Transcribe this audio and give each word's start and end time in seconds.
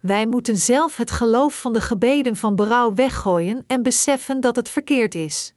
Wij 0.00 0.26
moeten 0.26 0.56
zelf 0.56 0.96
het 0.96 1.10
geloof 1.10 1.60
van 1.60 1.72
de 1.72 1.80
gebeden 1.80 2.36
van 2.36 2.56
berouw 2.56 2.94
weggooien 2.94 3.64
en 3.66 3.82
beseffen 3.82 4.40
dat 4.40 4.56
het 4.56 4.68
verkeerd 4.68 5.14
is. 5.14 5.54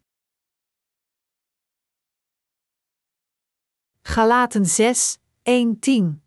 Galaten 4.01 4.65
6, 4.65 5.17
1, 5.43 5.79
10 5.79 6.21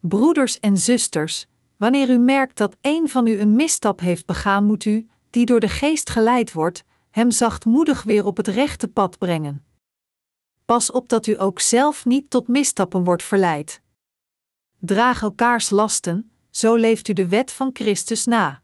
Broeders 0.00 0.60
en 0.60 0.76
zusters, 0.76 1.46
wanneer 1.76 2.10
u 2.10 2.18
merkt 2.18 2.56
dat 2.56 2.76
een 2.80 3.08
van 3.08 3.26
u 3.26 3.40
een 3.40 3.54
misstap 3.54 4.00
heeft 4.00 4.26
begaan, 4.26 4.64
moet 4.64 4.84
u, 4.84 5.08
die 5.30 5.46
door 5.46 5.60
de 5.60 5.68
geest 5.68 6.10
geleid 6.10 6.52
wordt, 6.52 6.84
hem 7.10 7.30
zachtmoedig 7.30 8.02
weer 8.02 8.26
op 8.26 8.36
het 8.36 8.48
rechte 8.48 8.88
pad 8.88 9.18
brengen. 9.18 9.64
Pas 10.64 10.90
op 10.90 11.08
dat 11.08 11.26
u 11.26 11.40
ook 11.40 11.60
zelf 11.60 12.04
niet 12.04 12.30
tot 12.30 12.48
misstappen 12.48 13.04
wordt 13.04 13.22
verleid. 13.22 13.82
Draag 14.86 15.22
elkaars 15.22 15.70
lasten, 15.70 16.30
zo 16.50 16.74
leeft 16.74 17.08
u 17.08 17.12
de 17.12 17.28
wet 17.28 17.52
van 17.52 17.70
Christus 17.72 18.24
na. 18.24 18.62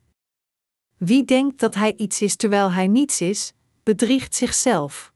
Wie 0.97 1.25
denkt 1.25 1.61
dat 1.61 1.75
hij 1.75 1.97
iets 1.97 2.21
is 2.21 2.37
terwijl 2.37 2.73
hij 2.73 2.87
niets 2.87 3.21
is, 3.21 3.53
bedriegt 3.83 4.35
zichzelf. 4.35 5.13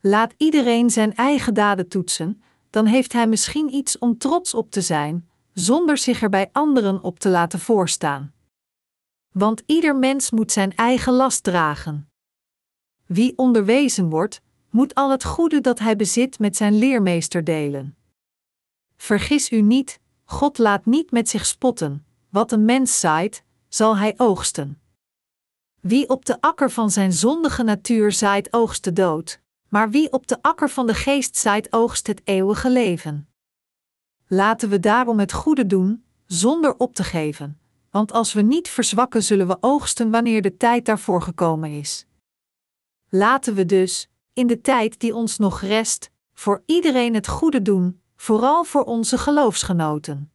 Laat 0.00 0.34
iedereen 0.36 0.90
zijn 0.90 1.14
eigen 1.14 1.54
daden 1.54 1.88
toetsen, 1.88 2.42
dan 2.70 2.86
heeft 2.86 3.12
hij 3.12 3.26
misschien 3.26 3.74
iets 3.74 3.98
om 3.98 4.18
trots 4.18 4.54
op 4.54 4.70
te 4.70 4.80
zijn, 4.80 5.28
zonder 5.52 5.98
zich 5.98 6.22
er 6.22 6.28
bij 6.28 6.48
anderen 6.52 7.02
op 7.02 7.18
te 7.18 7.28
laten 7.28 7.58
voorstaan. 7.60 8.32
Want 9.32 9.62
ieder 9.66 9.96
mens 9.96 10.30
moet 10.30 10.52
zijn 10.52 10.74
eigen 10.74 11.12
last 11.12 11.42
dragen. 11.42 12.10
Wie 13.06 13.38
onderwezen 13.38 14.10
wordt, 14.10 14.40
moet 14.70 14.94
al 14.94 15.10
het 15.10 15.24
goede 15.24 15.60
dat 15.60 15.78
hij 15.78 15.96
bezit 15.96 16.38
met 16.38 16.56
zijn 16.56 16.78
leermeester 16.78 17.44
delen. 17.44 17.94
Vergis 19.00 19.50
u 19.50 19.60
niet, 19.60 20.00
God 20.24 20.58
laat 20.58 20.86
niet 20.86 21.10
met 21.10 21.28
zich 21.28 21.46
spotten, 21.46 22.06
wat 22.28 22.52
een 22.52 22.64
mens 22.64 23.00
zaait, 23.00 23.44
zal 23.68 23.96
hij 23.96 24.14
oogsten. 24.16 24.80
Wie 25.80 26.08
op 26.08 26.24
de 26.24 26.40
akker 26.40 26.70
van 26.70 26.90
zijn 26.90 27.12
zondige 27.12 27.62
natuur 27.62 28.12
zaait, 28.12 28.52
oogst 28.52 28.84
de 28.84 28.92
dood, 28.92 29.40
maar 29.68 29.90
wie 29.90 30.12
op 30.12 30.26
de 30.26 30.42
akker 30.42 30.70
van 30.70 30.86
de 30.86 30.94
geest 30.94 31.36
zaait, 31.36 31.72
oogst 31.72 32.06
het 32.06 32.20
eeuwige 32.24 32.70
leven. 32.70 33.28
Laten 34.26 34.68
we 34.68 34.80
daarom 34.80 35.18
het 35.18 35.32
goede 35.32 35.66
doen, 35.66 36.04
zonder 36.26 36.76
op 36.76 36.94
te 36.94 37.04
geven, 37.04 37.60
want 37.90 38.12
als 38.12 38.32
we 38.32 38.42
niet 38.42 38.68
verzwakken, 38.68 39.22
zullen 39.22 39.46
we 39.46 39.56
oogsten 39.60 40.10
wanneer 40.10 40.42
de 40.42 40.56
tijd 40.56 40.84
daarvoor 40.84 41.22
gekomen 41.22 41.70
is. 41.70 42.06
Laten 43.08 43.54
we 43.54 43.66
dus, 43.66 44.08
in 44.32 44.46
de 44.46 44.60
tijd 44.60 45.00
die 45.00 45.14
ons 45.14 45.38
nog 45.38 45.60
rest, 45.60 46.10
voor 46.32 46.62
iedereen 46.66 47.14
het 47.14 47.28
goede 47.28 47.62
doen, 47.62 48.00
vooral 48.20 48.64
voor 48.64 48.84
onze 48.84 49.18
geloofsgenoten. 49.18 50.32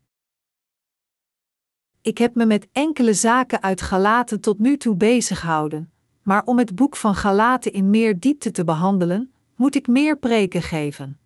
Ik 2.01 2.17
heb 2.17 2.35
me 2.35 2.45
met 2.45 2.67
enkele 2.71 3.13
zaken 3.13 3.61
uit 3.61 3.81
Galaten 3.81 4.41
tot 4.41 4.59
nu 4.59 4.77
toe 4.77 4.95
bezighouden, 4.95 5.91
maar 6.23 6.45
om 6.45 6.57
het 6.57 6.75
boek 6.75 6.95
van 6.95 7.15
Galaten 7.15 7.73
in 7.73 7.89
meer 7.89 8.19
diepte 8.19 8.51
te 8.51 8.63
behandelen, 8.63 9.33
moet 9.55 9.75
ik 9.75 9.87
meer 9.87 10.17
preken 10.17 10.61
geven. 10.61 11.19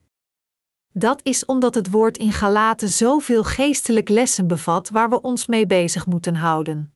Dat 0.94 1.20
is 1.24 1.46
omdat 1.46 1.76
het 1.76 1.90
woord 1.92 2.18
in 2.18 2.32
Galaten 2.32 2.90
zoveel 2.90 3.44
geestelijk 3.44 4.10
lessen 4.10 4.48
bevat 4.48 4.90
waar 4.90 5.10
we 5.10 5.22
ons 5.22 5.48
mee 5.48 5.66
bezig 5.66 6.06
moeten 6.06 6.36
houden. 6.36 6.94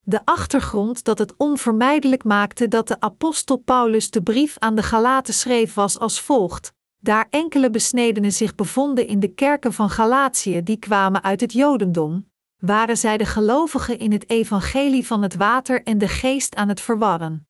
De 0.00 0.20
achtergrond 0.24 1.04
dat 1.04 1.18
het 1.18 1.36
onvermijdelijk 1.36 2.24
maakte 2.24 2.68
dat 2.68 2.88
de 2.88 3.00
apostel 3.00 3.56
Paulus 3.56 4.10
de 4.10 4.22
brief 4.22 4.58
aan 4.58 4.74
de 4.74 4.82
Galaten 4.82 5.34
schreef 5.34 5.74
was 5.74 5.98
als 5.98 6.20
volgt: 6.20 6.76
daar 6.98 7.26
enkele 7.30 7.70
besnedenen 7.70 8.32
zich 8.32 8.54
bevonden 8.54 9.06
in 9.06 9.20
de 9.20 9.34
kerken 9.34 9.72
van 9.72 9.90
Galatië 9.90 10.62
die 10.62 10.78
kwamen 10.78 11.22
uit 11.22 11.40
het 11.40 11.52
Jodendom, 11.52 12.30
waren 12.58 12.96
zij 12.96 13.16
de 13.16 13.24
gelovigen 13.24 13.98
in 13.98 14.12
het 14.12 14.30
evangelie 14.30 15.06
van 15.06 15.22
het 15.22 15.34
water 15.34 15.82
en 15.82 15.98
de 15.98 16.08
geest 16.08 16.54
aan 16.54 16.68
het 16.68 16.80
verwarren. 16.80 17.46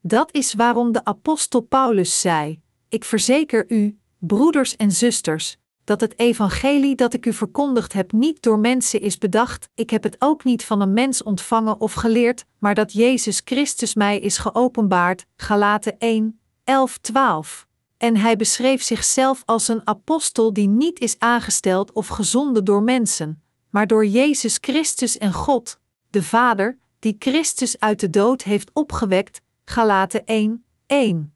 Dat 0.00 0.34
is 0.34 0.54
waarom 0.54 0.92
de 0.92 1.04
apostel 1.04 1.60
Paulus 1.60 2.20
zei: 2.20 2.60
Ik 2.88 3.04
verzeker 3.04 3.64
u, 3.68 3.98
broeders 4.18 4.76
en 4.76 4.92
zusters, 4.92 5.56
dat 5.84 6.00
het 6.00 6.18
evangelie 6.18 6.94
dat 6.94 7.14
ik 7.14 7.26
u 7.26 7.32
verkondigd 7.32 7.92
heb 7.92 8.12
niet 8.12 8.42
door 8.42 8.58
mensen 8.58 9.00
is 9.00 9.18
bedacht, 9.18 9.68
ik 9.74 9.90
heb 9.90 10.02
het 10.02 10.16
ook 10.18 10.44
niet 10.44 10.64
van 10.64 10.80
een 10.80 10.92
mens 10.92 11.22
ontvangen 11.22 11.80
of 11.80 11.92
geleerd, 11.92 12.44
maar 12.58 12.74
dat 12.74 12.92
Jezus 12.92 13.40
Christus 13.44 13.94
mij 13.94 14.18
is 14.18 14.38
geopenbaard. 14.38 15.26
Galaten 15.36 15.98
1, 15.98 16.40
11, 16.64 16.98
12. 16.98 17.65
En 17.96 18.16
hij 18.16 18.36
beschreef 18.36 18.82
zichzelf 18.82 19.42
als 19.44 19.68
een 19.68 19.86
apostel 19.86 20.52
die 20.52 20.68
niet 20.68 20.98
is 20.98 21.18
aangesteld 21.18 21.92
of 21.92 22.06
gezonden 22.06 22.64
door 22.64 22.82
mensen, 22.82 23.42
maar 23.70 23.86
door 23.86 24.06
Jezus 24.06 24.58
Christus 24.60 25.18
en 25.18 25.32
God, 25.32 25.80
de 26.10 26.22
Vader, 26.22 26.78
die 26.98 27.16
Christus 27.18 27.80
uit 27.80 28.00
de 28.00 28.10
dood 28.10 28.42
heeft 28.42 28.70
opgewekt. 28.72 29.40
Galaten 29.64 30.24
1, 30.24 30.64
1. 30.86 31.34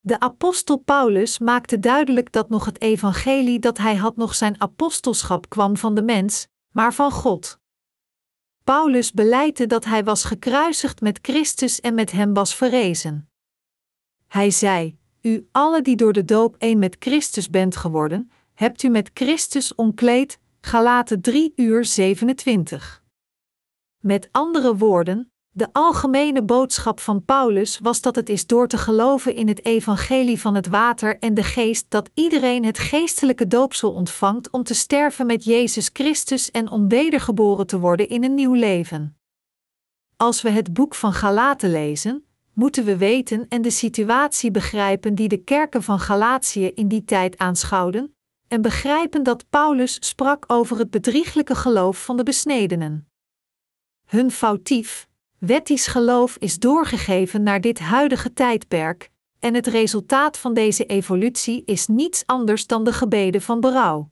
De 0.00 0.20
apostel 0.20 0.76
Paulus 0.76 1.38
maakte 1.38 1.78
duidelijk 1.78 2.32
dat 2.32 2.48
nog 2.48 2.64
het 2.64 2.80
evangelie 2.80 3.58
dat 3.58 3.78
hij 3.78 3.96
had 3.96 4.16
nog 4.16 4.34
zijn 4.34 4.60
apostelschap 4.60 5.48
kwam 5.48 5.76
van 5.76 5.94
de 5.94 6.02
mens, 6.02 6.46
maar 6.70 6.94
van 6.94 7.10
God. 7.10 7.58
Paulus 8.64 9.12
beleidde 9.12 9.66
dat 9.66 9.84
hij 9.84 10.04
was 10.04 10.24
gekruisigd 10.24 11.00
met 11.00 11.18
Christus 11.22 11.80
en 11.80 11.94
met 11.94 12.12
hem 12.12 12.34
was 12.34 12.54
verrezen. 12.54 13.28
Hij 14.26 14.50
zei: 14.50 14.98
U 15.26 15.48
alle 15.52 15.82
die 15.82 15.96
door 15.96 16.12
de 16.12 16.24
doop 16.24 16.56
één 16.58 16.78
met 16.78 16.96
Christus 16.98 17.50
bent 17.50 17.76
geworden, 17.76 18.30
hebt 18.54 18.82
u 18.82 18.88
met 18.88 19.10
Christus 19.14 19.74
omkleed. 19.74 20.38
Galaten 20.60 21.20
3 21.20 21.52
uur 21.56 21.84
27. 21.84 23.02
Met 24.00 24.28
andere 24.32 24.76
woorden, 24.76 25.32
de 25.50 25.68
algemene 25.72 26.42
boodschap 26.42 27.00
van 27.00 27.24
Paulus 27.24 27.78
was 27.78 28.00
dat 28.00 28.16
het 28.16 28.28
is 28.28 28.46
door 28.46 28.68
te 28.68 28.78
geloven 28.78 29.34
in 29.34 29.48
het 29.48 29.64
evangelie 29.64 30.40
van 30.40 30.54
het 30.54 30.66
water 30.66 31.18
en 31.18 31.34
de 31.34 31.42
geest 31.42 31.86
dat 31.88 32.10
iedereen 32.14 32.64
het 32.64 32.78
geestelijke 32.78 33.46
doopsel 33.46 33.92
ontvangt 33.92 34.50
om 34.50 34.62
te 34.62 34.74
sterven 34.74 35.26
met 35.26 35.44
Jezus 35.44 35.90
Christus 35.92 36.50
en 36.50 36.70
om 36.70 36.88
wedergeboren 36.88 37.66
te 37.66 37.78
worden 37.78 38.08
in 38.08 38.24
een 38.24 38.34
nieuw 38.34 38.54
leven. 38.54 39.18
Als 40.16 40.42
we 40.42 40.50
het 40.50 40.72
boek 40.72 40.94
van 40.94 41.12
Galaten 41.12 41.70
lezen, 41.70 42.25
moeten 42.56 42.84
we 42.84 42.96
weten 42.96 43.46
en 43.48 43.62
de 43.62 43.70
situatie 43.70 44.50
begrijpen 44.50 45.14
die 45.14 45.28
de 45.28 45.36
kerken 45.36 45.82
van 45.82 46.00
Galatië 46.00 46.66
in 46.66 46.88
die 46.88 47.04
tijd 47.04 47.38
aanschouwden, 47.38 48.16
en 48.48 48.62
begrijpen 48.62 49.22
dat 49.22 49.50
Paulus 49.50 49.96
sprak 50.00 50.44
over 50.46 50.78
het 50.78 50.90
bedrieglijke 50.90 51.54
geloof 51.54 52.04
van 52.04 52.16
de 52.16 52.22
besnedenen. 52.22 53.08
Hun 54.04 54.30
foutief, 54.30 55.08
Wettisch 55.38 55.86
geloof 55.86 56.36
is 56.36 56.58
doorgegeven 56.58 57.42
naar 57.42 57.60
dit 57.60 57.78
huidige 57.78 58.32
tijdperk, 58.32 59.10
en 59.38 59.54
het 59.54 59.66
resultaat 59.66 60.38
van 60.38 60.54
deze 60.54 60.86
evolutie 60.86 61.62
is 61.64 61.86
niets 61.86 62.26
anders 62.26 62.66
dan 62.66 62.84
de 62.84 62.92
gebeden 62.92 63.42
van 63.42 63.60
berouw. 63.60 64.10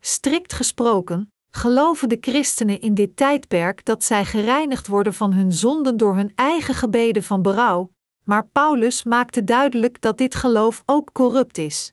Strikt 0.00 0.52
gesproken, 0.52 1.32
geloven 1.56 2.08
de 2.08 2.18
christenen 2.20 2.80
in 2.80 2.94
dit 2.94 3.16
tijdperk 3.16 3.84
dat 3.84 4.04
zij 4.04 4.24
gereinigd 4.24 4.86
worden 4.86 5.14
van 5.14 5.32
hun 5.32 5.52
zonden 5.52 5.96
door 5.96 6.14
hun 6.16 6.32
eigen 6.34 6.74
gebeden 6.74 7.22
van 7.22 7.42
berouw, 7.42 7.90
maar 8.24 8.46
Paulus 8.46 9.04
maakte 9.04 9.44
duidelijk 9.44 10.00
dat 10.00 10.18
dit 10.18 10.34
geloof 10.34 10.82
ook 10.86 11.12
corrupt 11.12 11.58
is. 11.58 11.92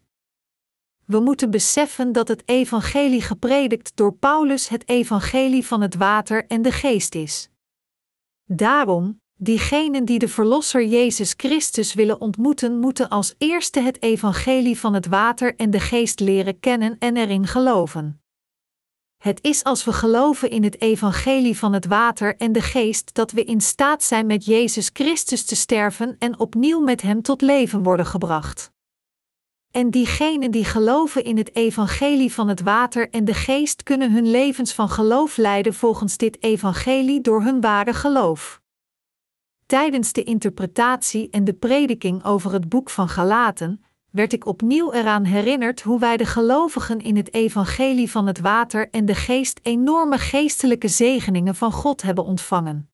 We 1.06 1.20
moeten 1.20 1.52
beseffen 1.52 2.12
dat 2.12 2.28
het 2.28 2.44
evangelie 2.46 3.22
gepredikt 3.22 3.92
door 3.96 4.14
Paulus 4.14 4.70
het 4.70 4.90
evangelie 4.90 5.68
van 5.68 5.82
het 5.82 5.96
water 5.96 6.46
en 6.48 6.62
de 6.62 6.72
geest 6.72 7.16
is. 7.16 7.50
Daarom, 8.46 9.22
diegenen 9.38 10.06
die 10.06 10.20
de 10.20 10.28
Verlosser 10.28 10.86
Jezus 10.86 11.34
Christus 11.38 11.94
willen 11.94 12.22
ontmoeten, 12.22 12.80
moeten 12.80 13.10
als 13.10 13.36
eerste 13.38 13.80
het 13.80 14.02
evangelie 14.02 14.80
van 14.80 14.94
het 14.94 15.08
water 15.08 15.56
en 15.56 15.70
de 15.70 15.80
geest 15.80 16.20
leren 16.20 16.60
kennen 16.60 16.96
en 17.00 17.18
erin 17.18 17.48
geloven. 17.48 18.23
Het 19.24 19.40
is 19.42 19.64
als 19.64 19.84
we 19.84 19.94
geloven 19.94 20.50
in 20.50 20.64
het 20.64 20.82
evangelie 20.82 21.58
van 21.58 21.74
het 21.74 21.86
water 21.86 22.36
en 22.38 22.52
de 22.52 22.62
geest 22.62 23.14
dat 23.14 23.32
we 23.32 23.44
in 23.44 23.62
staat 23.62 24.04
zijn 24.04 24.26
met 24.26 24.46
Jezus 24.46 24.90
Christus 24.94 25.46
te 25.46 25.56
sterven 25.56 26.16
en 26.20 26.40
opnieuw 26.40 26.80
met 26.80 27.02
Hem 27.02 27.22
tot 27.22 27.42
leven 27.42 27.84
worden 27.84 28.06
gebracht. 28.06 28.72
En 29.72 29.90
diegenen 29.90 30.52
die 30.52 30.66
geloven 30.66 31.24
in 31.24 31.38
het 31.38 31.56
evangelie 31.56 32.34
van 32.34 32.48
het 32.48 32.62
water 32.62 33.10
en 33.10 33.26
de 33.26 33.34
geest 33.34 33.84
kunnen 33.84 34.12
hun 34.12 34.30
levens 34.30 34.74
van 34.74 34.90
geloof 34.90 35.38
leiden 35.38 35.74
volgens 35.74 36.18
dit 36.18 36.44
evangelie 36.44 37.22
door 37.22 37.44
hun 37.44 37.62
ware 37.62 37.94
geloof. 37.94 38.62
Tijdens 39.66 40.14
de 40.14 40.24
interpretatie 40.24 41.30
en 41.30 41.44
de 41.44 41.54
prediking 41.54 42.24
over 42.24 42.54
het 42.54 42.70
boek 42.70 42.90
van 42.90 43.10
Galaten 43.10 43.84
werd 44.14 44.34
ik 44.34 44.46
opnieuw 44.46 44.92
eraan 44.92 45.24
herinnerd 45.24 45.82
hoe 45.82 46.00
wij 46.00 46.18
de 46.18 46.26
gelovigen 46.26 47.00
in 47.00 47.16
het 47.16 47.34
evangelie 47.34 48.12
van 48.12 48.28
het 48.28 48.40
water 48.40 48.90
en 48.90 49.06
de 49.06 49.16
geest 49.16 49.60
enorme 49.64 50.18
geestelijke 50.18 50.88
zegeningen 50.88 51.56
van 51.56 51.72
God 51.72 52.02
hebben 52.02 52.24
ontvangen. 52.24 52.90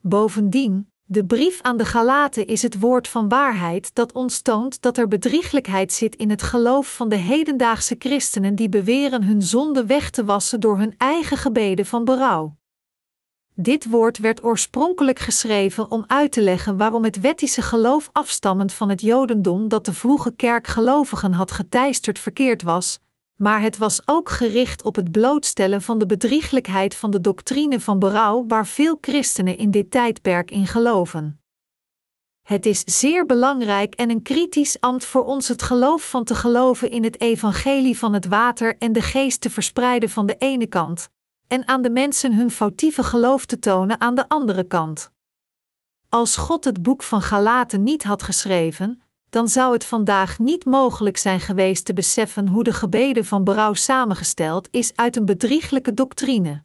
Bovendien, 0.00 0.90
De 1.04 1.24
brief 1.24 1.60
aan 1.62 1.76
de 1.76 1.84
Galaten 1.84 2.46
is 2.46 2.62
het 2.62 2.78
woord 2.78 3.08
van 3.08 3.28
waarheid 3.28 3.94
dat 3.94 4.12
ons 4.12 4.40
toont 4.40 4.82
dat 4.82 4.96
er 4.96 5.08
bedrieglijkheid 5.08 5.92
zit 5.92 6.16
in 6.16 6.30
het 6.30 6.42
geloof 6.42 6.94
van 6.94 7.08
de 7.08 7.16
hedendaagse 7.16 7.96
christenen 7.98 8.54
die 8.54 8.68
beweren 8.68 9.22
hun 9.22 9.42
zonde 9.42 9.86
weg 9.86 10.10
te 10.10 10.24
wassen 10.24 10.60
door 10.60 10.78
hun 10.78 10.94
eigen 10.96 11.36
gebeden 11.36 11.86
van 11.86 12.04
berouw. 12.04 12.56
Dit 13.58 13.90
woord 13.90 14.18
werd 14.18 14.44
oorspronkelijk 14.44 15.18
geschreven 15.18 15.90
om 15.90 16.04
uit 16.06 16.32
te 16.32 16.42
leggen 16.42 16.76
waarom 16.76 17.04
het 17.04 17.20
wettische 17.20 17.62
geloof 17.62 18.08
afstammend 18.12 18.72
van 18.72 18.88
het 18.88 19.00
Jodendom 19.00 19.68
dat 19.68 19.84
de 19.84 19.92
vroege 19.92 20.34
kerkgelovigen 20.34 21.32
had 21.32 21.50
geteisterd 21.50 22.18
verkeerd 22.18 22.62
was, 22.62 22.98
maar 23.36 23.60
het 23.60 23.78
was 23.78 24.02
ook 24.04 24.28
gericht 24.28 24.82
op 24.82 24.96
het 24.96 25.10
blootstellen 25.10 25.82
van 25.82 25.98
de 25.98 26.06
bedrieglijkheid 26.06 26.94
van 26.94 27.10
de 27.10 27.20
doctrine 27.20 27.80
van 27.80 27.98
berouw 27.98 28.44
waar 28.48 28.66
veel 28.66 28.98
christenen 29.00 29.58
in 29.58 29.70
dit 29.70 29.90
tijdperk 29.90 30.50
in 30.50 30.66
geloven. 30.66 31.40
Het 32.42 32.66
is 32.66 32.82
zeer 32.84 33.26
belangrijk 33.26 33.94
en 33.94 34.10
een 34.10 34.22
kritisch 34.22 34.80
ambt 34.80 35.04
voor 35.04 35.24
ons 35.24 35.48
het 35.48 35.62
geloof 35.62 36.10
van 36.10 36.24
te 36.24 36.34
geloven 36.34 36.90
in 36.90 37.04
het 37.04 37.20
evangelie 37.20 37.98
van 37.98 38.12
het 38.12 38.26
water 38.26 38.76
en 38.78 38.92
de 38.92 39.02
geest 39.02 39.40
te 39.40 39.50
verspreiden 39.50 40.10
van 40.10 40.26
de 40.26 40.36
ene 40.38 40.66
kant, 40.66 41.08
en 41.48 41.68
aan 41.68 41.82
de 41.82 41.90
mensen 41.90 42.34
hun 42.34 42.50
foutieve 42.50 43.02
geloof 43.02 43.46
te 43.46 43.58
tonen 43.58 44.00
aan 44.00 44.14
de 44.14 44.28
andere 44.28 44.64
kant. 44.64 45.10
Als 46.08 46.36
God 46.36 46.64
het 46.64 46.82
boek 46.82 47.02
van 47.02 47.22
Galaten 47.22 47.82
niet 47.82 48.04
had 48.04 48.22
geschreven, 48.22 49.02
dan 49.30 49.48
zou 49.48 49.72
het 49.72 49.84
vandaag 49.84 50.38
niet 50.38 50.64
mogelijk 50.64 51.16
zijn 51.16 51.40
geweest 51.40 51.84
te 51.84 51.92
beseffen 51.92 52.48
hoe 52.48 52.64
de 52.64 52.72
gebeden 52.72 53.24
van 53.24 53.44
berouw 53.44 53.74
samengesteld 53.74 54.68
is 54.70 54.96
uit 54.96 55.16
een 55.16 55.24
bedrieglijke 55.24 55.94
doctrine. 55.94 56.62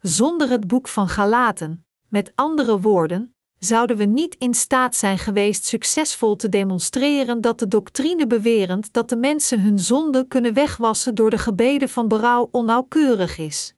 Zonder 0.00 0.50
het 0.50 0.66
boek 0.66 0.88
van 0.88 1.08
Galaten, 1.08 1.86
met 2.08 2.32
andere 2.34 2.80
woorden, 2.80 3.31
zouden 3.64 3.96
we 3.96 4.04
niet 4.04 4.36
in 4.38 4.54
staat 4.54 4.96
zijn 4.96 5.18
geweest 5.18 5.64
succesvol 5.64 6.36
te 6.36 6.48
demonstreren 6.48 7.40
dat 7.40 7.58
de 7.58 7.68
doctrine 7.68 8.26
bewerend 8.26 8.92
dat 8.92 9.08
de 9.08 9.16
mensen 9.16 9.60
hun 9.60 9.78
zonde 9.78 10.26
kunnen 10.26 10.54
wegwassen 10.54 11.14
door 11.14 11.30
de 11.30 11.38
gebeden 11.38 11.88
van 11.88 12.08
berouw 12.08 12.48
onnauwkeurig 12.50 13.38
is. 13.38 13.74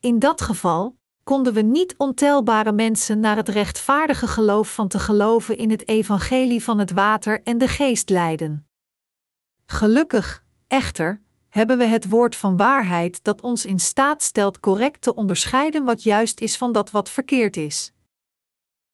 In 0.00 0.18
dat 0.18 0.40
geval 0.40 0.96
konden 1.24 1.52
we 1.52 1.60
niet 1.60 1.94
ontelbare 1.96 2.72
mensen 2.72 3.20
naar 3.20 3.36
het 3.36 3.48
rechtvaardige 3.48 4.26
geloof 4.26 4.74
van 4.74 4.88
te 4.88 4.98
geloven 4.98 5.56
in 5.56 5.70
het 5.70 5.88
evangelie 5.88 6.64
van 6.64 6.78
het 6.78 6.92
water 6.92 7.42
en 7.42 7.58
de 7.58 7.68
geest 7.68 8.10
leiden. 8.10 8.68
Gelukkig, 9.66 10.44
echter, 10.66 11.22
hebben 11.48 11.78
we 11.78 11.84
het 11.84 12.08
woord 12.08 12.36
van 12.36 12.56
waarheid 12.56 13.24
dat 13.24 13.40
ons 13.40 13.64
in 13.64 13.78
staat 13.78 14.22
stelt 14.22 14.60
correct 14.60 15.02
te 15.02 15.14
onderscheiden 15.14 15.84
wat 15.84 16.02
juist 16.02 16.40
is 16.40 16.56
van 16.56 16.72
dat 16.72 16.90
wat 16.90 17.10
verkeerd 17.10 17.56
is. 17.56 17.92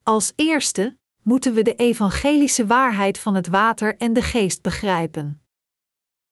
Als 0.04 0.32
eerste 0.36 0.98
moeten 1.22 1.54
we 1.54 1.62
de 1.62 1.74
evangelische 1.74 2.66
waarheid 2.66 3.18
van 3.18 3.34
het 3.34 3.48
water 3.48 3.96
en 3.96 4.12
de 4.12 4.22
geest 4.22 4.62
begrijpen. 4.62 5.42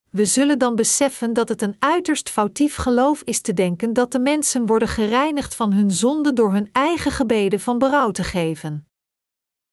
We 0.09 0.25
zullen 0.25 0.59
dan 0.59 0.75
beseffen 0.75 1.33
dat 1.33 1.49
het 1.49 1.61
een 1.61 1.75
uiterst 1.79 2.29
foutief 2.29 2.75
geloof 2.75 3.21
is 3.21 3.41
te 3.41 3.53
denken 3.53 3.93
dat 3.93 4.11
de 4.11 4.19
mensen 4.19 4.65
worden 4.65 4.87
gereinigd 4.87 5.55
van 5.55 5.73
hun 5.73 5.91
zonde 5.91 6.33
door 6.33 6.51
hun 6.51 6.69
eigen 6.71 7.11
gebeden 7.11 7.59
van 7.59 7.77
berouw 7.77 8.11
te 8.11 8.23
geven. 8.23 8.87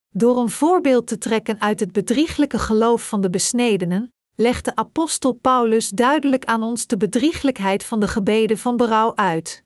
Door 0.09 0.39
een 0.39 0.51
voorbeeld 0.51 1.07
te 1.07 1.19
trekken 1.19 1.61
uit 1.61 1.81
het 1.81 1.93
bedrieglijke 1.93 2.59
geloof 2.59 3.09
van 3.09 3.21
de 3.21 3.31
besnedenen, 3.31 4.13
legt 4.35 4.65
de 4.65 4.77
apostel 4.77 5.33
Paulus 5.33 5.89
duidelijk 5.89 6.45
aan 6.45 6.63
ons 6.63 6.87
de 6.87 6.97
bedrieglijkheid 6.97 7.85
van 7.85 8.01
de 8.01 8.09
gebeden 8.09 8.59
van 8.59 8.77
berouw 8.77 9.15
uit. 9.15 9.65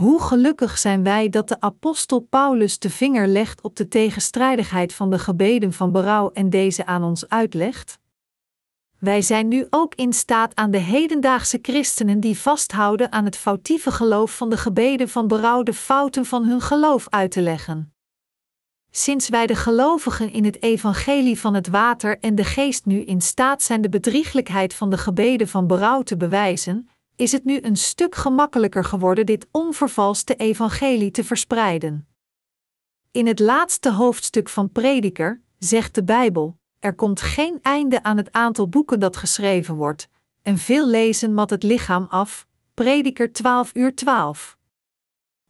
Hoe 0.00 0.22
gelukkig 0.22 0.78
zijn 0.78 1.02
wij 1.02 1.28
dat 1.28 1.48
de 1.48 1.60
apostel 1.60 2.20
Paulus 2.20 2.78
de 2.78 2.90
vinger 2.90 3.26
legt 3.26 3.60
op 3.60 3.76
de 3.76 3.88
tegenstrijdigheid 3.88 4.94
van 4.94 5.10
de 5.10 5.18
gebeden 5.18 5.72
van 5.72 5.92
berouw 5.92 6.30
en 6.30 6.50
deze 6.50 6.86
aan 6.86 7.02
ons 7.02 7.28
uitlegt? 7.28 7.98
Wij 8.98 9.22
zijn 9.22 9.48
nu 9.48 9.66
ook 9.70 9.94
in 9.94 10.12
staat 10.12 10.54
aan 10.54 10.70
de 10.70 10.78
hedendaagse 10.78 11.58
christenen 11.62 12.20
die 12.20 12.38
vasthouden 12.38 13.12
aan 13.12 13.24
het 13.24 13.36
foutieve 13.36 13.90
geloof 13.90 14.36
van 14.36 14.50
de 14.50 14.56
gebeden 14.56 15.08
van 15.08 15.28
berouw 15.28 15.62
de 15.62 15.74
fouten 15.74 16.24
van 16.24 16.44
hun 16.44 16.60
geloof 16.60 17.08
uit 17.08 17.30
te 17.30 17.40
leggen. 17.40 17.94
Sinds 18.90 19.28
wij 19.28 19.46
de 19.46 19.56
gelovigen 19.56 20.32
in 20.32 20.44
het 20.44 20.62
evangelie 20.62 21.40
van 21.40 21.54
het 21.54 21.68
water 21.68 22.18
en 22.18 22.34
de 22.34 22.44
geest 22.44 22.84
nu 22.84 23.00
in 23.00 23.20
staat 23.20 23.62
zijn 23.62 23.80
de 23.80 23.88
bedrieglijkheid 23.88 24.74
van 24.74 24.90
de 24.90 24.98
gebeden 24.98 25.48
van 25.48 25.66
berouw 25.66 26.02
te 26.02 26.16
bewijzen, 26.16 26.89
is 27.20 27.32
het 27.32 27.44
nu 27.44 27.58
een 27.62 27.76
stuk 27.76 28.14
gemakkelijker 28.14 28.84
geworden 28.84 29.26
dit 29.26 29.46
onvervalste 29.50 30.34
evangelie 30.34 31.10
te 31.10 31.24
verspreiden. 31.24 32.08
In 33.10 33.26
het 33.26 33.38
laatste 33.38 33.92
hoofdstuk 33.92 34.48
van 34.48 34.72
Prediker 34.72 35.42
zegt 35.58 35.94
de 35.94 36.04
Bijbel: 36.04 36.58
Er 36.78 36.94
komt 36.94 37.20
geen 37.20 37.58
einde 37.62 38.02
aan 38.02 38.16
het 38.16 38.32
aantal 38.32 38.68
boeken 38.68 39.00
dat 39.00 39.16
geschreven 39.16 39.74
wordt, 39.74 40.08
en 40.42 40.58
veel 40.58 40.88
lezen 40.88 41.34
mat 41.34 41.50
het 41.50 41.62
lichaam 41.62 42.06
af. 42.08 42.46
Prediker 42.74 43.32
12 43.32 43.74
uur 43.74 43.94
12. 43.94 44.58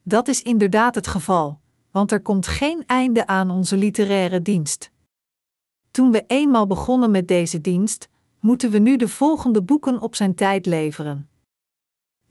Dat 0.03 0.29
is 0.29 0.43
inderdaad 0.43 0.95
het 0.95 1.07
geval, 1.07 1.61
want 1.91 2.13
er 2.13 2.23
komt 2.23 2.47
geen 2.47 2.83
einde 2.87 3.27
aan 3.27 3.51
onze 3.51 3.77
literaire 3.77 4.43
dienst. 4.43 4.91
Toen 5.91 6.11
we 6.11 6.25
eenmaal 6.27 6.67
begonnen 6.67 7.11
met 7.11 7.29
deze 7.29 7.61
dienst, 7.61 8.09
moeten 8.41 8.71
we 8.71 8.79
nu 8.79 8.97
de 8.97 9.09
volgende 9.09 9.63
boeken 9.63 10.01
op 10.01 10.15
zijn 10.15 10.35
tijd 10.35 10.67
leveren. 10.67 11.30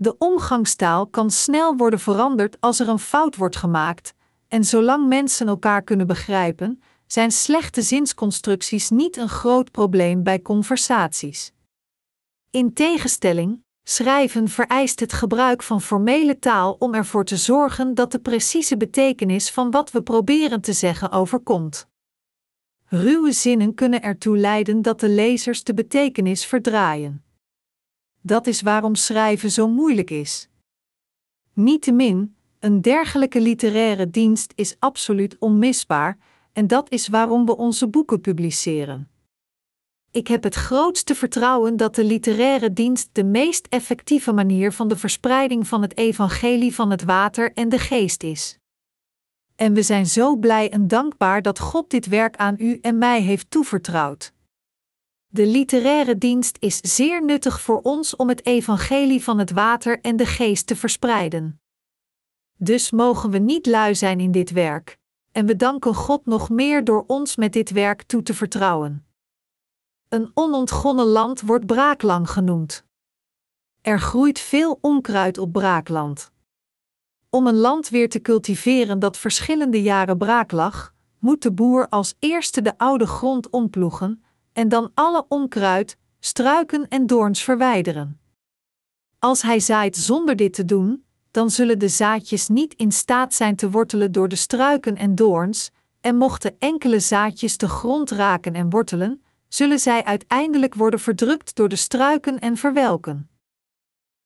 De 0.02 0.18
omgangstaal 0.18 1.08
kan 1.08 1.32
snel 1.32 1.76
worden 1.76 2.00
veranderd 2.00 2.58
als 2.60 2.80
er 2.80 2.88
een 2.88 3.00
fout 3.00 3.36
wordt 3.36 3.56
gemaakt, 3.56 4.14
en 4.48 4.64
zolang 4.64 5.08
mensen 5.08 5.48
elkaar 5.48 5.82
kunnen 5.82 6.08
begrijpen, 6.08 6.82
zijn 7.08 7.32
slechte 7.32 7.82
zinsconstructies 7.82 8.90
niet 8.90 9.18
een 9.18 9.30
groot 9.30 9.72
probleem 9.72 10.24
bij 10.24 10.42
conversaties. 10.42 11.54
In 12.50 12.74
tegenstelling, 12.74 13.64
schrijven 13.84 14.48
vereist 14.48 15.00
het 15.00 15.14
gebruik 15.14 15.64
van 15.64 15.82
formele 15.82 16.40
taal 16.40 16.76
om 16.80 16.94
ervoor 16.94 17.26
te 17.26 17.38
zorgen 17.38 17.94
dat 17.94 18.12
de 18.12 18.20
precieze 18.20 18.78
betekenis 18.78 19.52
van 19.52 19.72
wat 19.72 19.92
we 19.92 20.02
proberen 20.02 20.62
te 20.62 20.74
zeggen 20.74 21.12
overkomt. 21.12 21.88
Ruwe 22.86 23.32
zinnen 23.32 23.74
kunnen 23.74 24.02
ertoe 24.02 24.38
leiden 24.38 24.82
dat 24.82 25.00
de 25.00 25.10
lezers 25.10 25.64
de 25.64 25.74
betekenis 25.74 26.46
verdraaien. 26.46 27.24
Dat 28.30 28.48
is 28.48 28.62
waarom 28.62 28.96
schrijven 28.96 29.52
zo 29.52 29.68
moeilijk 29.68 30.10
is. 30.10 30.50
Niettemin, 31.54 32.36
een 32.60 32.82
dergelijke 32.82 33.42
literaire 33.42 34.10
dienst 34.10 34.54
is 34.56 34.76
absoluut 34.80 35.36
onmisbaar, 35.40 36.18
en 36.54 36.68
dat 36.68 36.92
is 36.92 37.08
waarom 37.08 37.46
we 37.46 37.58
onze 37.58 37.88
boeken 37.88 38.22
publiceren. 38.22 39.10
Ik 40.12 40.28
heb 40.28 40.44
het 40.44 40.56
grootste 40.56 41.16
vertrouwen 41.16 41.78
dat 41.78 41.96
de 41.96 42.04
literaire 42.04 42.74
dienst 42.74 43.10
de 43.12 43.24
meest 43.24 43.68
effectieve 43.70 44.32
manier 44.32 44.72
van 44.72 44.88
de 44.88 44.98
verspreiding 44.98 45.68
van 45.68 45.82
het 45.82 45.98
evangelie 45.98 46.76
van 46.76 46.92
het 46.92 47.04
water 47.04 47.54
en 47.54 47.70
de 47.70 47.80
geest 47.80 48.24
is. 48.24 48.58
En 49.56 49.74
we 49.74 49.82
zijn 49.82 50.06
zo 50.06 50.36
blij 50.36 50.72
en 50.72 50.88
dankbaar 50.88 51.42
dat 51.42 51.60
God 51.60 51.90
dit 51.90 52.08
werk 52.08 52.36
aan 52.36 52.56
u 52.58 52.78
en 52.82 52.98
mij 52.98 53.22
heeft 53.22 53.52
toevertrouwd. 53.52 54.34
De 55.32 55.46
literaire 55.46 56.18
dienst 56.18 56.58
is 56.60 56.78
zeer 56.96 57.26
nuttig 57.26 57.62
voor 57.62 57.82
ons 57.82 58.16
om 58.16 58.30
het 58.30 58.46
evangelie 58.46 59.24
van 59.24 59.40
het 59.40 59.52
water 59.52 60.02
en 60.02 60.16
de 60.16 60.26
geest 60.26 60.68
te 60.68 60.76
verspreiden. 60.76 61.62
Dus 62.56 62.92
mogen 62.92 63.32
we 63.32 63.38
niet 63.38 63.66
lui 63.66 63.96
zijn 63.96 64.20
in 64.20 64.32
dit 64.32 64.52
werk, 64.52 64.98
en 65.32 65.46
we 65.46 65.56
danken 65.56 65.96
God 65.96 66.26
nog 66.26 66.50
meer 66.50 66.84
door 66.84 67.04
ons 67.08 67.36
met 67.36 67.54
dit 67.54 67.70
werk 67.70 68.04
toe 68.04 68.22
te 68.22 68.34
vertrouwen. 68.34 69.06
Een 70.08 70.32
onontgonnen 70.34 71.06
land 71.06 71.42
wordt 71.42 71.66
braaklang 71.66 72.30
genoemd. 72.30 72.86
Er 73.82 74.00
groeit 74.00 74.40
veel 74.40 74.78
onkruid 74.82 75.38
op 75.38 75.52
braakland. 75.52 76.32
Om 77.30 77.48
een 77.48 77.58
land 77.58 77.90
weer 77.90 78.10
te 78.10 78.22
cultiveren 78.22 79.00
dat 79.00 79.18
verschillende 79.18 79.82
jaren 79.82 80.18
braak 80.18 80.52
lag, 80.52 80.94
moet 81.20 81.42
de 81.42 81.52
boer 81.52 81.90
als 81.90 82.16
eerste 82.20 82.62
de 82.62 82.78
oude 82.78 83.08
grond 83.08 83.50
omploegen 83.50 84.24
en 84.54 84.70
dan 84.70 84.92
alle 84.94 85.26
onkruid, 85.28 85.98
struiken 86.20 86.88
en 86.88 87.08
doorns 87.08 87.44
verwijderen. 87.44 88.20
Als 89.20 89.42
hij 89.42 89.60
zaait 89.60 89.98
zonder 89.98 90.36
dit 90.36 90.54
te 90.54 90.66
doen, 90.66 91.04
dan 91.32 91.50
zullen 91.50 91.80
de 91.80 91.88
zaadjes 91.88 92.48
niet 92.48 92.74
in 92.74 92.92
staat 92.92 93.34
zijn 93.34 93.56
te 93.56 93.70
wortelen 93.70 94.12
door 94.12 94.28
de 94.28 94.36
struiken 94.36 94.96
en 94.96 95.16
doorns, 95.16 95.72
en 96.02 96.16
mochten 96.16 96.56
enkele 96.60 97.00
zaadjes 97.00 97.58
de 97.58 97.68
grond 97.68 98.12
raken 98.12 98.54
en 98.54 98.70
wortelen, 98.70 99.24
zullen 99.48 99.80
zij 99.80 100.04
uiteindelijk 100.04 100.76
worden 100.76 101.00
verdrukt 101.00 101.56
door 101.56 101.70
de 101.70 101.76
struiken 101.76 102.40
en 102.40 102.58
verwelken. 102.58 103.30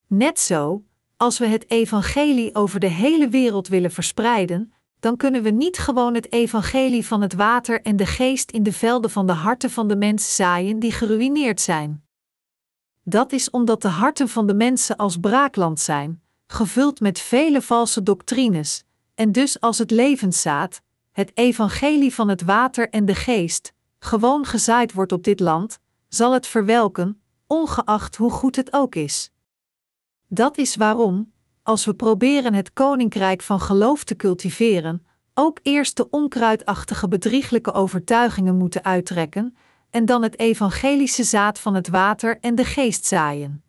Net 0.08 0.40
zo, 0.40 0.84
als 1.18 1.38
we 1.38 1.46
het 1.46 1.70
evangelie 1.70 2.56
over 2.56 2.80
de 2.80 2.88
hele 2.88 3.30
wereld 3.30 3.68
willen 3.68 3.92
verspreiden, 3.92 4.74
dan 5.04 5.18
kunnen 5.18 5.44
we 5.44 5.50
niet 5.50 5.78
gewoon 5.78 6.14
het 6.14 6.32
evangelie 6.32 7.06
van 7.06 7.22
het 7.22 7.34
water 7.34 7.82
en 7.82 7.96
de 7.96 8.06
geest 8.06 8.52
in 8.52 8.64
de 8.64 8.74
velden 8.74 9.10
van 9.10 9.28
de 9.28 9.34
harten 9.34 9.70
van 9.70 9.88
de 9.88 9.96
mens 9.96 10.36
zaaien 10.36 10.80
die 10.80 10.92
geruïneerd 10.92 11.62
zijn. 11.62 12.04
Dat 13.04 13.32
is 13.32 13.50
omdat 13.50 13.82
de 13.82 13.88
harten 13.88 14.30
van 14.30 14.48
de 14.48 14.54
mensen 14.54 14.96
als 14.96 15.18
braakland 15.18 15.80
zijn, 15.80 16.22
gevuld 16.48 17.00
met 17.00 17.20
vele 17.20 17.62
valse 17.62 18.04
doctrines, 18.04 18.84
en 19.16 19.32
dus 19.32 19.60
als 19.60 19.78
het 19.78 19.92
levenszaad, 19.92 20.82
het 21.12 21.32
evangelie 21.34 22.14
van 22.14 22.30
het 22.30 22.42
water 22.42 22.90
en 22.90 23.06
de 23.06 23.16
geest, 23.16 23.74
gewoon 24.00 24.46
gezaaid 24.46 24.94
wordt 24.94 25.12
op 25.12 25.24
dit 25.24 25.40
land, 25.40 25.80
zal 26.08 26.34
het 26.34 26.48
verwelken, 26.48 27.22
ongeacht 27.48 28.16
hoe 28.16 28.32
goed 28.32 28.56
het 28.56 28.74
ook 28.74 28.96
is. 28.96 29.32
Dat 30.28 30.58
is 30.58 30.76
waarom, 30.76 31.33
als 31.64 31.86
we 31.86 31.94
proberen 31.94 32.54
het 32.54 32.74
koninkrijk 32.74 33.42
van 33.42 33.60
geloof 33.60 34.04
te 34.04 34.16
cultiveren, 34.16 35.06
ook 35.34 35.60
eerst 35.62 35.98
de 35.98 36.10
onkruidachtige 36.10 37.08
bedrieglijke 37.08 37.72
overtuigingen 37.72 38.58
moeten 38.58 38.84
uittrekken 38.84 39.56
en 39.90 40.06
dan 40.06 40.24
het 40.24 40.40
evangelische 40.40 41.24
zaad 41.24 41.60
van 41.60 41.76
het 41.76 41.88
water 41.88 42.40
en 42.40 42.56
de 42.56 42.66
geest 42.66 43.06
zaaien. 43.06 43.64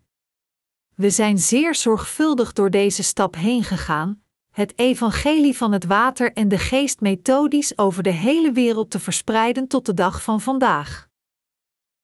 We 0.95 1.11
zijn 1.11 1.39
zeer 1.39 1.75
zorgvuldig 1.75 2.53
door 2.53 2.71
deze 2.71 3.03
stap 3.03 3.35
heen 3.35 3.65
gegaan, 3.65 4.23
het 4.51 4.79
evangelie 4.79 5.57
van 5.57 5.73
het 5.73 5.85
water 5.85 6.33
en 6.33 6.49
de 6.49 6.59
geest 6.59 7.01
methodisch 7.01 7.79
over 7.79 8.03
de 8.03 8.11
hele 8.11 8.53
wereld 8.53 8.91
te 8.91 9.01
verspreiden 9.01 9.69
tot 9.69 9.87
de 9.87 9.95
dag 9.95 10.23
van 10.23 10.41
vandaag. 10.41 11.09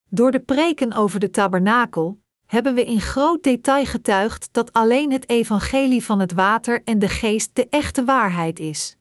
Door 0.08 0.30
de 0.30 0.40
preken 0.40 0.92
over 0.92 1.20
de 1.20 1.30
tabernakel 1.30 2.19
hebben 2.50 2.74
we 2.74 2.84
in 2.84 3.00
groot 3.00 3.42
detail 3.42 3.84
getuigd 3.84 4.48
dat 4.52 4.72
alleen 4.72 5.12
het 5.12 5.28
evangelie 5.28 6.04
van 6.04 6.20
het 6.20 6.32
water 6.32 6.82
en 6.84 6.98
de 6.98 7.08
geest 7.08 7.50
de 7.52 7.66
echte 7.68 8.04
waarheid 8.04 8.58
is. 8.58 8.96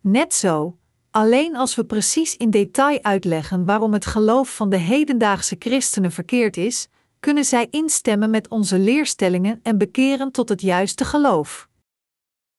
Net 0.00 0.34
zo, 0.34 0.78
alleen 1.10 1.56
als 1.56 1.74
we 1.74 1.84
precies 1.84 2.36
in 2.36 2.50
detail 2.50 3.02
uitleggen 3.02 3.64
waarom 3.64 3.92
het 3.92 4.06
geloof 4.06 4.56
van 4.56 4.70
de 4.70 4.76
hedendaagse 4.76 5.56
christenen 5.58 6.12
verkeerd 6.12 6.56
is, 6.56 6.88
kunnen 7.20 7.44
zij 7.44 7.66
instemmen 7.70 8.30
met 8.30 8.48
onze 8.48 8.78
leerstellingen 8.78 9.60
en 9.62 9.78
bekeren 9.78 10.32
tot 10.32 10.48
het 10.48 10.60
juiste 10.60 11.04
geloof. 11.04 11.68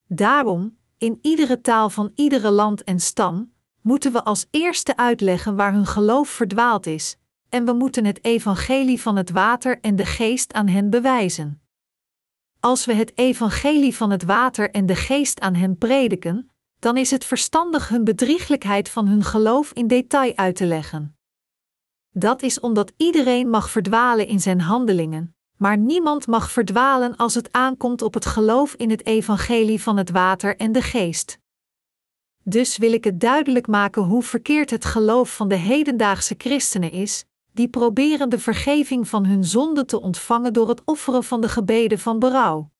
Daarom, 0.07 0.77
in 0.97 1.19
iedere 1.21 1.61
taal 1.61 1.89
van 1.89 2.11
iedere 2.15 2.49
land 2.49 2.83
en 2.83 2.99
stam, 2.99 3.53
moeten 3.81 4.11
we 4.11 4.23
als 4.23 4.45
eerste 4.51 4.97
uitleggen 4.97 5.55
waar 5.55 5.73
hun 5.73 5.85
geloof 5.85 6.29
verdwaald 6.29 6.85
is, 6.85 7.17
en 7.49 7.65
we 7.65 7.73
moeten 7.73 8.05
het 8.05 8.23
evangelie 8.23 9.01
van 9.01 9.15
het 9.15 9.29
water 9.29 9.79
en 9.81 9.95
de 9.95 10.05
geest 10.05 10.53
aan 10.53 10.67
hen 10.67 10.89
bewijzen. 10.89 11.61
Als 12.59 12.85
we 12.85 12.93
het 12.93 13.17
evangelie 13.17 13.95
van 13.95 14.09
het 14.09 14.23
water 14.23 14.71
en 14.71 14.85
de 14.85 14.95
geest 14.95 15.39
aan 15.39 15.55
hen 15.55 15.77
prediken, 15.77 16.51
dan 16.79 16.97
is 16.97 17.11
het 17.11 17.25
verstandig 17.25 17.89
hun 17.89 18.03
bedrieglijkheid 18.03 18.89
van 18.89 19.07
hun 19.07 19.23
geloof 19.23 19.71
in 19.71 19.87
detail 19.87 20.35
uit 20.35 20.55
te 20.55 20.65
leggen. 20.65 21.17
Dat 22.09 22.41
is 22.41 22.59
omdat 22.59 22.93
iedereen 22.97 23.49
mag 23.49 23.69
verdwalen 23.69 24.27
in 24.27 24.39
zijn 24.39 24.61
handelingen, 24.61 25.35
maar 25.57 25.77
niemand 25.77 26.27
mag 26.27 26.51
verdwalen 26.51 27.15
als 27.15 27.35
het 27.35 27.51
aankomt 27.51 28.01
op 28.01 28.13
het 28.13 28.25
geloof 28.25 28.73
in 28.73 28.89
het 28.89 29.05
evangelie 29.05 29.81
van 29.81 29.97
het 29.97 30.09
water 30.09 30.57
en 30.57 30.71
de 30.71 30.81
geest. 30.81 31.39
Dus 32.43 32.77
wil 32.77 32.93
ik 32.93 33.03
het 33.03 33.19
duidelijk 33.19 33.67
maken 33.67 34.01
hoe 34.01 34.23
verkeerd 34.23 34.69
het 34.69 34.85
geloof 34.85 35.35
van 35.35 35.47
de 35.47 35.55
hedendaagse 35.55 36.35
christenen 36.37 36.91
is, 36.91 37.25
die 37.59 37.67
proberen 37.67 38.29
de 38.29 38.39
vergeving 38.39 39.07
van 39.07 39.25
hun 39.25 39.43
zonden 39.43 39.85
te 39.85 40.01
ontvangen 40.01 40.53
door 40.53 40.69
het 40.69 40.81
offeren 40.85 41.23
van 41.23 41.41
de 41.41 41.49
gebeden 41.49 41.99
van 41.99 42.19
berouw. 42.19 42.71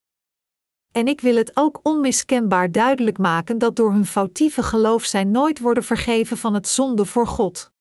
En 0.91 1.07
ik 1.07 1.21
wil 1.21 1.35
het 1.35 1.51
ook 1.53 1.79
onmiskenbaar 1.83 2.71
duidelijk 2.71 3.17
maken 3.17 3.57
dat 3.57 3.75
door 3.75 3.91
hun 3.91 4.05
foutieve 4.05 4.63
geloof 4.63 5.03
zij 5.03 5.23
nooit 5.23 5.59
worden 5.59 5.83
vergeven 5.83 6.37
van 6.37 6.53
het 6.53 6.67
zonde 6.67 7.05
voor 7.05 7.27
God. 7.27 7.71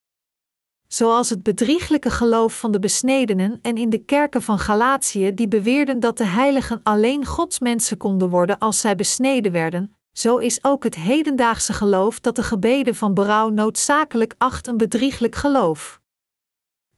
Zoals 0.88 1.30
het 1.30 1.42
bedrieglijke 1.42 2.10
geloof 2.10 2.58
van 2.58 2.70
de 2.70 2.78
besnedenen 2.78 3.58
en 3.62 3.76
in 3.76 3.90
de 3.90 4.04
kerken 4.04 4.42
van 4.42 4.58
Galatië 4.58 5.34
die 5.34 5.48
beweerden 5.48 6.00
dat 6.00 6.16
de 6.16 6.26
heiligen 6.26 6.80
alleen 6.82 7.26
Gods 7.26 7.58
mensen 7.58 7.96
konden 7.96 8.28
worden 8.28 8.58
als 8.58 8.80
zij 8.80 8.94
besneden 8.94 9.52
werden, 9.52 9.96
zo 10.12 10.36
is 10.36 10.64
ook 10.64 10.84
het 10.84 10.94
hedendaagse 10.94 11.72
geloof 11.72 12.20
dat 12.20 12.36
de 12.36 12.42
gebeden 12.42 12.94
van 12.94 13.14
berouw 13.14 13.48
noodzakelijk 13.48 14.34
acht 14.38 14.66
een 14.66 14.76
bedrieglijk 14.76 15.34
geloof. 15.34 15.97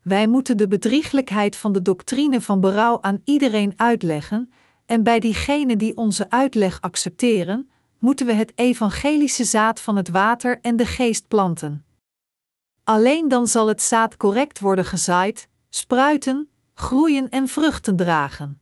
Wij 0.03 0.27
moeten 0.27 0.57
de 0.57 0.69
bedrieglijkheid 0.69 1.57
van 1.57 1.73
de 1.73 1.83
doctrine 1.83 2.41
van 2.41 2.61
berouw 2.61 2.99
aan 3.01 3.21
iedereen 3.25 3.73
uitleggen, 3.77 4.53
en 4.87 5.03
bij 5.03 5.21
diegenen 5.21 5.79
die 5.79 5.97
onze 5.97 6.31
uitleg 6.31 6.81
accepteren, 6.81 7.71
moeten 7.99 8.27
we 8.27 8.33
het 8.33 8.53
evangelische 8.55 9.45
zaad 9.45 9.81
van 9.81 9.97
het 9.97 10.09
water 10.09 10.59
en 10.61 10.77
de 10.77 10.87
geest 10.87 11.29
planten. 11.29 11.85
Alleen 12.85 13.29
dan 13.29 13.47
zal 13.47 13.67
het 13.67 13.83
zaad 13.83 14.17
correct 14.17 14.61
worden 14.61 14.85
gezaaid, 14.85 15.49
spruiten, 15.69 16.49
groeien 16.75 17.29
en 17.29 17.49
vruchten 17.49 17.97
dragen. 17.97 18.61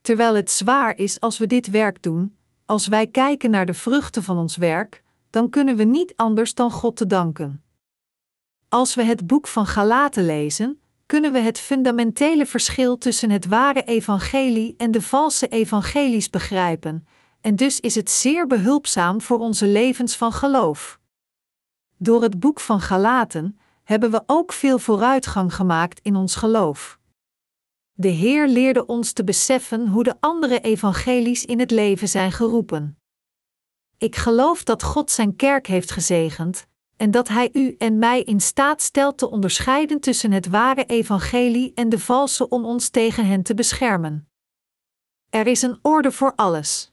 Terwijl 0.00 0.34
het 0.34 0.50
zwaar 0.50 0.96
is 0.96 1.20
als 1.20 1.38
we 1.38 1.46
dit 1.46 1.70
werk 1.70 2.02
doen, 2.02 2.36
als 2.66 2.86
wij 2.86 3.06
kijken 3.06 3.50
naar 3.50 3.66
de 3.66 3.74
vruchten 3.74 4.22
van 4.22 4.38
ons 4.38 4.56
werk, 4.56 5.02
dan 5.30 5.50
kunnen 5.50 5.76
we 5.76 5.84
niet 5.84 6.12
anders 6.16 6.54
dan 6.54 6.70
God 6.70 6.96
te 6.96 7.06
danken. 7.06 7.62
Als 8.70 8.94
we 8.94 9.02
het 9.02 9.26
boek 9.26 9.46
van 9.46 9.66
Galaten 9.66 10.26
lezen, 10.26 10.80
kunnen 11.06 11.32
we 11.32 11.38
het 11.38 11.58
fundamentele 11.58 12.46
verschil 12.46 12.98
tussen 12.98 13.30
het 13.30 13.46
ware 13.46 13.82
evangelie 13.82 14.74
en 14.76 14.90
de 14.90 15.02
valse 15.02 15.48
evangelies 15.48 16.30
begrijpen, 16.30 17.06
en 17.40 17.56
dus 17.56 17.80
is 17.80 17.94
het 17.94 18.10
zeer 18.10 18.46
behulpzaam 18.46 19.20
voor 19.20 19.38
onze 19.38 19.66
levens 19.66 20.16
van 20.16 20.32
geloof. 20.32 21.00
Door 21.96 22.22
het 22.22 22.40
boek 22.40 22.60
van 22.60 22.80
Galaten 22.80 23.58
hebben 23.82 24.10
we 24.10 24.22
ook 24.26 24.52
veel 24.52 24.78
vooruitgang 24.78 25.54
gemaakt 25.54 26.00
in 26.02 26.16
ons 26.16 26.34
geloof. 26.34 26.98
De 27.92 28.08
Heer 28.08 28.48
leerde 28.48 28.86
ons 28.86 29.12
te 29.12 29.24
beseffen 29.24 29.88
hoe 29.88 30.04
de 30.04 30.14
andere 30.20 30.60
evangelies 30.60 31.44
in 31.44 31.58
het 31.58 31.70
leven 31.70 32.08
zijn 32.08 32.32
geroepen. 32.32 32.98
Ik 33.98 34.16
geloof 34.16 34.64
dat 34.64 34.82
God 34.82 35.10
zijn 35.10 35.36
kerk 35.36 35.66
heeft 35.66 35.90
gezegend, 35.90 36.66
en 37.00 37.10
dat 37.10 37.28
Hij 37.28 37.50
u 37.52 37.74
en 37.78 37.98
mij 37.98 38.22
in 38.22 38.40
staat 38.40 38.82
stelt 38.82 39.18
te 39.18 39.30
onderscheiden 39.30 40.00
tussen 40.00 40.32
het 40.32 40.48
ware 40.48 40.84
evangelie 40.84 41.72
en 41.74 41.88
de 41.88 41.98
valse 41.98 42.48
om 42.48 42.64
ons 42.64 42.88
tegen 42.88 43.26
hen 43.26 43.42
te 43.42 43.54
beschermen. 43.54 44.28
Er 45.30 45.46
is 45.46 45.62
een 45.62 45.78
orde 45.82 46.12
voor 46.12 46.32
alles. 46.34 46.92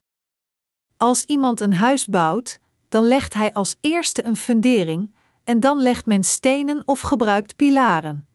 Als 0.97 1.25
iemand 1.25 1.59
een 1.59 1.73
huis 1.73 2.05
bouwt, 2.05 2.59
dan 2.89 3.03
legt 3.03 3.33
hij 3.33 3.53
als 3.53 3.75
eerste 3.81 4.25
een 4.25 4.35
fundering, 4.35 5.15
en 5.43 5.59
dan 5.59 5.81
legt 5.81 6.05
men 6.05 6.23
stenen 6.23 6.83
of 6.85 7.01
gebruikt 7.01 7.55
pilaren. 7.55 8.27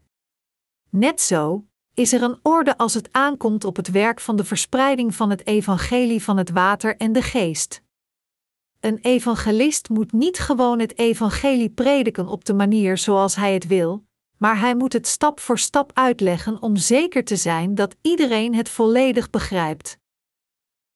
Net 0.90 1.20
zo 1.20 1.66
is 1.94 2.12
er 2.12 2.22
een 2.22 2.38
orde 2.42 2.76
als 2.76 2.94
het 2.94 3.12
aankomt 3.12 3.64
op 3.64 3.76
het 3.76 3.90
werk 3.90 4.20
van 4.20 4.36
de 4.36 4.44
verspreiding 4.44 5.14
van 5.14 5.30
het 5.30 5.46
evangelie 5.46 6.22
van 6.22 6.36
het 6.36 6.50
water 6.50 6.96
en 6.96 7.12
de 7.12 7.22
geest. 7.22 7.82
Een 8.82 8.98
evangelist 8.98 9.88
moet 9.88 10.12
niet 10.12 10.38
gewoon 10.38 10.78
het 10.78 10.98
evangelie 10.98 11.70
prediken 11.70 12.26
op 12.26 12.44
de 12.44 12.54
manier 12.54 12.98
zoals 12.98 13.36
hij 13.36 13.54
het 13.54 13.66
wil, 13.66 14.04
maar 14.36 14.58
hij 14.58 14.76
moet 14.76 14.92
het 14.92 15.06
stap 15.06 15.40
voor 15.40 15.58
stap 15.58 15.90
uitleggen 15.94 16.62
om 16.62 16.76
zeker 16.76 17.24
te 17.24 17.36
zijn 17.36 17.74
dat 17.74 17.96
iedereen 18.00 18.54
het 18.54 18.68
volledig 18.68 19.30
begrijpt. 19.30 19.98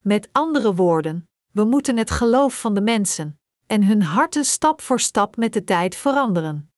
Met 0.02 0.28
andere 0.33 0.75
woorden, 0.75 1.28
we 1.52 1.64
moeten 1.64 1.97
het 1.97 2.11
geloof 2.11 2.61
van 2.61 2.75
de 2.75 2.81
mensen 2.81 3.40
en 3.66 3.85
hun 3.85 4.02
harten 4.02 4.45
stap 4.45 4.81
voor 4.81 5.00
stap 5.00 5.37
met 5.37 5.52
de 5.52 5.64
tijd 5.64 5.97
veranderen. 5.97 6.71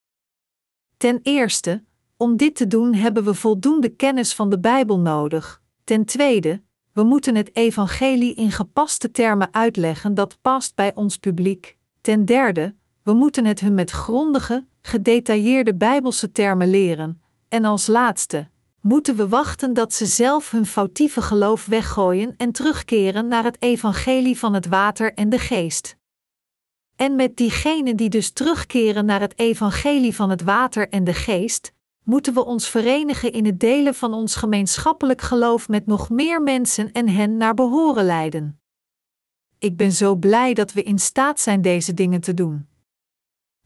Ten 0.96 1.20
eerste, 1.22 1.84
om 2.16 2.36
dit 2.36 2.56
te 2.56 2.66
doen 2.66 2.94
hebben 2.94 3.24
we 3.24 3.34
voldoende 3.34 3.88
kennis 3.88 4.34
van 4.34 4.50
de 4.50 4.58
Bijbel 4.58 4.98
nodig. 4.98 5.62
Ten 5.84 6.04
tweede, 6.04 6.62
we 6.98 7.04
moeten 7.04 7.34
het 7.34 7.56
evangelie 7.56 8.34
in 8.34 8.52
gepaste 8.52 9.10
termen 9.10 9.48
uitleggen 9.50 10.14
dat 10.14 10.38
past 10.40 10.74
bij 10.74 10.94
ons 10.94 11.16
publiek. 11.16 11.76
Ten 12.00 12.24
derde, 12.24 12.74
we 13.02 13.12
moeten 13.12 13.44
het 13.44 13.60
hun 13.60 13.74
met 13.74 13.90
grondige, 13.90 14.66
gedetailleerde 14.82 15.74
Bijbelse 15.74 16.32
termen 16.32 16.70
leren. 16.70 17.22
En 17.48 17.64
als 17.64 17.86
laatste, 17.86 18.48
moeten 18.80 19.16
we 19.16 19.28
wachten 19.28 19.74
dat 19.74 19.94
ze 19.94 20.06
zelf 20.06 20.50
hun 20.50 20.66
foutieve 20.66 21.22
geloof 21.22 21.66
weggooien 21.66 22.34
en 22.36 22.52
terugkeren 22.52 23.28
naar 23.28 23.44
het 23.44 23.62
evangelie 23.62 24.38
van 24.38 24.54
het 24.54 24.66
water 24.66 25.14
en 25.14 25.28
de 25.28 25.38
geest. 25.38 25.96
En 26.96 27.16
met 27.16 27.36
diegenen 27.36 27.96
die 27.96 28.08
dus 28.08 28.30
terugkeren 28.30 29.04
naar 29.04 29.20
het 29.20 29.38
evangelie 29.38 30.14
van 30.14 30.30
het 30.30 30.42
water 30.42 30.88
en 30.88 31.04
de 31.04 31.14
geest, 31.14 31.72
moeten 32.08 32.34
we 32.34 32.44
ons 32.44 32.68
verenigen 32.68 33.32
in 33.32 33.44
het 33.44 33.60
delen 33.60 33.94
van 33.94 34.14
ons 34.14 34.36
gemeenschappelijk 34.36 35.20
geloof 35.20 35.68
met 35.68 35.86
nog 35.86 36.10
meer 36.10 36.42
mensen 36.42 36.92
en 36.92 37.08
hen 37.08 37.36
naar 37.36 37.54
behoren 37.54 38.04
leiden. 38.04 38.60
Ik 39.58 39.76
ben 39.76 39.92
zo 39.92 40.14
blij 40.14 40.54
dat 40.54 40.72
we 40.72 40.82
in 40.82 40.98
staat 40.98 41.40
zijn 41.40 41.62
deze 41.62 41.94
dingen 41.94 42.20
te 42.20 42.34
doen. 42.34 42.68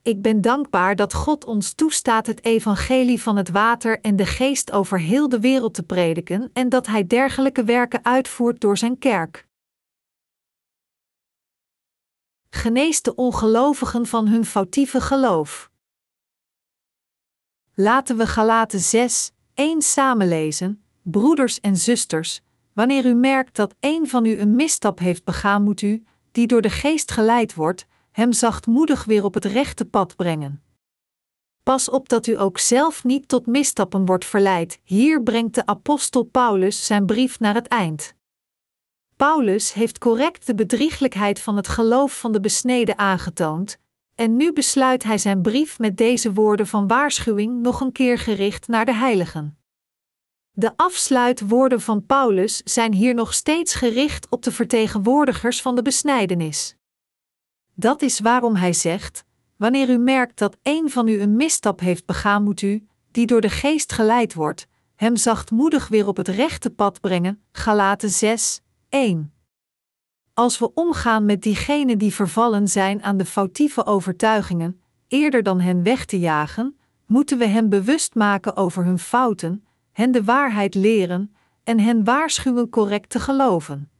Ik 0.02 0.22
ben 0.22 0.40
dankbaar 0.40 0.96
dat 0.96 1.14
God 1.14 1.44
ons 1.44 1.72
toestaat 1.72 2.26
het 2.26 2.44
evangelie 2.44 3.22
van 3.22 3.36
het 3.36 3.50
water 3.50 4.00
en 4.00 4.16
de 4.16 4.26
geest 4.26 4.72
over 4.72 5.00
heel 5.00 5.28
de 5.28 5.40
wereld 5.40 5.74
te 5.74 5.82
prediken 5.82 6.50
en 6.52 6.68
dat 6.68 6.86
Hij 6.86 7.06
dergelijke 7.06 7.64
werken 7.64 8.04
uitvoert 8.04 8.60
door 8.60 8.78
Zijn 8.78 8.98
kerk. 8.98 9.46
Geneest 12.50 13.04
de 13.04 13.14
ongelovigen 13.14 14.06
van 14.06 14.26
hun 14.26 14.44
foutieve 14.44 15.00
geloof. 15.00 15.71
Laten 17.74 18.16
we 18.16 18.26
Galaten 18.26 18.80
6, 18.80 19.32
1 19.54 19.82
samenlezen, 19.82 20.82
broeders 21.02 21.60
en 21.60 21.76
zusters, 21.76 22.40
wanneer 22.72 23.06
u 23.06 23.14
merkt 23.14 23.56
dat 23.56 23.74
een 23.80 24.08
van 24.08 24.24
u 24.24 24.38
een 24.38 24.56
misstap 24.56 24.98
heeft 24.98 25.24
begaan, 25.24 25.62
moet 25.62 25.82
u, 25.82 26.04
die 26.32 26.46
door 26.46 26.60
de 26.60 26.70
geest 26.70 27.10
geleid 27.10 27.54
wordt, 27.54 27.86
hem 28.10 28.32
zachtmoedig 28.32 29.04
weer 29.04 29.24
op 29.24 29.34
het 29.34 29.44
rechte 29.44 29.84
pad 29.84 30.16
brengen. 30.16 30.62
Pas 31.62 31.88
op 31.88 32.08
dat 32.08 32.26
u 32.26 32.40
ook 32.40 32.58
zelf 32.58 33.04
niet 33.04 33.28
tot 33.28 33.46
misstappen 33.46 34.06
wordt 34.06 34.24
verleid. 34.24 34.80
Hier 34.84 35.22
brengt 35.22 35.54
de 35.54 35.66
apostel 35.66 36.22
Paulus 36.22 36.86
zijn 36.86 37.06
brief 37.06 37.40
naar 37.40 37.54
het 37.54 37.68
eind. 37.68 38.14
Paulus 39.16 39.72
heeft 39.72 39.98
correct 39.98 40.46
de 40.46 40.54
bedrieglijkheid 40.54 41.40
van 41.40 41.56
het 41.56 41.68
geloof 41.68 42.18
van 42.18 42.32
de 42.32 42.40
besneden 42.40 42.98
aangetoond, 42.98 43.78
en 44.14 44.36
nu 44.36 44.52
besluit 44.52 45.02
hij 45.02 45.18
zijn 45.18 45.42
brief 45.42 45.78
met 45.78 45.96
deze 45.96 46.32
woorden 46.32 46.66
van 46.66 46.86
waarschuwing 46.86 47.60
nog 47.60 47.80
een 47.80 47.92
keer 47.92 48.18
gericht 48.18 48.68
naar 48.68 48.84
de 48.84 48.94
heiligen. 48.94 49.56
De 50.54 50.76
afsluitwoorden 50.76 51.80
van 51.80 52.06
Paulus 52.06 52.56
zijn 52.56 52.92
hier 52.92 53.14
nog 53.14 53.34
steeds 53.34 53.74
gericht 53.74 54.28
op 54.28 54.42
de 54.42 54.52
vertegenwoordigers 54.52 55.62
van 55.62 55.74
de 55.74 55.82
besnijdenis. 55.82 56.76
Dat 57.74 58.02
is 58.02 58.20
waarom 58.20 58.54
hij 58.54 58.72
zegt: 58.72 59.24
Wanneer 59.56 59.90
u 59.90 59.96
merkt 59.98 60.38
dat 60.38 60.56
een 60.62 60.90
van 60.90 61.08
u 61.08 61.20
een 61.20 61.36
misstap 61.36 61.80
heeft 61.80 62.06
begaan, 62.06 62.42
moet 62.42 62.62
u, 62.62 62.86
die 63.10 63.26
door 63.26 63.40
de 63.40 63.50
geest 63.50 63.92
geleid 63.92 64.34
wordt, 64.34 64.66
hem 64.94 65.16
zachtmoedig 65.16 65.88
weer 65.88 66.06
op 66.06 66.16
het 66.16 66.28
rechte 66.28 66.70
pad 66.70 67.00
brengen. 67.00 67.42
Galaten 67.52 68.10
6, 68.10 68.60
1. 68.88 69.32
Als 70.42 70.58
we 70.58 70.74
omgaan 70.74 71.24
met 71.24 71.42
diegenen 71.42 71.98
die 71.98 72.14
vervallen 72.14 72.68
zijn 72.68 73.02
aan 73.02 73.16
de 73.16 73.24
foutieve 73.24 73.86
overtuigingen, 73.86 74.80
eerder 75.08 75.42
dan 75.42 75.60
hen 75.60 75.82
weg 75.82 76.04
te 76.04 76.18
jagen, 76.18 76.78
moeten 77.06 77.38
we 77.38 77.46
hen 77.46 77.68
bewust 77.68 78.14
maken 78.14 78.56
over 78.56 78.84
hun 78.84 78.98
fouten, 78.98 79.64
hen 79.92 80.12
de 80.12 80.24
waarheid 80.24 80.74
leren 80.74 81.34
en 81.64 81.80
hen 81.80 82.04
waarschuwen 82.04 82.68
correct 82.68 83.10
te 83.10 83.20
geloven. 83.20 83.90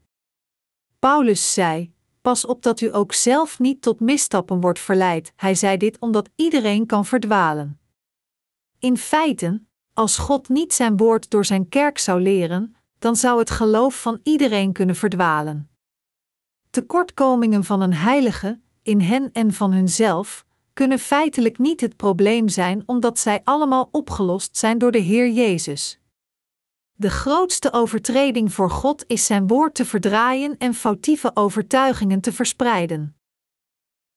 Paulus 0.99 1.53
zei: 1.55 1.93
Pas 2.21 2.45
op 2.45 2.63
dat 2.63 2.81
u 2.81 2.95
ook 2.95 3.13
zelf 3.13 3.59
niet 3.59 3.83
tot 3.83 4.01
misstappen 4.01 4.61
wordt 4.61 4.81
verleid. 4.81 5.33
Hij 5.37 5.55
zei 5.55 5.77
dit 5.77 5.99
omdat 5.99 6.29
iedereen 6.37 6.87
kan 6.87 7.07
verdwalen. 7.07 7.81
In 8.79 8.97
feite, 8.97 9.63
als 9.95 10.19
God 10.19 10.49
niet 10.49 10.73
zijn 10.73 10.97
woord 10.97 11.31
door 11.31 11.45
zijn 11.45 11.69
kerk 11.69 11.99
zou 11.99 12.21
leren, 12.21 12.77
dan 12.99 13.17
zou 13.17 13.39
het 13.39 13.51
geloof 13.51 14.01
van 14.01 14.21
iedereen 14.23 14.73
kunnen 14.73 14.97
verdwalen. 14.97 15.72
Tekortkomingen 16.73 17.65
van 17.65 17.81
een 17.81 17.95
heilige, 17.95 18.61
in 18.83 19.01
hen 19.01 19.33
en 19.33 19.53
van 19.53 19.73
hunzelf, 19.73 20.45
kunnen 20.73 20.99
feitelijk 20.99 21.59
niet 21.59 21.81
het 21.81 21.97
probleem 21.97 22.49
zijn 22.49 22.83
omdat 22.87 23.19
zij 23.19 23.41
allemaal 23.45 23.89
opgelost 23.91 24.57
zijn 24.57 24.79
door 24.79 24.91
de 24.91 24.99
Heer 24.99 25.31
Jezus. 25.31 26.01
De 26.93 27.11
grootste 27.11 27.73
overtreding 27.73 28.53
voor 28.53 28.71
God 28.71 29.05
is 29.07 29.27
zijn 29.27 29.47
woord 29.47 29.75
te 29.75 29.85
verdraaien 29.85 30.59
en 30.59 30.75
foutieve 30.75 31.31
overtuigingen 31.35 32.21
te 32.21 32.33
verspreiden. 32.33 33.17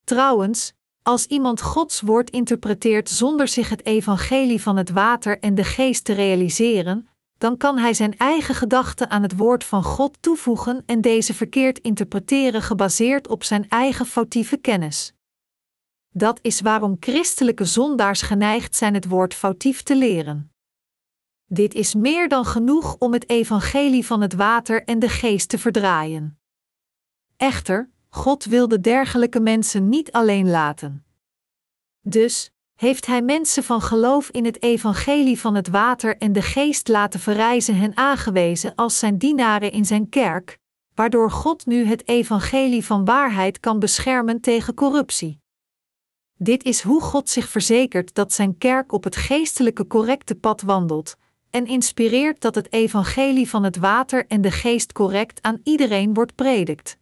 Trouwens, 0.03 0.73
als 1.03 1.25
iemand 1.25 1.61
Gods 1.61 2.01
woord 2.01 2.29
interpreteert 2.29 3.09
zonder 3.09 3.47
zich 3.47 3.69
het 3.69 3.85
evangelie 3.85 4.61
van 4.61 4.77
het 4.77 4.89
water 4.89 5.39
en 5.39 5.55
de 5.55 5.63
geest 5.63 6.03
te 6.03 6.13
realiseren, 6.13 7.07
dan 7.37 7.57
kan 7.57 7.77
hij 7.77 7.93
zijn 7.93 8.17
eigen 8.17 8.55
gedachten 8.55 9.09
aan 9.09 9.21
het 9.21 9.37
woord 9.37 9.63
van 9.63 9.83
God 9.83 10.17
toevoegen 10.21 10.83
en 10.85 11.01
deze 11.01 11.33
verkeerd 11.33 11.79
interpreteren 11.79 12.61
gebaseerd 12.61 13.27
op 13.27 13.43
zijn 13.43 13.69
eigen 13.69 14.05
foutieve 14.05 14.57
kennis. 14.57 15.13
Dat 16.09 16.39
is 16.41 16.61
waarom 16.61 16.97
christelijke 16.99 17.65
zondaars 17.65 18.21
geneigd 18.21 18.75
zijn 18.75 18.93
het 18.93 19.07
woord 19.07 19.33
foutief 19.33 19.83
te 19.83 19.95
leren. 19.95 20.51
Dit 21.45 21.73
is 21.73 21.95
meer 21.95 22.29
dan 22.29 22.45
genoeg 22.45 22.95
om 22.99 23.13
het 23.13 23.29
evangelie 23.29 24.05
van 24.05 24.21
het 24.21 24.33
water 24.33 24.83
en 24.83 24.99
de 24.99 25.09
geest 25.09 25.49
te 25.49 25.57
verdraaien. 25.57 26.39
Echter, 27.37 27.89
God 28.09 28.45
wilde 28.45 28.79
dergelijke 28.79 29.39
mensen 29.39 29.89
niet 29.89 30.11
alleen 30.11 30.49
laten. 30.49 31.05
Dus 32.01 32.51
heeft 32.75 33.05
Hij 33.05 33.21
mensen 33.21 33.63
van 33.63 33.81
geloof 33.81 34.29
in 34.29 34.45
het 34.45 34.61
evangelie 34.61 35.39
van 35.39 35.55
het 35.55 35.67
water 35.67 36.17
en 36.17 36.33
de 36.33 36.41
geest 36.41 36.87
laten 36.87 37.19
verrijzen 37.19 37.81
en 37.81 37.97
aangewezen 37.97 38.75
als 38.75 38.99
zijn 38.99 39.17
dienaren 39.17 39.71
in 39.71 39.85
zijn 39.85 40.09
kerk, 40.09 40.57
waardoor 40.95 41.31
God 41.31 41.65
nu 41.65 41.85
het 41.85 42.07
evangelie 42.07 42.85
van 42.85 43.05
waarheid 43.05 43.59
kan 43.59 43.79
beschermen 43.79 44.41
tegen 44.41 44.73
corruptie. 44.73 45.39
Dit 46.37 46.63
is 46.63 46.81
hoe 46.81 47.01
God 47.01 47.29
zich 47.29 47.49
verzekert 47.49 48.15
dat 48.15 48.33
zijn 48.33 48.57
kerk 48.57 48.91
op 48.91 49.03
het 49.03 49.15
geestelijke 49.15 49.87
correcte 49.87 50.35
pad 50.35 50.61
wandelt, 50.61 51.15
en 51.49 51.65
inspireert 51.65 52.41
dat 52.41 52.55
het 52.55 52.73
evangelie 52.73 53.49
van 53.49 53.63
het 53.63 53.77
water 53.77 54.25
en 54.27 54.41
de 54.41 54.51
geest 54.51 54.91
correct 54.91 55.41
aan 55.41 55.59
iedereen 55.63 56.13
wordt 56.13 56.35
predikt. 56.35 56.97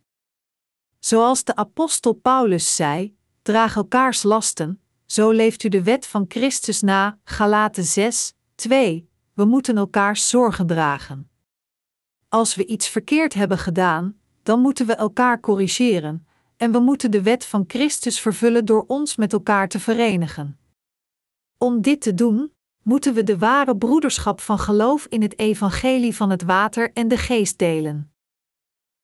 Zoals 1.00 1.44
de 1.44 1.56
apostel 1.56 2.14
Paulus 2.14 2.76
zei: 2.76 3.16
draag 3.42 3.76
elkaars 3.76 4.24
lasten, 4.24 4.83
zo 5.14 5.32
leeft 5.32 5.64
u 5.64 5.70
de 5.70 5.84
wet 5.84 6.08
van 6.08 6.26
Christus 6.28 6.82
na. 6.82 7.20
Galaten 7.24 7.84
6, 7.84 8.34
2. 8.56 9.10
We 9.34 9.46
moeten 9.46 9.78
elkaars 9.78 10.30
zorgen 10.30 10.68
dragen. 10.68 11.30
Als 12.30 12.56
we 12.56 12.66
iets 12.66 12.88
verkeerd 12.88 13.34
hebben 13.34 13.58
gedaan, 13.58 14.18
dan 14.44 14.60
moeten 14.60 14.86
we 14.86 14.94
elkaar 14.94 15.40
corrigeren, 15.40 16.28
en 16.58 16.72
we 16.72 16.80
moeten 16.80 17.12
de 17.12 17.22
wet 17.22 17.46
van 17.46 17.64
Christus 17.68 18.20
vervullen 18.20 18.66
door 18.66 18.84
ons 18.88 19.16
met 19.16 19.34
elkaar 19.34 19.68
te 19.68 19.80
verenigen. 19.80 20.60
Om 21.58 21.82
dit 21.82 22.02
te 22.02 22.14
doen, 22.14 22.54
moeten 22.82 23.14
we 23.14 23.24
de 23.24 23.38
ware 23.38 23.78
broederschap 23.78 24.42
van 24.42 24.60
geloof 24.60 25.06
in 25.06 25.22
het 25.22 25.40
evangelie 25.40 26.16
van 26.16 26.30
het 26.30 26.44
water 26.44 26.92
en 26.94 27.08
de 27.08 27.18
geest 27.18 27.58
delen. 27.58 28.14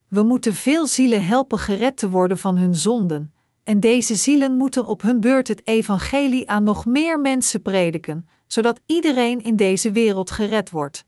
We 0.08 0.24
moeten 0.24 0.54
veel 0.54 0.88
zielen 0.88 1.26
helpen 1.26 1.60
gered 1.60 1.98
te 1.98 2.10
worden 2.10 2.38
van 2.38 2.58
hun 2.58 2.76
zonden, 2.76 3.34
en 3.70 3.80
deze 3.80 4.16
zielen 4.16 4.58
moeten 4.58 4.86
op 4.86 5.02
hun 5.02 5.20
beurt 5.20 5.48
het 5.48 5.68
evangelie 5.68 6.50
aan 6.50 6.64
nog 6.64 6.86
meer 6.86 7.20
mensen 7.20 7.62
prediken, 7.62 8.28
zodat 8.48 8.80
iedereen 8.86 9.42
in 9.42 9.56
deze 9.56 9.92
wereld 9.92 10.32
gered 10.32 10.70
wordt. 10.70 11.06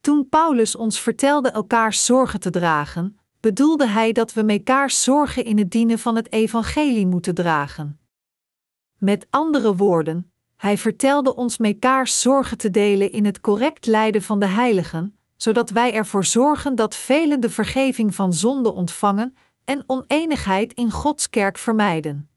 Toen 0.00 0.28
Paulus 0.28 0.76
ons 0.76 1.00
vertelde 1.00 1.50
elkaars 1.50 2.04
zorgen 2.04 2.40
te 2.40 2.50
dragen, 2.50 3.18
bedoelde 3.40 3.86
hij 3.86 4.12
dat 4.12 4.32
we 4.32 4.42
mekaars 4.42 5.02
zorgen 5.02 5.44
in 5.44 5.58
het 5.58 5.70
dienen 5.70 5.98
van 5.98 6.16
het 6.16 6.32
evangelie 6.32 7.06
moeten 7.06 7.34
dragen. 7.34 7.98
Met 8.98 9.26
andere 9.30 9.76
woorden, 9.76 10.32
hij 10.56 10.78
vertelde 10.78 11.34
ons 11.34 11.58
mekaars 11.58 12.20
zorgen 12.20 12.58
te 12.58 12.70
delen 12.70 13.12
in 13.12 13.24
het 13.24 13.40
correct 13.40 13.86
lijden 13.86 14.22
van 14.22 14.38
de 14.38 14.46
heiligen, 14.46 15.18
zodat 15.36 15.70
wij 15.70 15.92
ervoor 15.92 16.24
zorgen 16.24 16.74
dat 16.74 16.94
velen 16.94 17.40
de 17.40 17.50
vergeving 17.50 18.14
van 18.14 18.32
zonde 18.32 18.72
ontvangen 18.72 19.36
en 19.64 19.84
oneenigheid 19.86 20.72
in 20.72 20.90
Gods 20.90 21.30
kerk 21.30 21.58
vermijden. 21.58 22.28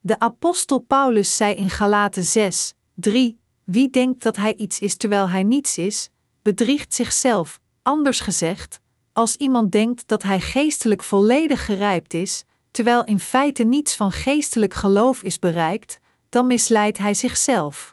De 0.00 0.18
apostel 0.18 0.78
Paulus 0.78 1.36
zei 1.36 1.54
in 1.54 1.70
Galaten 1.70 2.24
6, 2.24 2.74
3: 2.94 3.40
Wie 3.64 3.90
denkt 3.90 4.22
dat 4.22 4.36
hij 4.36 4.54
iets 4.54 4.78
is 4.78 4.96
terwijl 4.96 5.28
hij 5.28 5.42
niets 5.42 5.78
is, 5.78 6.10
bedriegt 6.42 6.94
zichzelf. 6.94 7.60
Anders 7.82 8.20
gezegd, 8.20 8.80
als 9.12 9.36
iemand 9.36 9.72
denkt 9.72 10.08
dat 10.08 10.22
hij 10.22 10.40
geestelijk 10.40 11.02
volledig 11.02 11.64
gerijpt 11.64 12.14
is, 12.14 12.44
terwijl 12.70 13.04
in 13.04 13.20
feite 13.20 13.62
niets 13.62 13.96
van 13.96 14.12
geestelijk 14.12 14.74
geloof 14.74 15.22
is 15.22 15.38
bereikt, 15.38 15.98
dan 16.28 16.46
misleidt 16.46 16.98
hij 16.98 17.14
zichzelf. 17.14 17.91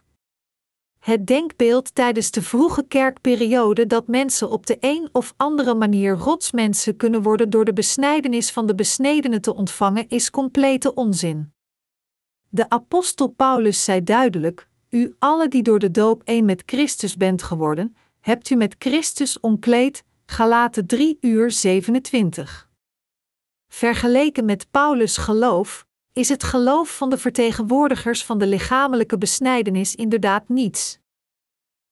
Het 0.99 1.27
denkbeeld 1.27 1.95
tijdens 1.95 2.31
de 2.31 2.41
vroege 2.41 2.85
kerkperiode 2.87 3.87
dat 3.87 4.07
mensen 4.07 4.49
op 4.49 4.65
de 4.65 4.77
een 4.79 5.09
of 5.11 5.33
andere 5.37 5.75
manier 5.75 6.15
rotsmensen 6.15 6.95
kunnen 6.95 7.21
worden 7.21 7.49
door 7.49 7.65
de 7.65 7.73
besnijdenis 7.73 8.51
van 8.51 8.65
de 8.65 8.75
besnedenen 8.75 9.41
te 9.41 9.55
ontvangen 9.55 10.05
is 10.09 10.29
complete 10.29 10.93
onzin. 10.93 11.53
De 12.49 12.69
apostel 12.69 13.27
Paulus 13.27 13.83
zei 13.83 14.03
duidelijk: 14.03 14.67
U 14.89 15.15
alle 15.19 15.47
die 15.47 15.63
door 15.63 15.79
de 15.79 15.91
doop 15.91 16.21
één 16.23 16.45
met 16.45 16.63
Christus 16.65 17.17
bent 17.17 17.43
geworden, 17.43 17.95
hebt 18.19 18.49
u 18.49 18.55
met 18.55 18.75
Christus 18.79 19.39
omkleed. 19.39 20.03
Galaten 20.25 20.87
3 20.87 21.17
uur 21.21 21.51
27. 21.51 22.69
Vergeleken 23.67 24.45
met 24.45 24.71
Paulus' 24.71 25.17
geloof 25.17 25.87
is 26.19 26.29
het 26.29 26.43
geloof 26.43 26.97
van 26.97 27.09
de 27.09 27.17
vertegenwoordigers 27.17 28.25
van 28.25 28.37
de 28.37 28.47
lichamelijke 28.47 29.17
besnijdenis 29.17 29.95
inderdaad 29.95 30.49
niets. 30.49 30.99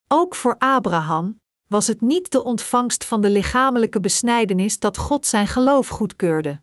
Ook 0.08 0.34
voor 0.34 0.56
Abraham 0.58 1.40
was 1.66 1.86
het 1.86 2.00
niet 2.00 2.30
de 2.30 2.44
ontvangst 2.44 3.04
van 3.04 3.20
de 3.20 3.30
lichamelijke 3.30 4.00
besnijdenis 4.00 4.78
dat 4.78 4.96
God 4.96 5.26
zijn 5.26 5.46
geloof 5.46 5.88
goedkeurde. 5.88 6.60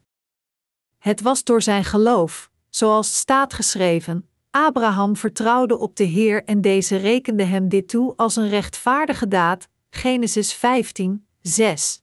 Het 0.98 1.22
was 1.22 1.44
door 1.44 1.62
zijn 1.62 1.84
geloof, 1.84 2.52
zoals 2.70 3.18
staat 3.18 3.54
geschreven: 3.54 4.30
Abraham 4.52 5.16
vertrouwde 5.16 5.78
op 5.78 5.96
de 5.96 6.04
Heer 6.04 6.44
en 6.44 6.62
deze 6.62 6.96
rekende 6.96 7.44
hem 7.44 7.70
dit 7.70 7.88
toe 7.88 8.14
als 8.16 8.36
een 8.36 8.50
rechtvaardige 8.50 9.28
daad. 9.28 9.68
Genesis 9.90 10.54
15, 10.54 11.28
6. 11.42 12.02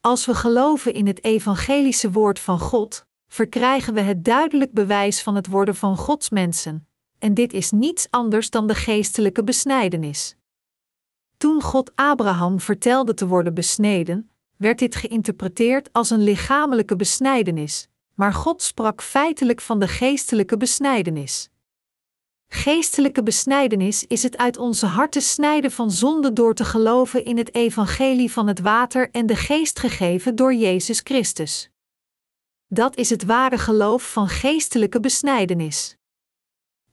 Als 0.00 0.26
we 0.26 0.34
geloven 0.34 0.94
in 0.94 1.06
het 1.06 1.24
evangelische 1.24 2.10
woord 2.10 2.38
van 2.38 2.58
God, 2.58 3.08
verkrijgen 3.30 3.94
we 3.94 4.00
het 4.00 4.24
duidelijk 4.24 4.72
bewijs 4.72 5.22
van 5.22 5.34
het 5.34 5.46
worden 5.46 5.76
van 5.76 5.96
Gods 5.96 6.30
mensen, 6.30 6.88
en 7.18 7.34
dit 7.34 7.52
is 7.52 7.70
niets 7.70 8.06
anders 8.10 8.50
dan 8.50 8.66
de 8.66 8.74
geestelijke 8.74 9.44
besnijdenis. 9.44 10.36
Toen 11.36 11.62
God 11.62 11.92
Abraham 11.94 12.60
vertelde 12.60 13.14
te 13.14 13.26
worden 13.26 13.54
besneden, 13.54 14.30
werd 14.56 14.78
dit 14.78 14.94
geïnterpreteerd 14.94 15.92
als 15.92 16.10
een 16.10 16.22
lichamelijke 16.22 16.96
besnijdenis, 16.96 17.88
maar 18.14 18.34
God 18.34 18.62
sprak 18.62 19.02
feitelijk 19.02 19.60
van 19.60 19.78
de 19.78 19.88
geestelijke 19.88 20.56
besnijdenis. 20.56 21.50
Geestelijke 22.46 23.22
besnijdenis 23.22 24.06
is 24.06 24.22
het 24.22 24.36
uit 24.36 24.56
onze 24.56 24.86
harten 24.86 25.22
snijden 25.22 25.70
van 25.70 25.90
zonde 25.90 26.32
door 26.32 26.54
te 26.54 26.64
geloven 26.64 27.24
in 27.24 27.38
het 27.38 27.54
evangelie 27.54 28.32
van 28.32 28.46
het 28.46 28.60
water 28.60 29.10
en 29.10 29.26
de 29.26 29.36
geest 29.36 29.78
gegeven 29.78 30.36
door 30.36 30.54
Jezus 30.54 31.00
Christus. 31.04 31.69
Dat 32.72 32.96
is 32.96 33.10
het 33.10 33.24
ware 33.24 33.58
geloof 33.58 34.12
van 34.12 34.28
geestelijke 34.28 35.00
besnijdenis. 35.00 35.96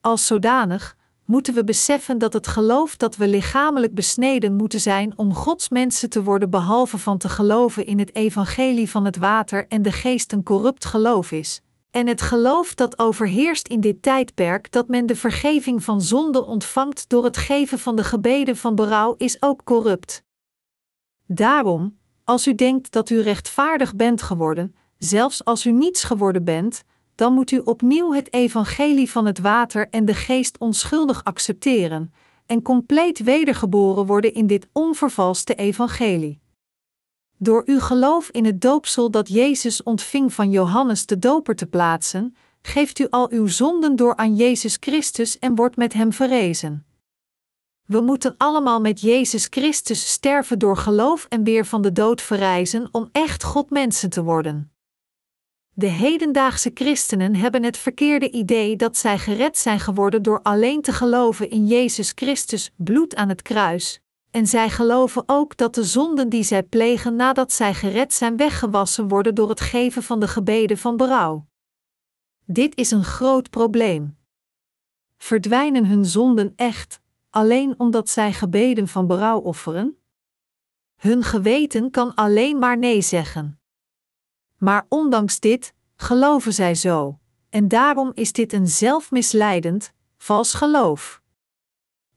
Als 0.01 0.25
zodanig 0.25 0.97
moeten 1.25 1.53
we 1.53 1.63
beseffen 1.63 2.17
dat 2.17 2.33
het 2.33 2.47
geloof 2.47 2.95
dat 2.95 3.15
we 3.15 3.27
lichamelijk 3.27 3.93
besneden 3.93 4.55
moeten 4.55 4.79
zijn 4.79 5.17
om 5.17 5.33
Gods 5.33 5.69
mensen 5.69 6.09
te 6.09 6.23
worden, 6.23 6.49
behalve 6.49 6.97
van 6.97 7.17
te 7.17 7.29
geloven 7.29 7.85
in 7.85 7.99
het 7.99 8.15
evangelie 8.15 8.89
van 8.89 9.05
het 9.05 9.17
water 9.17 9.67
en 9.67 9.81
de 9.81 9.91
geest 9.91 10.31
een 10.31 10.43
corrupt 10.43 10.85
geloof 10.85 11.31
is, 11.31 11.61
en 11.91 12.07
het 12.07 12.21
geloof 12.21 12.75
dat 12.75 12.99
overheerst 12.99 13.67
in 13.67 13.81
dit 13.81 14.01
tijdperk 14.01 14.71
dat 14.71 14.87
men 14.87 15.05
de 15.05 15.15
vergeving 15.15 15.83
van 15.83 16.01
zonde 16.01 16.45
ontvangt 16.45 17.09
door 17.09 17.23
het 17.23 17.37
geven 17.37 17.79
van 17.79 17.95
de 17.95 18.03
gebeden 18.03 18.57
van 18.57 18.75
berouw 18.75 19.15
is 19.17 19.41
ook 19.41 19.63
corrupt. 19.63 20.23
Daarom, 21.25 21.97
als 22.23 22.47
u 22.47 22.55
denkt 22.55 22.91
dat 22.91 23.09
u 23.09 23.21
rechtvaardig 23.21 23.95
bent 23.95 24.21
geworden, 24.21 24.75
zelfs 24.97 25.45
als 25.45 25.65
u 25.65 25.71
niets 25.71 26.03
geworden 26.03 26.43
bent, 26.43 26.83
dan 27.15 27.33
moet 27.33 27.51
u 27.51 27.61
opnieuw 27.63 28.13
het 28.13 28.33
evangelie 28.33 29.11
van 29.11 29.25
het 29.25 29.39
water 29.39 29.89
en 29.89 30.05
de 30.05 30.13
geest 30.13 30.57
onschuldig 30.57 31.23
accepteren 31.23 32.13
en 32.45 32.61
compleet 32.61 33.19
wedergeboren 33.19 34.05
worden 34.05 34.33
in 34.33 34.47
dit 34.47 34.67
onvervalste 34.71 35.55
evangelie. 35.55 36.39
Door 37.37 37.63
uw 37.65 37.79
geloof 37.79 38.29
in 38.29 38.45
het 38.45 38.61
doopsel 38.61 39.11
dat 39.11 39.27
Jezus 39.29 39.83
ontving 39.83 40.33
van 40.33 40.51
Johannes 40.51 41.05
de 41.05 41.19
Doper 41.19 41.55
te 41.55 41.65
plaatsen, 41.65 42.35
geeft 42.61 42.99
u 42.99 43.07
al 43.09 43.31
uw 43.31 43.47
zonden 43.47 43.95
door 43.95 44.15
aan 44.15 44.35
Jezus 44.35 44.77
Christus 44.79 45.39
en 45.39 45.55
wordt 45.55 45.75
met 45.75 45.93
Hem 45.93 46.13
verrezen. 46.13 46.85
We 47.85 48.01
moeten 48.01 48.35
allemaal 48.37 48.81
met 48.81 49.01
Jezus 49.01 49.47
Christus 49.49 50.11
sterven 50.11 50.59
door 50.59 50.77
geloof 50.77 51.25
en 51.29 51.43
weer 51.43 51.65
van 51.65 51.81
de 51.81 51.91
dood 51.91 52.21
verrijzen 52.21 52.89
om 52.91 53.09
echt 53.11 53.43
God 53.43 53.69
mensen 53.69 54.09
te 54.09 54.23
worden. 54.23 54.71
De 55.79 55.87
hedendaagse 55.87 56.71
christenen 56.73 57.35
hebben 57.35 57.63
het 57.63 57.77
verkeerde 57.77 58.31
idee 58.31 58.75
dat 58.75 58.97
zij 58.97 59.17
gered 59.17 59.57
zijn 59.57 59.79
geworden 59.79 60.23
door 60.23 60.41
alleen 60.41 60.81
te 60.81 60.91
geloven 60.91 61.49
in 61.49 61.67
Jezus 61.67 62.11
Christus 62.15 62.73
bloed 62.75 63.15
aan 63.15 63.29
het 63.29 63.41
kruis, 63.41 64.01
en 64.31 64.47
zij 64.47 64.69
geloven 64.69 65.23
ook 65.25 65.57
dat 65.57 65.75
de 65.75 65.83
zonden 65.83 66.29
die 66.29 66.43
zij 66.43 66.63
plegen 66.63 67.15
nadat 67.15 67.51
zij 67.51 67.73
gered 67.73 68.13
zijn 68.13 68.37
weggewassen 68.37 69.07
worden 69.07 69.35
door 69.35 69.49
het 69.49 69.59
geven 69.59 70.03
van 70.03 70.19
de 70.19 70.27
gebeden 70.27 70.77
van 70.77 70.97
berouw. 70.97 71.47
Dit 72.45 72.77
is 72.77 72.91
een 72.91 73.03
groot 73.03 73.49
probleem. 73.49 74.17
Verdwijnen 75.17 75.85
hun 75.85 76.05
zonden 76.05 76.53
echt, 76.55 77.01
alleen 77.29 77.73
omdat 77.77 78.09
zij 78.09 78.33
gebeden 78.33 78.87
van 78.87 79.07
berouw 79.07 79.39
offeren? 79.39 79.97
Hun 80.95 81.23
geweten 81.23 81.91
kan 81.91 82.15
alleen 82.15 82.59
maar 82.59 82.77
nee 82.77 83.01
zeggen. 83.01 83.56
Maar 84.57 84.85
ondanks 84.89 85.39
dit 85.39 85.73
geloven 85.95 86.53
zij 86.53 86.75
zo, 86.75 87.19
en 87.49 87.67
daarom 87.67 88.11
is 88.13 88.31
dit 88.31 88.53
een 88.53 88.67
zelfmisleidend, 88.67 89.93
vals 90.17 90.53
geloof. 90.53 91.21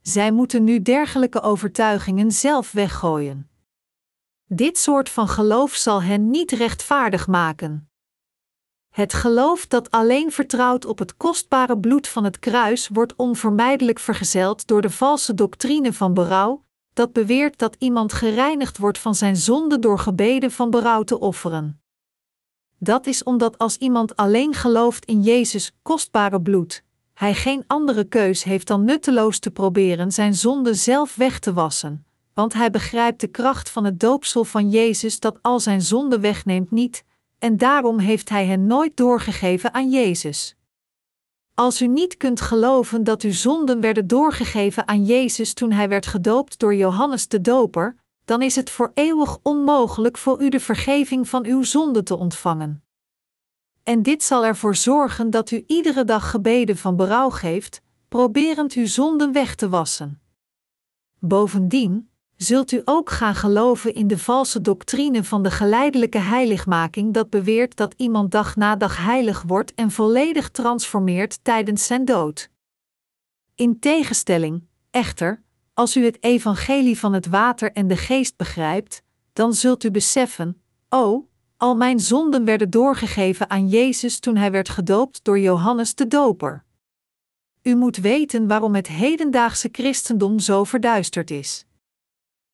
Zij 0.02 0.32
moeten 0.32 0.64
nu 0.64 0.82
dergelijke 0.82 1.40
overtuigingen 1.40 2.32
zelf 2.32 2.72
weggooien. 2.72 3.50
Dit 4.46 4.78
soort 4.78 5.08
van 5.08 5.28
geloof 5.28 5.74
zal 5.74 6.02
hen 6.02 6.30
niet 6.30 6.50
rechtvaardig 6.50 7.26
maken. 7.26 7.90
Het 8.90 9.12
geloof 9.12 9.66
dat 9.66 9.90
alleen 9.90 10.32
vertrouwt 10.32 10.84
op 10.84 10.98
het 10.98 11.16
kostbare 11.16 11.78
bloed 11.78 12.08
van 12.08 12.24
het 12.24 12.38
kruis 12.38 12.88
wordt 12.88 13.16
onvermijdelijk 13.16 13.98
vergezeld 13.98 14.66
door 14.66 14.82
de 14.82 14.90
valse 14.90 15.34
doctrine 15.34 15.92
van 15.92 16.14
berouw, 16.14 16.64
dat 16.92 17.12
beweert 17.12 17.58
dat 17.58 17.76
iemand 17.78 18.12
gereinigd 18.12 18.78
wordt 18.78 18.98
van 18.98 19.14
zijn 19.14 19.36
zonde 19.36 19.78
door 19.78 19.98
gebeden 19.98 20.50
van 20.50 20.70
berouw 20.70 21.02
te 21.02 21.18
offeren. 21.18 21.79
Dat 22.82 23.06
is 23.06 23.22
omdat 23.22 23.58
als 23.58 23.76
iemand 23.76 24.16
alleen 24.16 24.54
gelooft 24.54 25.04
in 25.04 25.22
Jezus' 25.22 25.72
kostbare 25.82 26.40
bloed, 26.42 26.82
hij 27.14 27.34
geen 27.34 27.64
andere 27.66 28.04
keus 28.04 28.44
heeft 28.44 28.66
dan 28.66 28.84
nutteloos 28.84 29.38
te 29.38 29.50
proberen 29.50 30.12
zijn 30.12 30.34
zonde 30.34 30.74
zelf 30.74 31.16
weg 31.16 31.38
te 31.38 31.52
wassen, 31.52 32.04
want 32.34 32.52
hij 32.52 32.70
begrijpt 32.70 33.20
de 33.20 33.26
kracht 33.26 33.70
van 33.70 33.84
het 33.84 34.00
doopsel 34.00 34.44
van 34.44 34.70
Jezus 34.70 35.20
dat 35.20 35.38
al 35.42 35.60
zijn 35.60 35.82
zonde 35.82 36.20
wegneemt 36.20 36.70
niet, 36.70 37.04
en 37.38 37.56
daarom 37.56 37.98
heeft 37.98 38.28
hij 38.28 38.46
hen 38.46 38.66
nooit 38.66 38.96
doorgegeven 38.96 39.74
aan 39.74 39.90
Jezus. 39.90 40.54
Als 41.54 41.82
u 41.82 41.86
niet 41.86 42.16
kunt 42.16 42.40
geloven 42.40 43.04
dat 43.04 43.22
uw 43.22 43.32
zonden 43.32 43.80
werden 43.80 44.06
doorgegeven 44.06 44.88
aan 44.88 45.04
Jezus 45.04 45.52
toen 45.52 45.72
hij 45.72 45.88
werd 45.88 46.06
gedoopt 46.06 46.58
door 46.58 46.74
Johannes 46.74 47.28
de 47.28 47.40
Doper, 47.40 47.96
dan 48.30 48.42
is 48.42 48.56
het 48.56 48.70
voor 48.70 48.90
eeuwig 48.94 49.38
onmogelijk 49.42 50.18
voor 50.18 50.42
u 50.42 50.48
de 50.48 50.60
vergeving 50.60 51.28
van 51.28 51.44
uw 51.44 51.62
zonde 51.62 52.02
te 52.02 52.16
ontvangen. 52.16 52.84
En 53.82 54.02
dit 54.02 54.22
zal 54.22 54.44
ervoor 54.44 54.76
zorgen 54.76 55.30
dat 55.30 55.50
u 55.50 55.64
iedere 55.66 56.04
dag 56.04 56.30
gebeden 56.30 56.76
van 56.76 56.96
berouw 56.96 57.30
geeft, 57.30 57.82
proberend 58.08 58.72
uw 58.72 58.86
zonden 58.86 59.32
weg 59.32 59.54
te 59.54 59.68
wassen. 59.68 60.20
Bovendien 61.18 62.10
zult 62.36 62.72
u 62.72 62.82
ook 62.84 63.10
gaan 63.10 63.34
geloven 63.34 63.94
in 63.94 64.06
de 64.06 64.18
valse 64.18 64.60
doctrine 64.60 65.24
van 65.24 65.42
de 65.42 65.50
geleidelijke 65.50 66.18
heiligmaking 66.18 67.14
dat 67.14 67.30
beweert 67.30 67.76
dat 67.76 67.94
iemand 67.96 68.30
dag 68.30 68.56
na 68.56 68.76
dag 68.76 68.96
heilig 68.96 69.42
wordt 69.42 69.74
en 69.74 69.90
volledig 69.90 70.50
transformeert 70.50 71.44
tijdens 71.44 71.86
zijn 71.86 72.04
dood. 72.04 72.50
In 73.54 73.78
tegenstelling, 73.78 74.62
echter, 74.90 75.42
als 75.80 75.96
u 75.96 76.04
het 76.04 76.22
evangelie 76.22 76.98
van 76.98 77.12
het 77.12 77.26
water 77.26 77.72
en 77.72 77.88
de 77.88 77.96
geest 77.96 78.36
begrijpt, 78.36 79.02
dan 79.32 79.54
zult 79.54 79.84
u 79.84 79.90
beseffen: 79.90 80.62
oh, 80.88 81.26
al 81.56 81.76
mijn 81.76 82.00
zonden 82.00 82.44
werden 82.44 82.70
doorgegeven 82.70 83.50
aan 83.50 83.68
Jezus 83.68 84.18
toen 84.18 84.36
hij 84.36 84.50
werd 84.50 84.68
gedoopt 84.68 85.24
door 85.24 85.38
Johannes 85.38 85.94
de 85.94 86.06
Doper. 86.06 86.64
U 87.62 87.74
moet 87.74 87.96
weten 87.96 88.46
waarom 88.46 88.74
het 88.74 88.86
hedendaagse 88.86 89.68
christendom 89.72 90.38
zo 90.38 90.64
verduisterd 90.64 91.30
is. 91.30 91.64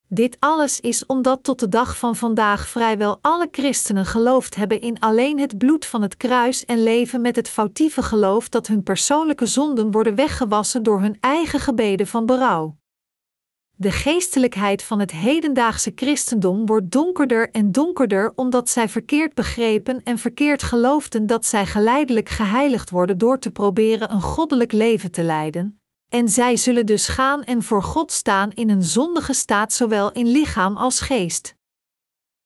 Dit 0.08 0.36
alles 0.38 0.80
is 0.80 1.06
omdat 1.06 1.42
tot 1.42 1.60
de 1.60 1.68
dag 1.68 1.98
van 1.98 2.16
vandaag 2.16 2.68
vrijwel 2.68 3.18
alle 3.20 3.48
christenen 3.50 4.06
geloofd 4.06 4.54
hebben 4.54 4.80
in 4.80 5.00
alleen 5.00 5.38
het 5.38 5.58
bloed 5.58 5.86
van 5.86 6.02
het 6.02 6.16
kruis 6.16 6.64
en 6.64 6.82
leven 6.82 7.20
met 7.20 7.36
het 7.36 7.48
foutieve 7.48 8.02
geloof 8.02 8.48
dat 8.48 8.66
hun 8.66 8.82
persoonlijke 8.82 9.46
zonden 9.46 9.90
worden 9.90 10.14
weggewassen 10.14 10.82
door 10.82 11.00
hun 11.00 11.16
eigen 11.20 11.60
gebeden 11.60 12.06
van 12.06 12.26
berouw. 12.26 12.76
De 13.78 13.90
geestelijkheid 13.90 14.82
van 14.82 15.00
het 15.00 15.10
hedendaagse 15.10 15.92
christendom 15.94 16.66
wordt 16.66 16.90
donkerder 16.90 17.50
en 17.50 17.72
donkerder 17.72 18.32
omdat 18.34 18.68
zij 18.68 18.88
verkeerd 18.88 19.34
begrepen 19.34 20.02
en 20.02 20.18
verkeerd 20.18 20.62
geloofden 20.62 21.26
dat 21.26 21.46
zij 21.46 21.66
geleidelijk 21.66 22.28
geheiligd 22.28 22.90
worden 22.90 23.18
door 23.18 23.38
te 23.38 23.50
proberen 23.50 24.12
een 24.12 24.22
goddelijk 24.22 24.72
leven 24.72 25.10
te 25.10 25.22
leiden. 25.22 25.80
En 26.08 26.28
zij 26.28 26.56
zullen 26.56 26.86
dus 26.86 27.08
gaan 27.08 27.44
en 27.44 27.62
voor 27.62 27.82
God 27.82 28.12
staan 28.12 28.50
in 28.52 28.70
een 28.70 28.82
zondige 28.82 29.32
staat, 29.32 29.72
zowel 29.72 30.12
in 30.12 30.26
lichaam 30.26 30.76
als 30.76 31.00
geest. 31.00 31.56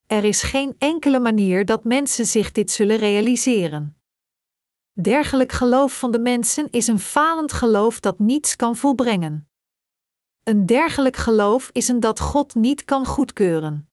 Er 0.06 0.24
is 0.24 0.42
geen 0.42 0.74
enkele 0.78 1.20
manier 1.20 1.64
dat 1.64 1.84
mensen 1.84 2.26
zich 2.26 2.52
dit 2.52 2.70
zullen 2.70 2.96
realiseren. 2.96 3.96
Dergelijk 4.92 5.52
geloof 5.52 5.98
van 5.98 6.10
de 6.10 6.20
mensen 6.20 6.68
is 6.70 6.86
een 6.86 6.98
falend 6.98 7.52
geloof 7.52 8.00
dat 8.00 8.18
niets 8.18 8.56
kan 8.56 8.76
volbrengen. 8.76 9.49
Een 10.42 10.66
dergelijk 10.66 11.16
geloof 11.16 11.70
is 11.72 11.88
een 11.88 12.00
dat 12.00 12.20
God 12.20 12.55
niet 12.55 12.85
kan 12.85 13.07
goedkeuren. 13.07 13.88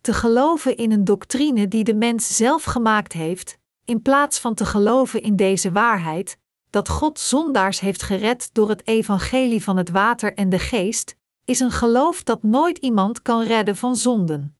Te 0.00 0.12
geloven 0.12 0.76
in 0.76 0.92
een 0.92 1.04
doctrine 1.04 1.68
die 1.68 1.84
de 1.84 1.94
mens 1.94 2.36
zelf 2.36 2.64
gemaakt 2.64 3.12
heeft, 3.12 3.58
in 3.84 4.02
plaats 4.02 4.38
van 4.38 4.54
te 4.54 4.64
geloven 4.64 5.22
in 5.22 5.36
deze 5.36 5.72
waarheid, 5.72 6.38
dat 6.70 6.88
God 6.88 7.18
zondaars 7.18 7.80
heeft 7.80 8.02
gered 8.02 8.50
door 8.52 8.68
het 8.68 8.86
evangelie 8.86 9.62
van 9.62 9.76
het 9.76 9.90
water 9.90 10.34
en 10.34 10.48
de 10.48 10.58
geest, 10.58 11.16
is 11.44 11.60
een 11.60 11.70
geloof 11.70 12.22
dat 12.22 12.42
nooit 12.42 12.78
iemand 12.78 13.22
kan 13.22 13.42
redden 13.42 13.76
van 13.76 13.96
zonden. 13.96 14.56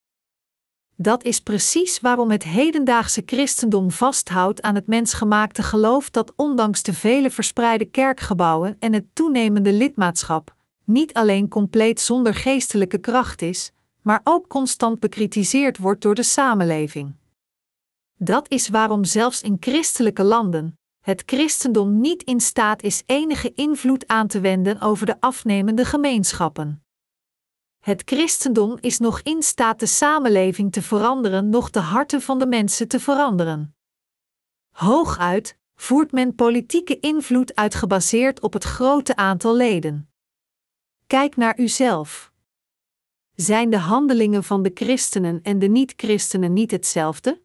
Dat 0.95 1.23
is 1.23 1.39
precies 1.39 1.99
waarom 1.99 2.31
het 2.31 2.43
hedendaagse 2.43 3.23
christendom 3.25 3.91
vasthoudt 3.91 4.61
aan 4.61 4.75
het 4.75 4.87
mensgemaakte 4.87 5.63
geloof 5.63 6.09
dat 6.09 6.33
ondanks 6.35 6.83
de 6.83 6.93
vele 6.93 7.31
verspreide 7.31 7.85
kerkgebouwen 7.85 8.75
en 8.79 8.93
het 8.93 9.05
toenemende 9.13 9.73
lidmaatschap, 9.73 10.55
niet 10.89 11.13
alleen 11.13 11.47
compleet 11.47 11.99
zonder 11.99 12.33
geestelijke 12.33 12.97
kracht 12.97 13.41
is, 13.41 13.71
maar 14.01 14.21
ook 14.23 14.47
constant 14.47 14.99
bekritiseerd 14.99 15.77
wordt 15.77 16.01
door 16.01 16.15
de 16.15 16.23
samenleving. 16.23 17.15
Dat 18.15 18.49
is 18.51 18.69
waarom 18.69 19.03
zelfs 19.03 19.41
in 19.41 19.57
christelijke 19.59 20.23
landen 20.23 20.79
het 21.09 21.23
christendom 21.25 21.99
niet 21.99 22.23
in 22.23 22.39
staat 22.39 22.83
is 22.83 23.03
enige 23.05 23.53
invloed 23.53 24.07
aan 24.07 24.27
te 24.27 24.39
wenden 24.39 24.81
over 24.81 25.05
de 25.05 25.21
afnemende 25.21 25.85
gemeenschappen. 25.85 26.83
Het 27.79 28.01
christendom 28.05 28.77
is 28.79 28.97
nog 28.99 29.21
in 29.21 29.43
staat 29.43 29.79
de 29.79 29.85
samenleving 29.85 30.71
te 30.71 30.81
veranderen, 30.81 31.49
nog 31.49 31.69
de 31.69 31.79
harten 31.79 32.21
van 32.21 32.39
de 32.39 32.47
mensen 32.47 32.87
te 32.87 32.99
veranderen. 32.99 33.75
Hooguit 34.69 35.57
voert 35.75 36.11
men 36.11 36.35
politieke 36.35 36.99
invloed 36.99 37.55
uit 37.55 37.75
gebaseerd 37.75 38.41
op 38.41 38.53
het 38.53 38.63
grote 38.63 39.15
aantal 39.15 39.55
leden. 39.55 40.08
Kijk 41.09 41.35
naar 41.35 41.59
uzelf. 41.59 42.31
Zijn 43.35 43.69
de 43.69 43.77
handelingen 43.77 44.43
van 44.43 44.63
de 44.63 44.71
christenen 44.73 45.39
en 45.43 45.59
de 45.59 45.67
niet-christenen 45.67 46.53
niet 46.53 46.71
hetzelfde? 46.71 47.41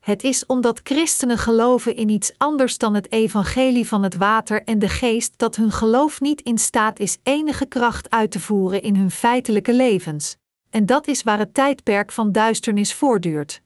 Het 0.00 0.24
is 0.24 0.46
omdat 0.46 0.80
christenen 0.82 1.38
geloven 1.38 1.96
in 1.96 2.08
iets 2.08 2.32
anders 2.36 2.78
dan 2.78 2.94
het 2.94 3.12
evangelie 3.12 3.86
van 3.86 4.02
het 4.02 4.16
water 4.16 4.64
en 4.64 4.78
de 4.78 4.88
geest 4.88 5.38
dat 5.38 5.56
hun 5.56 5.72
geloof 5.72 6.20
niet 6.20 6.40
in 6.40 6.58
staat 6.58 6.98
is 6.98 7.18
enige 7.22 7.66
kracht 7.66 8.10
uit 8.10 8.30
te 8.30 8.40
voeren 8.40 8.82
in 8.82 8.96
hun 8.96 9.10
feitelijke 9.10 9.72
levens. 9.72 10.36
En 10.70 10.86
dat 10.86 11.06
is 11.06 11.22
waar 11.22 11.38
het 11.38 11.54
tijdperk 11.54 12.12
van 12.12 12.32
duisternis 12.32 12.94
voortduurt. 12.94 13.62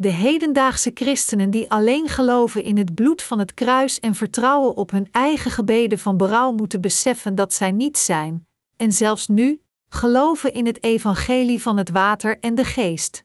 De 0.00 0.08
hedendaagse 0.08 0.90
christenen 0.94 1.50
die 1.50 1.70
alleen 1.70 2.08
geloven 2.08 2.62
in 2.62 2.78
het 2.78 2.94
bloed 2.94 3.22
van 3.22 3.38
het 3.38 3.54
kruis 3.54 4.00
en 4.00 4.14
vertrouwen 4.14 4.76
op 4.76 4.90
hun 4.90 5.08
eigen 5.10 5.50
gebeden 5.50 5.98
van 5.98 6.16
berouw 6.16 6.52
moeten 6.52 6.80
beseffen 6.80 7.34
dat 7.34 7.52
zij 7.52 7.72
niet 7.72 7.98
zijn, 7.98 8.46
en 8.76 8.92
zelfs 8.92 9.28
nu, 9.28 9.60
geloven 9.88 10.52
in 10.52 10.66
het 10.66 10.82
evangelie 10.82 11.62
van 11.62 11.76
het 11.76 11.90
water 11.90 12.38
en 12.40 12.54
de 12.54 12.64
geest. 12.64 13.24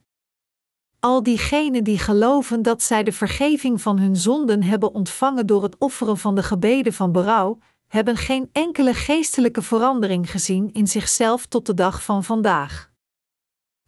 Al 0.99 1.23
diegenen 1.23 1.83
die 1.83 1.99
geloven 1.99 2.61
dat 2.61 2.81
zij 2.81 3.03
de 3.03 3.11
vergeving 3.11 3.81
van 3.81 3.99
hun 3.99 4.15
zonden 4.15 4.63
hebben 4.63 4.93
ontvangen 4.93 5.47
door 5.47 5.63
het 5.63 5.77
offeren 5.77 6.17
van 6.17 6.35
de 6.35 6.43
gebeden 6.43 6.93
van 6.93 7.11
berouw, 7.11 7.57
hebben 7.87 8.17
geen 8.17 8.49
enkele 8.51 8.93
geestelijke 8.93 9.61
verandering 9.61 10.31
gezien 10.31 10.69
in 10.71 10.87
zichzelf 10.87 11.45
tot 11.45 11.65
de 11.65 11.73
dag 11.73 12.03
van 12.03 12.23
vandaag. 12.23 12.92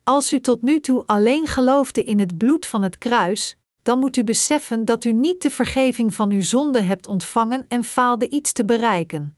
Als 0.08 0.34
u 0.34 0.40
tot 0.40 0.62
nu 0.62 0.80
toe 0.80 1.04
alleen 1.06 1.48
geloofde 1.48 2.04
in 2.04 2.20
het 2.20 2.38
bloed 2.38 2.66
van 2.66 2.82
het 2.82 2.98
kruis, 2.98 3.58
dan 3.82 4.00
moet 4.00 4.18
u 4.18 4.24
beseffen 4.24 4.86
dat 4.86 5.04
u 5.04 5.14
niet 5.14 5.42
de 5.42 5.50
vergeving 5.50 6.14
van 6.14 6.32
uw 6.32 6.42
zonde 6.42 6.82
hebt 6.82 7.08
ontvangen 7.08 7.66
en 7.68 7.84
faalde 7.84 8.30
iets 8.30 8.52
te 8.52 8.66
bereiken. 8.66 9.38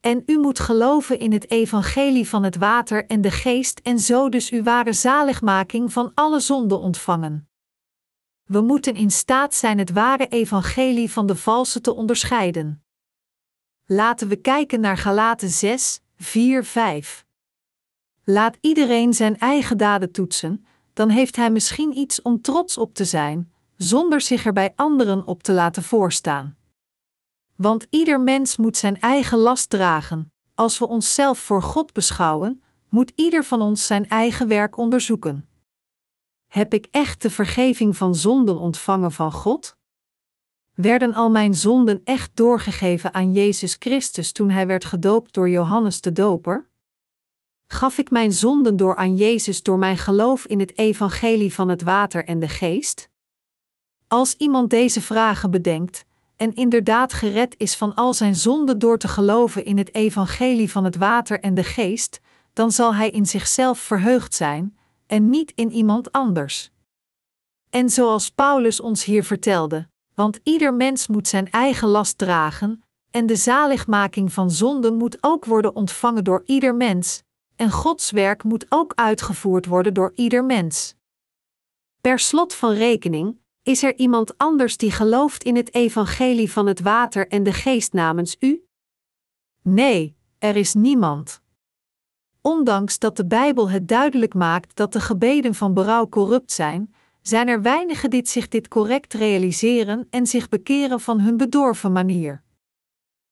En 0.00 0.22
u 0.26 0.38
moet 0.38 0.58
geloven 0.58 1.18
in 1.18 1.32
het 1.32 1.50
evangelie 1.50 2.28
van 2.28 2.42
het 2.42 2.56
water 2.56 3.06
en 3.06 3.20
de 3.20 3.30
geest 3.30 3.80
en 3.82 3.98
zo 3.98 4.28
dus 4.28 4.50
uw 4.50 4.62
ware 4.62 4.92
zaligmaking 4.92 5.92
van 5.92 6.12
alle 6.14 6.40
zonden 6.40 6.80
ontvangen. 6.80 7.48
We 8.44 8.60
moeten 8.60 8.94
in 8.94 9.10
staat 9.10 9.54
zijn 9.54 9.78
het 9.78 9.90
ware 9.90 10.26
evangelie 10.28 11.10
van 11.10 11.26
de 11.26 11.36
valse 11.36 11.80
te 11.80 11.94
onderscheiden. 11.94 12.84
Laten 13.86 14.28
we 14.28 14.36
kijken 14.36 14.80
naar 14.80 14.96
Galaten 14.96 15.50
6, 15.50 16.00
4, 16.16 16.64
5. 16.64 17.28
Laat 18.30 18.56
iedereen 18.60 19.14
zijn 19.14 19.38
eigen 19.38 19.78
daden 19.78 20.12
toetsen, 20.12 20.66
dan 20.92 21.08
heeft 21.08 21.36
hij 21.36 21.50
misschien 21.50 21.98
iets 21.98 22.22
om 22.22 22.40
trots 22.40 22.78
op 22.78 22.94
te 22.94 23.04
zijn, 23.04 23.52
zonder 23.76 24.20
zich 24.20 24.46
er 24.46 24.52
bij 24.52 24.72
anderen 24.76 25.26
op 25.26 25.42
te 25.42 25.52
laten 25.52 25.82
voorstaan. 25.82 26.56
Want 27.56 27.86
ieder 27.90 28.20
mens 28.20 28.56
moet 28.56 28.76
zijn 28.76 29.00
eigen 29.00 29.38
last 29.38 29.70
dragen. 29.70 30.32
Als 30.54 30.78
we 30.78 30.88
onszelf 30.88 31.38
voor 31.38 31.62
God 31.62 31.92
beschouwen, 31.92 32.62
moet 32.88 33.12
ieder 33.14 33.44
van 33.44 33.60
ons 33.60 33.86
zijn 33.86 34.08
eigen 34.08 34.48
werk 34.48 34.76
onderzoeken. 34.76 35.48
Heb 36.46 36.74
ik 36.74 36.86
echt 36.90 37.22
de 37.22 37.30
vergeving 37.30 37.96
van 37.96 38.14
zonden 38.14 38.58
ontvangen 38.58 39.12
van 39.12 39.32
God? 39.32 39.76
Werden 40.74 41.14
al 41.14 41.30
mijn 41.30 41.54
zonden 41.54 42.00
echt 42.04 42.30
doorgegeven 42.36 43.14
aan 43.14 43.32
Jezus 43.32 43.76
Christus 43.78 44.32
toen 44.32 44.50
hij 44.50 44.66
werd 44.66 44.84
gedoopt 44.84 45.34
door 45.34 45.48
Johannes 45.48 46.00
de 46.00 46.12
Doper? 46.12 46.69
Gaf 47.72 47.98
ik 47.98 48.10
mijn 48.10 48.32
zonden 48.32 48.76
door 48.76 48.96
aan 48.96 49.16
Jezus 49.16 49.62
door 49.62 49.78
mijn 49.78 49.98
geloof 49.98 50.46
in 50.46 50.60
het 50.60 50.78
evangelie 50.78 51.54
van 51.54 51.68
het 51.68 51.82
water 51.82 52.24
en 52.24 52.38
de 52.38 52.48
geest? 52.48 53.08
Als 54.08 54.34
iemand 54.36 54.70
deze 54.70 55.00
vragen 55.00 55.50
bedenkt, 55.50 56.04
en 56.36 56.54
inderdaad 56.54 57.12
gered 57.12 57.54
is 57.58 57.76
van 57.76 57.94
al 57.94 58.14
zijn 58.14 58.36
zonden 58.36 58.78
door 58.78 58.98
te 58.98 59.08
geloven 59.08 59.64
in 59.64 59.78
het 59.78 59.94
evangelie 59.94 60.70
van 60.70 60.84
het 60.84 60.96
water 60.96 61.40
en 61.40 61.54
de 61.54 61.64
geest, 61.64 62.20
dan 62.52 62.72
zal 62.72 62.94
hij 62.94 63.10
in 63.10 63.26
zichzelf 63.26 63.78
verheugd 63.78 64.34
zijn 64.34 64.78
en 65.06 65.30
niet 65.30 65.52
in 65.54 65.70
iemand 65.72 66.12
anders. 66.12 66.70
En 67.68 67.90
zoals 67.90 68.30
Paulus 68.30 68.80
ons 68.80 69.04
hier 69.04 69.24
vertelde, 69.24 69.88
want 70.14 70.40
ieder 70.42 70.74
mens 70.74 71.06
moet 71.06 71.28
zijn 71.28 71.50
eigen 71.50 71.88
last 71.88 72.18
dragen, 72.18 72.82
en 73.10 73.26
de 73.26 73.36
zaligmaking 73.36 74.32
van 74.32 74.50
zonden 74.50 74.96
moet 74.96 75.18
ook 75.20 75.44
worden 75.44 75.74
ontvangen 75.74 76.24
door 76.24 76.42
ieder 76.46 76.74
mens, 76.74 77.22
en 77.60 77.70
Gods 77.70 78.10
werk 78.10 78.42
moet 78.42 78.66
ook 78.68 78.92
uitgevoerd 78.94 79.66
worden 79.66 79.94
door 79.94 80.12
ieder 80.14 80.44
mens. 80.44 80.94
Per 82.00 82.18
slot 82.18 82.54
van 82.54 82.72
rekening, 82.72 83.38
is 83.62 83.82
er 83.82 83.96
iemand 83.96 84.38
anders 84.38 84.76
die 84.76 84.90
gelooft 84.90 85.44
in 85.44 85.56
het 85.56 85.74
evangelie 85.74 86.52
van 86.52 86.66
het 86.66 86.80
water 86.80 87.28
en 87.28 87.42
de 87.42 87.52
geest 87.52 87.92
namens 87.92 88.36
u? 88.38 88.64
Nee, 89.62 90.16
er 90.38 90.56
is 90.56 90.74
niemand. 90.74 91.42
Ondanks 92.40 92.98
dat 92.98 93.16
de 93.16 93.26
Bijbel 93.26 93.70
het 93.70 93.88
duidelijk 93.88 94.34
maakt 94.34 94.76
dat 94.76 94.92
de 94.92 95.00
gebeden 95.00 95.54
van 95.54 95.74
berouw 95.74 96.08
corrupt 96.08 96.52
zijn, 96.52 96.94
zijn 97.22 97.48
er 97.48 97.62
weinigen 97.62 98.10
die 98.10 98.26
zich 98.26 98.48
dit 98.48 98.68
correct 98.68 99.14
realiseren 99.14 100.06
en 100.10 100.26
zich 100.26 100.48
bekeren 100.48 101.00
van 101.00 101.20
hun 101.20 101.36
bedorven 101.36 101.92
manier. 101.92 102.42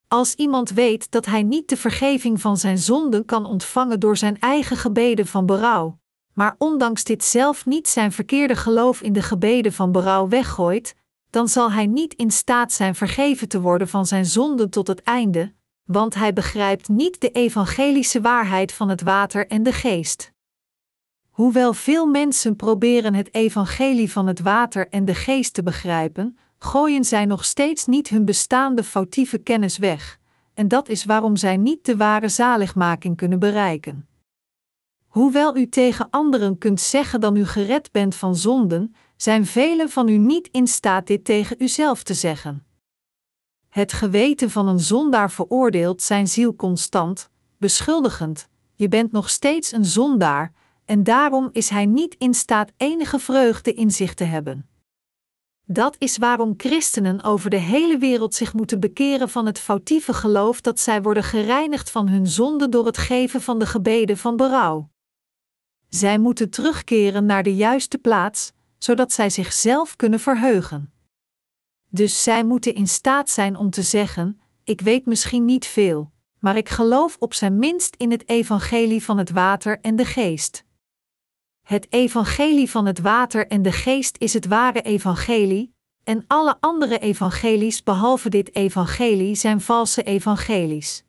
Als 0.09 0.35
iemand 0.35 0.71
weet 0.71 1.11
dat 1.11 1.27
hij 1.27 1.43
niet 1.43 1.69
de 1.69 1.77
vergeving 1.77 2.41
van 2.41 2.57
zijn 2.57 2.79
zonden 2.79 3.25
kan 3.25 3.47
ontvangen 3.47 4.01
door 4.01 4.17
zijn 4.17 4.41
eigen 4.41 4.77
gebeden 4.77 5.27
van 5.27 5.47
berouw, 5.47 5.99
maar 6.33 6.55
ondanks 6.59 7.05
dit 7.05 7.25
zelf 7.25 7.67
niet 7.67 7.89
zijn 7.89 8.13
verkeerde 8.13 8.57
geloof 8.57 9.01
in 9.01 9.13
de 9.13 9.23
gebeden 9.23 9.73
van 9.73 9.93
berouw 9.93 10.29
weggooit, 10.29 10.95
dan 11.31 11.49
zal 11.49 11.73
hij 11.73 11.87
niet 11.87 12.15
in 12.15 12.31
staat 12.31 12.73
zijn 12.73 12.95
vergeven 12.95 13.49
te 13.49 13.61
worden 13.61 13.89
van 13.89 14.07
zijn 14.07 14.27
zonden 14.27 14.71
tot 14.71 14.87
het 14.87 15.03
einde, 15.03 15.55
want 15.85 16.15
hij 16.15 16.33
begrijpt 16.33 16.89
niet 16.89 17.21
de 17.21 17.31
evangelische 17.31 18.21
waarheid 18.21 18.73
van 18.73 18.89
het 18.89 19.03
water 19.03 19.47
en 19.47 19.63
de 19.63 19.73
geest. 19.73 20.33
Hoewel 21.31 21.73
veel 21.73 22.07
mensen 22.07 22.57
proberen 22.57 23.15
het 23.15 23.35
evangelie 23.35 24.13
van 24.13 24.27
het 24.27 24.41
water 24.41 24.89
en 24.89 25.05
de 25.05 25.15
geest 25.15 25.55
te 25.55 25.63
begrijpen, 25.63 26.39
gooien 26.59 27.05
zij 27.05 27.25
nog 27.25 27.45
steeds 27.45 27.87
niet 27.87 28.09
hun 28.09 28.25
bestaande 28.25 28.85
foutieve 28.85 29.39
kennis 29.39 29.79
weg, 29.79 30.19
en 30.55 30.69
dat 30.69 30.89
is 30.89 31.05
waarom 31.05 31.37
zij 31.37 31.57
niet 31.57 31.85
de 31.85 31.97
ware 31.97 32.29
zaligmaking 32.29 33.17
kunnen 33.17 33.39
bereiken. 33.39 34.09
Hoewel 35.07 35.57
u 35.57 35.69
tegen 35.69 36.11
anderen 36.11 36.59
kunt 36.59 36.81
zeggen 36.81 37.21
dat 37.21 37.37
u 37.37 37.47
gered 37.47 37.93
bent 37.93 38.15
van 38.15 38.37
zonden, 38.37 38.95
zijn 39.17 39.47
velen 39.47 39.89
van 39.89 40.09
u 40.09 40.17
niet 40.17 40.49
in 40.53 40.67
staat 40.67 41.07
dit 41.07 41.25
tegen 41.25 41.63
uzelf 41.63 42.03
te 42.03 42.15
zeggen. 42.15 42.67
Het 43.69 43.93
geweten 43.93 44.51
van 44.51 44.69
een 44.69 44.81
zondaar 44.81 45.31
veroordeelt 45.31 46.03
zijn 46.03 46.29
ziel 46.29 46.57
constant, 46.57 47.31
beschuldigend: 47.57 48.49
je 48.75 48.89
bent 48.89 49.13
nog 49.13 49.31
steeds 49.31 49.73
een 49.73 49.85
zondaar, 49.85 50.53
en 50.85 51.03
daarom 51.03 51.49
is 51.53 51.69
hij 51.69 51.87
niet 51.87 52.15
in 52.19 52.35
staat 52.35 52.73
enige 52.77 53.19
vreugde 53.19 53.75
in 53.75 53.91
zich 53.91 54.15
te 54.15 54.25
hebben. 54.25 54.69
Dat 55.71 55.97
is 55.99 56.17
waarom 56.17 56.55
christenen 56.57 57.23
over 57.23 57.51
de 57.51 57.57
hele 57.57 57.99
wereld 57.99 58.35
zich 58.35 58.55
moeten 58.55 58.81
bekeren 58.81 59.29
van 59.29 59.47
het 59.47 59.59
foutieve 59.59 60.13
geloof 60.13 60.61
dat 60.61 60.81
zij 60.81 61.03
worden 61.03 61.23
gereinigd 61.23 61.91
van 61.91 62.09
hun 62.09 62.27
zonde 62.27 62.69
door 62.69 62.87
het 62.87 62.99
geven 62.99 63.41
van 63.43 63.59
de 63.59 63.67
gebeden 63.67 64.17
van 64.17 64.37
berouw. 64.37 64.91
Zij 65.89 66.19
moeten 66.19 66.51
terugkeren 66.51 67.27
naar 67.27 67.43
de 67.43 67.55
juiste 67.55 67.99
plaats, 67.99 68.53
zodat 68.79 69.13
zij 69.13 69.31
zichzelf 69.31 69.97
kunnen 69.97 70.21
verheugen. 70.21 70.93
Dus 71.89 72.23
zij 72.23 72.45
moeten 72.45 72.75
in 72.75 72.89
staat 72.89 73.31
zijn 73.31 73.57
om 73.57 73.71
te 73.71 73.83
zeggen: 73.83 74.41
Ik 74.65 74.81
weet 74.81 75.07
misschien 75.07 75.45
niet 75.45 75.67
veel, 75.67 76.13
maar 76.39 76.57
ik 76.57 76.69
geloof 76.69 77.17
op 77.19 77.35
zijn 77.35 77.59
minst 77.59 77.95
in 77.97 78.11
het 78.11 78.29
evangelie 78.29 79.05
van 79.05 79.19
het 79.19 79.31
water 79.31 79.81
en 79.81 79.97
de 79.97 80.05
geest. 80.05 80.65
Het 81.69 81.87
evangelie 81.91 82.71
van 82.71 82.87
het 82.87 82.99
water 82.99 83.47
en 83.47 83.63
de 83.63 83.73
geest 83.73 84.17
is 84.19 84.33
het 84.33 84.47
ware 84.47 84.83
evangelie, 84.83 85.75
en 86.05 86.25
alle 86.27 86.57
andere 86.61 86.99
evangelies 86.99 87.83
behalve 87.83 88.29
dit 88.29 88.55
evangelie 88.55 89.35
zijn 89.35 89.61
valse 89.61 90.03
evangelies. 90.03 91.05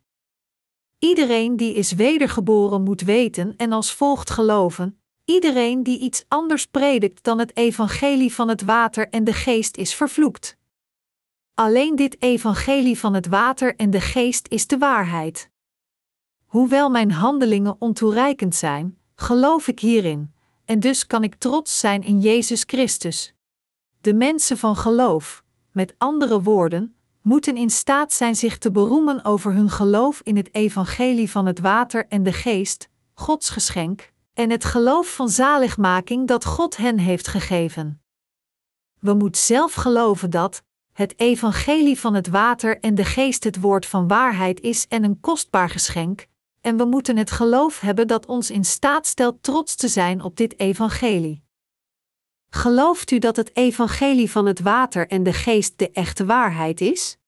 Iedereen 0.98 1.56
die 1.56 1.74
is 1.74 1.92
wedergeboren 1.92 2.82
moet 2.82 3.00
weten 3.00 3.54
en 3.56 3.72
als 3.72 3.94
volgt 3.94 4.30
geloven: 4.30 5.00
iedereen 5.24 5.82
die 5.82 5.98
iets 5.98 6.24
anders 6.28 6.66
predikt 6.66 7.22
dan 7.24 7.38
het 7.38 7.56
evangelie 7.56 8.34
van 8.34 8.48
het 8.48 8.62
water 8.62 9.08
en 9.08 9.24
de 9.24 9.32
geest 9.32 9.76
is 9.76 9.94
vervloekt. 9.94 10.56
Alleen 11.54 11.96
dit 11.96 12.22
evangelie 12.22 12.98
van 12.98 13.14
het 13.14 13.26
water 13.26 13.76
en 13.76 13.90
de 13.90 14.00
geest 14.00 14.48
is 14.48 14.66
de 14.66 14.78
waarheid. 14.78 15.50
Hoewel 16.44 16.90
mijn 16.90 17.12
handelingen 17.12 17.76
ontoereikend 17.78 18.54
zijn, 18.54 18.98
geloof 19.14 19.68
ik 19.68 19.80
hierin, 19.80 20.38
en 20.70 20.80
dus 20.80 21.06
kan 21.06 21.24
ik 21.24 21.34
trots 21.34 21.78
zijn 21.78 22.02
in 22.02 22.20
Jezus 22.20 22.62
Christus. 22.66 23.34
De 24.00 24.14
mensen 24.14 24.58
van 24.58 24.76
geloof, 24.76 25.42
met 25.72 25.94
andere 25.98 26.42
woorden, 26.42 26.94
moeten 27.22 27.56
in 27.56 27.70
staat 27.70 28.12
zijn 28.12 28.36
zich 28.36 28.58
te 28.58 28.70
beroemen 28.70 29.24
over 29.24 29.52
hun 29.52 29.70
geloof 29.70 30.20
in 30.22 30.36
het 30.36 30.54
evangelie 30.54 31.30
van 31.30 31.46
het 31.46 31.60
water 31.60 32.06
en 32.08 32.22
de 32.22 32.32
geest, 32.32 32.88
Gods 33.14 33.50
geschenk, 33.50 34.12
en 34.34 34.50
het 34.50 34.64
geloof 34.64 35.14
van 35.14 35.28
zaligmaking 35.28 36.28
dat 36.28 36.44
God 36.44 36.76
hen 36.76 36.98
heeft 36.98 37.28
gegeven. 37.28 38.02
We 38.98 39.14
moeten 39.14 39.42
zelf 39.42 39.74
geloven 39.74 40.30
dat 40.30 40.62
het 40.92 41.18
evangelie 41.18 41.98
van 41.98 42.14
het 42.14 42.28
water 42.28 42.80
en 42.80 42.94
de 42.94 43.04
geest 43.04 43.44
het 43.44 43.60
woord 43.60 43.86
van 43.86 44.08
waarheid 44.08 44.60
is 44.60 44.86
en 44.88 45.04
een 45.04 45.20
kostbaar 45.20 45.70
geschenk, 45.70 46.26
en 46.60 46.76
we 46.76 46.84
moeten 46.84 47.16
het 47.16 47.30
geloof 47.30 47.80
hebben 47.80 48.06
dat 48.06 48.26
ons 48.26 48.50
in 48.50 48.64
staat 48.64 49.06
stelt 49.06 49.42
trots 49.42 49.74
te 49.74 49.88
zijn 49.88 50.22
op 50.22 50.36
dit 50.36 50.58
evangelie. 50.58 51.42
Gelooft 52.50 53.10
u 53.10 53.18
dat 53.18 53.36
het 53.36 53.56
evangelie 53.56 54.30
van 54.30 54.46
het 54.46 54.60
water 54.60 55.08
en 55.08 55.22
de 55.22 55.32
geest 55.32 55.78
de 55.78 55.90
echte 55.90 56.24
waarheid 56.24 56.80
is? 56.80 57.18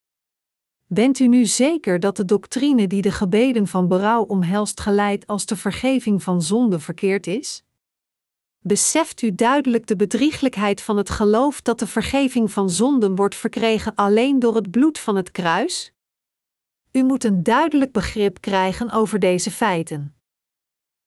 Bent 0.86 1.18
u 1.18 1.26
nu 1.26 1.46
zeker 1.46 2.00
dat 2.00 2.16
de 2.16 2.24
doctrine 2.24 2.86
die 2.86 3.02
de 3.02 3.10
gebeden 3.10 3.66
van 3.66 3.88
berouw 3.88 4.22
omhelst 4.22 4.80
geleid 4.80 5.26
als 5.26 5.46
de 5.46 5.56
vergeving 5.56 6.22
van 6.22 6.42
zonde 6.42 6.78
verkeerd 6.78 7.26
is? 7.26 7.64
Beseft 8.58 9.22
u 9.22 9.34
duidelijk 9.34 9.86
de 9.86 9.96
bedrieglijkheid 9.96 10.80
van 10.80 10.96
het 10.96 11.10
geloof 11.10 11.62
dat 11.62 11.78
de 11.78 11.86
vergeving 11.86 12.50
van 12.50 12.70
zonden 12.70 13.14
wordt 13.14 13.34
verkregen 13.34 13.94
alleen 13.94 14.38
door 14.38 14.54
het 14.54 14.70
bloed 14.70 14.98
van 14.98 15.16
het 15.16 15.30
kruis? 15.30 15.91
U 16.92 17.02
moet 17.02 17.24
een 17.24 17.42
duidelijk 17.42 17.92
begrip 17.92 18.40
krijgen 18.40 18.90
over 18.90 19.18
deze 19.18 19.50
feiten. 19.50 20.14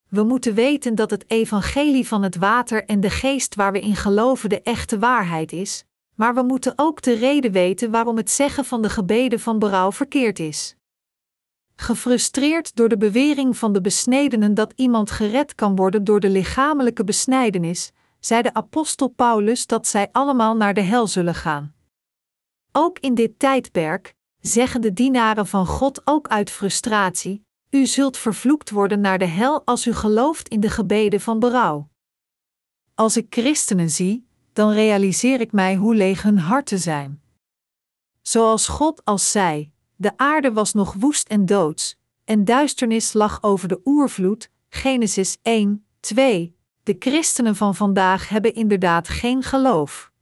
We 0.08 0.22
moeten 0.22 0.54
weten 0.54 0.94
dat 0.94 1.10
het 1.10 1.24
evangelie 1.30 2.06
van 2.06 2.22
het 2.22 2.36
water 2.36 2.84
en 2.84 3.00
de 3.00 3.10
geest 3.10 3.54
waar 3.54 3.72
we 3.72 3.80
in 3.80 3.96
geloven 3.96 4.48
de 4.48 4.62
echte 4.62 4.98
waarheid 4.98 5.52
is, 5.52 5.84
maar 6.14 6.34
we 6.34 6.42
moeten 6.42 6.72
ook 6.76 7.02
de 7.02 7.14
reden 7.14 7.52
weten 7.52 7.90
waarom 7.90 8.16
het 8.16 8.30
zeggen 8.30 8.64
van 8.64 8.82
de 8.82 8.90
gebeden 8.90 9.40
van 9.40 9.58
berouw 9.58 9.92
verkeerd 9.92 10.38
is. 10.38 10.76
Gefrustreerd 11.76 12.76
door 12.76 12.88
de 12.88 12.96
bewering 12.96 13.56
van 13.56 13.72
de 13.72 13.80
besnedenen 13.80 14.54
dat 14.54 14.72
iemand 14.76 15.10
gered 15.10 15.54
kan 15.54 15.76
worden 15.76 16.04
door 16.04 16.20
de 16.20 16.30
lichamelijke 16.30 17.04
besnijdenis, 17.04 17.92
zei 18.20 18.42
de 18.42 18.54
apostel 18.54 19.08
Paulus 19.08 19.66
dat 19.66 19.86
zij 19.86 20.08
allemaal 20.12 20.56
naar 20.56 20.74
de 20.74 20.80
hel 20.80 21.06
zullen 21.06 21.34
gaan. 21.34 21.74
Ook 22.72 22.98
in 22.98 23.14
dit 23.14 23.38
tijdperk 23.38 24.15
zeggen 24.46 24.80
de 24.80 24.92
dienaren 24.92 25.46
van 25.46 25.66
God 25.66 26.00
ook 26.04 26.28
uit 26.28 26.50
frustratie: 26.50 27.44
U 27.70 27.86
zult 27.86 28.16
vervloekt 28.16 28.70
worden 28.70 29.00
naar 29.00 29.18
de 29.18 29.24
hel 29.24 29.62
als 29.64 29.86
u 29.86 29.92
gelooft 29.94 30.48
in 30.48 30.60
de 30.60 30.70
gebeden 30.70 31.20
van 31.20 31.38
berouw. 31.38 31.88
Als 32.94 33.16
ik 33.16 33.26
christenen 33.30 33.90
zie, 33.90 34.28
dan 34.52 34.70
realiseer 34.70 35.40
ik 35.40 35.52
mij 35.52 35.76
hoe 35.76 35.94
leeg 35.94 36.22
hun 36.22 36.38
harten 36.38 36.78
zijn. 36.78 37.22
Zoals 38.22 38.68
God 38.68 39.04
als 39.04 39.30
zei: 39.30 39.72
De 39.96 40.12
aarde 40.16 40.52
was 40.52 40.72
nog 40.72 40.94
woest 40.98 41.28
en 41.28 41.46
doods, 41.46 41.96
en 42.24 42.44
duisternis 42.44 43.12
lag 43.12 43.42
over 43.42 43.68
de 43.68 43.80
oervloed. 43.84 44.50
Genesis 44.68 45.38
1, 45.42 45.86
2. 46.00 46.56
De 46.82 46.96
christenen 46.98 47.56
van 47.56 47.74
vandaag 47.74 48.28
hebben 48.28 48.54
inderdaad 48.54 49.08
geen 49.08 49.42
geloof. 49.42 50.12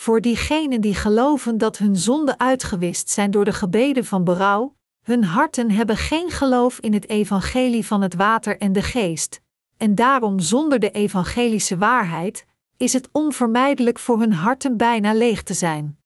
Voor 0.00 0.20
diegenen 0.20 0.80
die 0.80 0.94
geloven 0.94 1.58
dat 1.58 1.78
hun 1.78 1.96
zonden 1.96 2.38
uitgewist 2.38 3.10
zijn 3.10 3.30
door 3.30 3.44
de 3.44 3.52
gebeden 3.52 4.04
van 4.04 4.24
berouw, 4.24 4.74
hun 5.02 5.24
harten 5.24 5.70
hebben 5.70 5.96
geen 5.96 6.30
geloof 6.30 6.78
in 6.78 6.92
het 6.92 7.08
evangelie 7.08 7.86
van 7.86 8.02
het 8.02 8.14
water 8.14 8.58
en 8.58 8.72
de 8.72 8.82
geest, 8.82 9.40
en 9.76 9.94
daarom 9.94 10.38
zonder 10.38 10.78
de 10.78 10.90
evangelische 10.90 11.78
waarheid 11.78 12.46
is 12.76 12.92
het 12.92 13.08
onvermijdelijk 13.12 13.98
voor 13.98 14.18
hun 14.18 14.32
harten 14.32 14.76
bijna 14.76 15.12
leeg 15.12 15.42
te 15.42 15.54
zijn. 15.54 15.98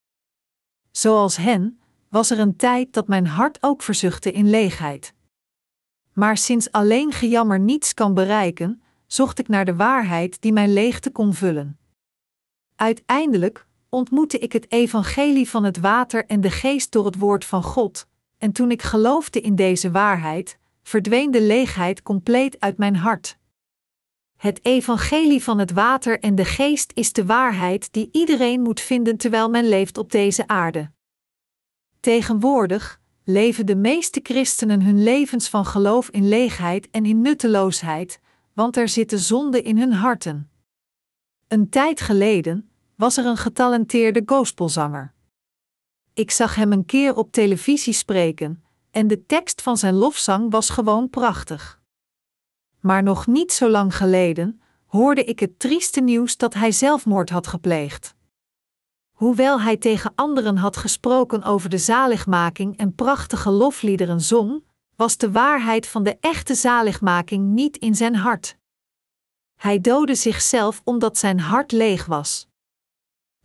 Zoals 0.90 1.36
hen, 1.36 1.80
was 2.08 2.30
er 2.30 2.38
een 2.38 2.56
tijd 2.56 2.92
dat 2.92 3.08
mijn 3.08 3.26
hart 3.26 3.58
ook 3.60 3.82
verzuchtte 3.82 4.32
in 4.32 4.50
leegheid. 4.50 5.14
Maar 6.12 6.36
sinds 6.36 6.72
alleen 6.72 7.12
gejammer 7.12 7.60
niets 7.60 7.94
kan 7.94 8.14
bereiken, 8.14 8.82
zocht 9.06 9.38
ik 9.38 9.48
naar 9.48 9.64
de 9.64 9.76
waarheid 9.76 10.40
die 10.40 10.52
mijn 10.52 10.72
leegte 10.72 11.10
kon 11.10 11.34
vullen. 11.34 11.78
Uiteindelijk 12.76 13.66
ontmoette 13.94 14.38
ik 14.38 14.52
het 14.52 14.72
evangelie 14.72 15.48
van 15.48 15.64
het 15.64 15.78
water 15.78 16.26
en 16.26 16.40
de 16.40 16.50
geest 16.50 16.92
door 16.92 17.04
het 17.04 17.18
woord 17.18 17.44
van 17.44 17.62
God, 17.62 18.06
en 18.38 18.52
toen 18.52 18.70
ik 18.70 18.82
geloofde 18.82 19.40
in 19.40 19.54
deze 19.54 19.90
waarheid, 19.90 20.58
verdween 20.82 21.30
de 21.30 21.42
leegheid 21.42 22.02
compleet 22.02 22.60
uit 22.60 22.78
mijn 22.78 22.96
hart. 22.96 23.38
Het 24.36 24.64
evangelie 24.64 25.42
van 25.42 25.58
het 25.58 25.72
water 25.72 26.20
en 26.20 26.34
de 26.34 26.44
geest 26.44 26.92
is 26.94 27.12
de 27.12 27.24
waarheid 27.24 27.92
die 27.92 28.08
iedereen 28.12 28.60
moet 28.60 28.80
vinden 28.80 29.16
terwijl 29.16 29.50
men 29.50 29.68
leeft 29.68 29.98
op 29.98 30.10
deze 30.10 30.46
aarde. 30.46 30.90
Tegenwoordig 32.00 33.00
leven 33.24 33.66
de 33.66 33.76
meeste 33.76 34.20
christenen 34.22 34.82
hun 34.82 35.02
levens 35.02 35.48
van 35.48 35.66
geloof 35.66 36.08
in 36.10 36.28
leegheid 36.28 36.90
en 36.90 37.06
in 37.06 37.20
nutteloosheid, 37.20 38.20
want 38.52 38.76
er 38.76 38.88
zitten 38.88 39.18
zonden 39.18 39.64
in 39.64 39.78
hun 39.78 39.92
harten. 39.92 40.50
Een 41.48 41.68
tijd 41.68 42.00
geleden 42.00 42.68
was 42.96 43.16
er 43.16 43.26
een 43.26 43.36
getalenteerde 43.36 44.22
gospelzanger. 44.26 45.12
Ik 46.14 46.30
zag 46.30 46.54
hem 46.54 46.72
een 46.72 46.84
keer 46.84 47.16
op 47.16 47.32
televisie 47.32 47.92
spreken, 47.92 48.64
en 48.90 49.06
de 49.06 49.26
tekst 49.26 49.62
van 49.62 49.76
zijn 49.76 49.94
lofzang 49.94 50.50
was 50.50 50.70
gewoon 50.70 51.10
prachtig. 51.10 51.80
Maar 52.80 53.02
nog 53.02 53.26
niet 53.26 53.52
zo 53.52 53.68
lang 53.68 53.96
geleden 53.96 54.60
hoorde 54.86 55.24
ik 55.24 55.40
het 55.40 55.58
trieste 55.58 56.00
nieuws 56.00 56.36
dat 56.36 56.54
hij 56.54 56.72
zelfmoord 56.72 57.30
had 57.30 57.46
gepleegd. 57.46 58.14
Hoewel 59.12 59.60
hij 59.60 59.76
tegen 59.76 60.12
anderen 60.14 60.56
had 60.56 60.76
gesproken 60.76 61.42
over 61.42 61.70
de 61.70 61.78
zaligmaking 61.78 62.76
en 62.76 62.94
prachtige 62.94 63.50
lofliederen 63.50 64.20
zong, 64.20 64.64
was 64.96 65.16
de 65.16 65.30
waarheid 65.30 65.86
van 65.86 66.02
de 66.02 66.16
echte 66.20 66.54
zaligmaking 66.54 67.46
niet 67.46 67.76
in 67.76 67.94
zijn 67.94 68.14
hart. 68.14 68.56
Hij 69.54 69.80
doodde 69.80 70.14
zichzelf 70.14 70.80
omdat 70.84 71.18
zijn 71.18 71.40
hart 71.40 71.72
leeg 71.72 72.06
was. 72.06 72.48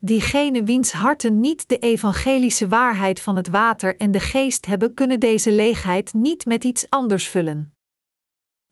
Diegenen 0.02 0.66
wiens 0.66 0.92
harten 0.92 1.40
niet 1.40 1.68
de 1.68 1.78
evangelische 1.78 2.68
waarheid 2.68 3.20
van 3.20 3.36
het 3.36 3.48
water 3.48 3.98
en 3.98 4.12
de 4.12 4.20
geest 4.20 4.66
hebben, 4.66 4.94
kunnen 4.94 5.20
deze 5.20 5.52
leegheid 5.52 6.14
niet 6.14 6.46
met 6.46 6.64
iets 6.64 6.90
anders 6.90 7.28
vullen. 7.28 7.74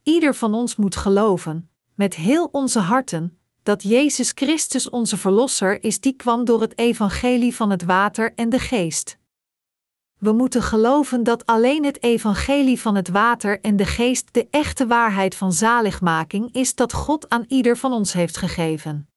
Ieder 0.04 0.36
van 0.36 0.54
ons 0.54 0.76
moet 0.76 0.96
geloven, 0.96 1.70
met 1.96 2.16
heel 2.16 2.50
onze 2.52 2.80
harten, 2.80 3.40
dat 3.64 3.84
Jezus 3.84 4.32
Christus 4.36 4.90
onze 4.90 5.18
Verlosser 5.18 5.84
is, 5.84 6.00
die 6.00 6.14
kwam 6.14 6.46
door 6.46 6.62
het 6.62 6.78
evangelie 6.78 7.56
van 7.56 7.70
het 7.70 7.84
water 7.84 8.34
en 8.36 8.50
de 8.50 8.60
geest. 8.60 9.18
We 10.18 10.32
moeten 10.32 10.62
geloven 10.62 11.24
dat 11.24 11.46
alleen 11.46 11.86
het 11.86 12.04
evangelie 12.04 12.82
van 12.82 12.96
het 12.96 13.08
water 13.08 13.62
en 13.62 13.76
de 13.76 13.86
geest 13.86 14.34
de 14.34 14.48
echte 14.50 14.88
waarheid 14.88 15.36
van 15.36 15.54
zaligmaking 15.54 16.54
is 16.54 16.76
dat 16.76 16.94
God 16.94 17.30
aan 17.30 17.46
ieder 17.48 17.78
van 17.78 17.94
ons 17.94 18.14
heeft 18.14 18.38
gegeven. 18.38 19.10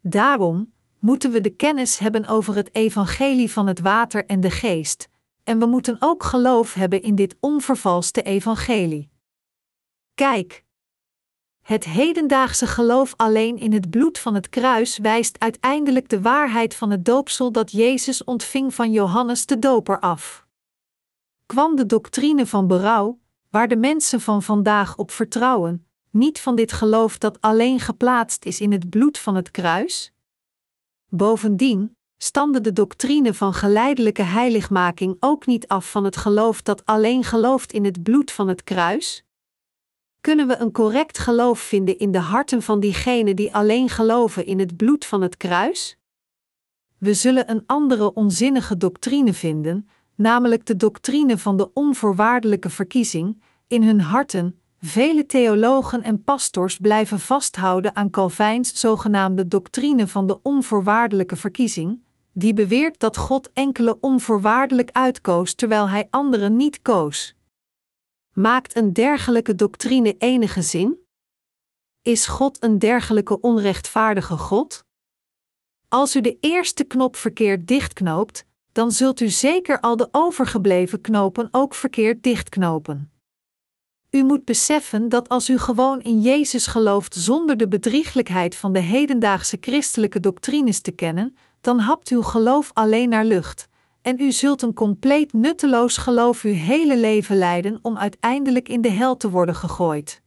Daarom 0.00 0.72
moeten 1.02 1.30
we 1.30 1.40
de 1.40 1.50
kennis 1.50 1.98
hebben 1.98 2.26
over 2.26 2.54
het 2.54 2.74
evangelie 2.74 3.52
van 3.52 3.66
het 3.66 3.80
water 3.80 4.26
en 4.26 4.40
de 4.40 4.50
geest, 4.50 5.08
en 5.44 5.58
we 5.58 5.66
moeten 5.66 5.96
ook 5.98 6.22
geloof 6.22 6.74
hebben 6.74 7.02
in 7.02 7.14
dit 7.14 7.36
onvervalste 7.40 8.22
evangelie. 8.22 9.10
Kijk. 10.14 10.64
Het 11.62 11.84
hedendaagse 11.84 12.66
geloof 12.66 13.14
alleen 13.16 13.58
in 13.58 13.72
het 13.72 13.90
bloed 13.90 14.18
van 14.18 14.34
het 14.34 14.48
kruis 14.48 14.98
wijst 14.98 15.40
uiteindelijk 15.40 16.08
de 16.08 16.20
waarheid 16.20 16.74
van 16.74 16.90
het 16.90 17.04
doopsel 17.04 17.52
dat 17.52 17.70
Jezus 17.70 18.24
ontving 18.24 18.74
van 18.74 18.92
Johannes 18.92 19.46
de 19.46 19.58
Doper 19.58 20.00
af. 20.00 20.46
Kwam 21.46 21.76
de 21.76 21.86
doctrine 21.86 22.46
van 22.46 22.66
berouw, 22.66 23.18
waar 23.50 23.68
de 23.68 23.76
mensen 23.76 24.20
van 24.20 24.42
vandaag 24.42 24.96
op 24.96 25.10
vertrouwen, 25.10 25.86
niet 26.10 26.40
van 26.40 26.56
dit 26.56 26.72
geloof 26.72 27.18
dat 27.18 27.40
alleen 27.40 27.80
geplaatst 27.80 28.44
is 28.44 28.60
in 28.60 28.72
het 28.72 28.90
bloed 28.90 29.18
van 29.18 29.34
het 29.34 29.50
kruis? 29.50 30.11
Bovendien 31.14 31.96
stamde 32.16 32.60
de 32.60 32.72
doctrine 32.72 33.34
van 33.34 33.54
geleidelijke 33.54 34.22
heiligmaking 34.22 35.16
ook 35.20 35.46
niet 35.46 35.68
af 35.68 35.90
van 35.90 36.04
het 36.04 36.16
geloof 36.16 36.62
dat 36.62 36.86
alleen 36.86 37.24
gelooft 37.24 37.72
in 37.72 37.84
het 37.84 38.02
bloed 38.02 38.30
van 38.30 38.48
het 38.48 38.64
kruis? 38.64 39.24
kunnen 40.22 40.46
we 40.46 40.56
een 40.56 40.72
correct 40.72 41.18
geloof 41.18 41.60
vinden 41.60 41.98
in 41.98 42.12
de 42.12 42.18
harten 42.18 42.62
van 42.62 42.80
diegenen 42.80 43.36
die 43.36 43.54
alleen 43.54 43.88
geloven 43.88 44.46
in 44.46 44.58
het 44.58 44.76
bloed 44.76 45.04
van 45.04 45.22
het 45.22 45.36
kruis? 45.36 45.96
We 46.98 47.14
zullen 47.14 47.50
een 47.50 47.62
andere 47.66 48.14
onzinnige 48.14 48.76
doctrine 48.76 49.32
vinden, 49.32 49.88
namelijk 50.14 50.66
de 50.66 50.76
doctrine 50.76 51.38
van 51.38 51.56
de 51.56 51.72
onvoorwaardelijke 51.72 52.70
verkiezing, 52.70 53.42
in 53.66 53.82
hun 53.82 54.00
harten. 54.00 54.61
Vele 54.84 55.26
theologen 55.26 56.02
en 56.02 56.22
pastors 56.22 56.78
blijven 56.78 57.20
vasthouden 57.20 57.96
aan 57.96 58.10
Calvijns 58.10 58.80
zogenaamde 58.80 59.48
doctrine 59.48 60.08
van 60.08 60.26
de 60.26 60.42
onvoorwaardelijke 60.42 61.36
verkiezing, 61.36 62.02
die 62.32 62.54
beweert 62.54 63.00
dat 63.00 63.16
God 63.16 63.52
enkele 63.52 64.00
onvoorwaardelijk 64.00 64.90
uitkoos 64.92 65.54
terwijl 65.54 65.88
hij 65.88 66.06
anderen 66.10 66.56
niet 66.56 66.82
koos. 66.82 67.34
Maakt 68.32 68.76
een 68.76 68.92
dergelijke 68.92 69.54
doctrine 69.54 70.14
enige 70.18 70.62
zin? 70.62 70.98
Is 72.02 72.26
God 72.26 72.62
een 72.62 72.78
dergelijke 72.78 73.40
onrechtvaardige 73.40 74.36
God? 74.36 74.84
Als 75.88 76.16
u 76.16 76.20
de 76.20 76.36
eerste 76.40 76.84
knop 76.84 77.16
verkeerd 77.16 77.68
dichtknoopt, 77.68 78.46
dan 78.72 78.92
zult 78.92 79.20
u 79.20 79.28
zeker 79.28 79.80
al 79.80 79.96
de 79.96 80.08
overgebleven 80.10 81.00
knopen 81.00 81.48
ook 81.50 81.74
verkeerd 81.74 82.22
dichtknopen. 82.22 83.11
U 84.12 84.24
moet 84.24 84.44
beseffen 84.44 85.08
dat 85.08 85.28
als 85.28 85.48
u 85.48 85.58
gewoon 85.58 86.00
in 86.00 86.20
Jezus 86.20 86.66
gelooft 86.66 87.14
zonder 87.14 87.56
de 87.56 87.68
bedrieglijkheid 87.68 88.56
van 88.56 88.72
de 88.72 88.78
hedendaagse 88.78 89.56
christelijke 89.60 90.20
doctrines 90.20 90.80
te 90.80 90.90
kennen, 90.90 91.36
dan 91.60 91.78
hapt 91.78 92.08
uw 92.08 92.22
geloof 92.22 92.70
alleen 92.72 93.08
naar 93.08 93.24
lucht, 93.24 93.68
en 94.02 94.20
u 94.20 94.32
zult 94.32 94.62
een 94.62 94.74
compleet 94.74 95.32
nutteloos 95.32 95.96
geloof 95.96 96.42
uw 96.42 96.52
hele 96.52 96.98
leven 96.98 97.36
leiden 97.36 97.78
om 97.82 97.98
uiteindelijk 97.98 98.68
in 98.68 98.80
de 98.80 98.90
hel 98.90 99.16
te 99.16 99.30
worden 99.30 99.54
gegooid. 99.54 100.22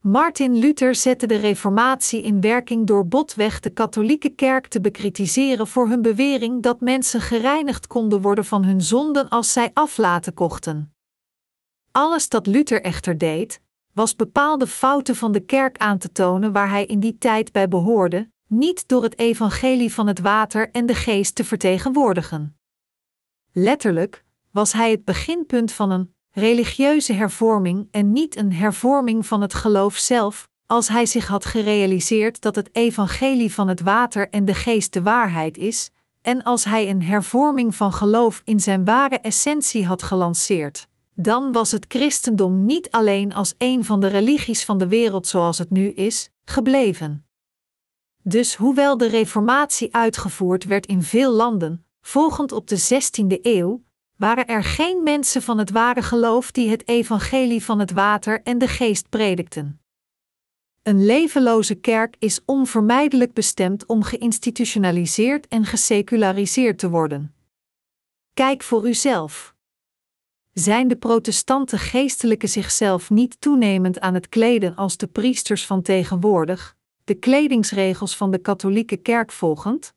Martin 0.00 0.58
Luther 0.58 0.94
zette 0.94 1.26
de 1.26 1.36
Reformatie 1.36 2.22
in 2.22 2.40
werking 2.40 2.86
door 2.86 3.06
botweg 3.08 3.60
de 3.60 3.70
katholieke 3.70 4.28
kerk 4.28 4.66
te 4.66 4.80
bekritiseren 4.80 5.66
voor 5.66 5.88
hun 5.88 6.02
bewering 6.02 6.62
dat 6.62 6.80
mensen 6.80 7.20
gereinigd 7.20 7.86
konden 7.86 8.20
worden 8.20 8.44
van 8.44 8.64
hun 8.64 8.80
zonden 8.80 9.28
als 9.28 9.52
zij 9.52 9.70
aflaten 9.74 10.34
kochten. 10.34 10.92
Alles 11.98 12.28
dat 12.28 12.46
Luther 12.46 12.82
echter 12.82 13.18
deed, 13.18 13.60
was 13.92 14.16
bepaalde 14.16 14.66
fouten 14.66 15.16
van 15.16 15.32
de 15.32 15.40
kerk 15.40 15.78
aan 15.78 15.98
te 15.98 16.12
tonen 16.12 16.52
waar 16.52 16.68
hij 16.70 16.86
in 16.86 17.00
die 17.00 17.18
tijd 17.18 17.52
bij 17.52 17.68
behoorde, 17.68 18.30
niet 18.46 18.88
door 18.88 19.02
het 19.02 19.18
evangelie 19.18 19.94
van 19.94 20.06
het 20.06 20.18
water 20.18 20.70
en 20.70 20.86
de 20.86 20.94
geest 20.94 21.34
te 21.34 21.44
vertegenwoordigen. 21.44 22.58
Letterlijk 23.52 24.24
was 24.50 24.72
hij 24.72 24.90
het 24.90 25.04
beginpunt 25.04 25.72
van 25.72 25.90
een 25.90 26.14
religieuze 26.30 27.12
hervorming 27.12 27.88
en 27.90 28.12
niet 28.12 28.36
een 28.36 28.52
hervorming 28.52 29.26
van 29.26 29.40
het 29.40 29.54
geloof 29.54 29.96
zelf, 29.96 30.48
als 30.66 30.88
hij 30.88 31.06
zich 31.06 31.26
had 31.26 31.44
gerealiseerd 31.44 32.40
dat 32.40 32.54
het 32.54 32.68
evangelie 32.72 33.54
van 33.54 33.68
het 33.68 33.80
water 33.80 34.28
en 34.30 34.44
de 34.44 34.54
geest 34.54 34.92
de 34.92 35.02
waarheid 35.02 35.56
is, 35.56 35.90
en 36.22 36.42
als 36.42 36.64
hij 36.64 36.88
een 36.88 37.02
hervorming 37.02 37.74
van 37.74 37.92
geloof 37.92 38.40
in 38.44 38.60
zijn 38.60 38.84
ware 38.84 39.18
essentie 39.18 39.86
had 39.86 40.02
gelanceerd, 40.02 40.87
dan 41.20 41.52
was 41.52 41.70
het 41.70 41.84
christendom 41.88 42.64
niet 42.64 42.90
alleen 42.90 43.34
als 43.34 43.54
een 43.58 43.84
van 43.84 44.00
de 44.00 44.06
religies 44.06 44.64
van 44.64 44.78
de 44.78 44.88
wereld 44.88 45.26
zoals 45.26 45.58
het 45.58 45.70
nu 45.70 45.88
is, 45.88 46.30
gebleven. 46.44 47.26
Dus 48.22 48.54
hoewel 48.54 48.96
de 48.96 49.08
Reformatie 49.08 49.94
uitgevoerd 49.94 50.64
werd 50.64 50.86
in 50.86 51.02
veel 51.02 51.32
landen, 51.32 51.84
volgend 52.00 52.52
op 52.52 52.66
de 52.66 52.78
16e 52.80 53.40
eeuw, 53.42 53.82
waren 54.16 54.46
er 54.46 54.64
geen 54.64 55.02
mensen 55.02 55.42
van 55.42 55.58
het 55.58 55.70
ware 55.70 56.02
geloof 56.02 56.50
die 56.50 56.70
het 56.70 56.88
evangelie 56.88 57.64
van 57.64 57.78
het 57.78 57.92
water 57.92 58.42
en 58.42 58.58
de 58.58 58.68
geest 58.68 59.08
predikten. 59.08 59.80
Een 60.82 61.04
levenloze 61.04 61.74
kerk 61.74 62.16
is 62.18 62.40
onvermijdelijk 62.44 63.32
bestemd 63.32 63.86
om 63.86 64.02
geïnstitutionaliseerd 64.02 65.48
en 65.48 65.64
geseculariseerd 65.64 66.78
te 66.78 66.88
worden. 66.90 67.34
Kijk 68.34 68.62
voor 68.62 68.88
uzelf. 68.88 69.56
Zijn 70.58 70.88
de 70.88 70.96
protestanten 70.96 71.78
geestelijke 71.78 72.46
zichzelf 72.46 73.10
niet 73.10 73.40
toenemend 73.40 74.00
aan 74.00 74.14
het 74.14 74.28
kleden 74.28 74.76
als 74.76 74.96
de 74.96 75.06
priesters 75.06 75.66
van 75.66 75.82
tegenwoordig, 75.82 76.76
de 77.04 77.14
kledingsregels 77.14 78.16
van 78.16 78.30
de 78.30 78.38
katholieke 78.38 78.96
kerk 78.96 79.32
volgend? 79.32 79.94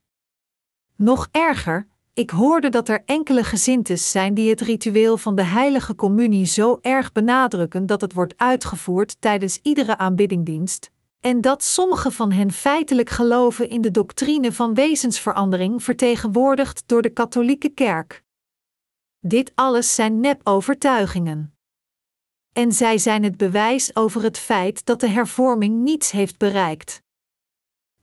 Nog 0.96 1.28
erger, 1.32 1.88
ik 2.14 2.30
hoorde 2.30 2.70
dat 2.70 2.90
er 2.90 3.04
enkele 3.06 3.44
gezintes 3.44 4.12
zijn 4.12 4.34
die 4.34 4.50
het 4.50 4.62
ritueel 4.62 5.18
van 5.18 5.36
de 5.36 5.44
heilige 5.44 5.96
communie 5.96 6.46
zo 6.46 6.78
erg 6.82 7.12
benadrukken 7.12 7.86
dat 7.86 8.02
het 8.02 8.14
wordt 8.14 8.34
uitgevoerd 8.38 9.22
tijdens 9.22 9.60
iedere 9.62 9.98
aanbiddingdienst, 9.98 10.92
en 11.20 11.42
dat 11.42 11.64
sommige 11.64 12.12
van 12.12 12.32
hen 12.32 12.52
feitelijk 12.52 13.10
geloven 13.10 13.70
in 13.70 13.82
de 13.82 13.92
doctrine 13.92 14.52
van 14.52 14.74
wezensverandering 14.74 15.84
vertegenwoordigd 15.84 16.84
door 16.86 17.02
de 17.02 17.10
katholieke 17.10 17.70
kerk. 17.70 18.24
Dit 19.24 19.52
alles 19.56 19.96
zijn 19.96 20.20
nep-overtuigingen. 20.20 21.56
En 22.54 22.72
zij 22.72 22.98
zijn 22.98 23.24
het 23.24 23.38
bewijs 23.38 23.96
over 23.96 24.24
het 24.24 24.38
feit 24.38 24.86
dat 24.86 25.00
de 25.00 25.08
hervorming 25.08 25.84
niets 25.84 26.12
heeft 26.12 26.38
bereikt. 26.38 27.02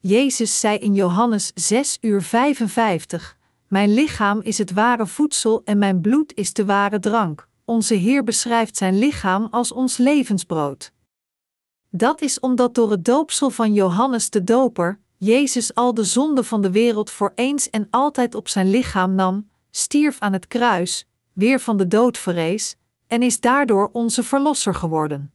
Jezus 0.00 0.60
zei 0.60 0.78
in 0.78 0.94
Johannes 0.94 1.50
6 1.54 1.98
uur 2.00 2.22
55: 2.22 3.38
mijn 3.68 3.94
lichaam 3.94 4.40
is 4.40 4.58
het 4.58 4.72
ware 4.72 5.06
voedsel 5.06 5.62
en 5.64 5.78
mijn 5.78 6.00
bloed 6.00 6.34
is 6.34 6.52
de 6.52 6.64
ware 6.64 6.98
drank. 6.98 7.48
Onze 7.64 7.94
Heer 7.94 8.24
beschrijft 8.24 8.76
zijn 8.76 8.98
lichaam 8.98 9.48
als 9.50 9.72
ons 9.72 9.96
levensbrood. 9.96 10.92
Dat 11.90 12.20
is 12.20 12.40
omdat 12.40 12.74
door 12.74 12.90
het 12.90 13.04
doopsel 13.04 13.50
van 13.50 13.72
Johannes 13.72 14.30
de 14.30 14.44
Doper, 14.44 15.00
Jezus 15.16 15.74
al 15.74 15.94
de 15.94 16.04
zonde 16.04 16.44
van 16.44 16.62
de 16.62 16.70
wereld 16.70 17.10
voor 17.10 17.32
eens 17.34 17.70
en 17.70 17.86
altijd 17.90 18.34
op 18.34 18.48
zijn 18.48 18.70
lichaam 18.70 19.14
nam, 19.14 19.48
stierf 19.70 20.18
aan 20.18 20.32
het 20.32 20.46
kruis, 20.46 21.07
weer 21.38 21.60
van 21.60 21.76
de 21.76 21.88
dood 21.88 22.18
verrees, 22.18 22.76
en 23.06 23.22
is 23.22 23.40
daardoor 23.40 23.90
onze 23.92 24.22
verlosser 24.22 24.74
geworden. 24.74 25.32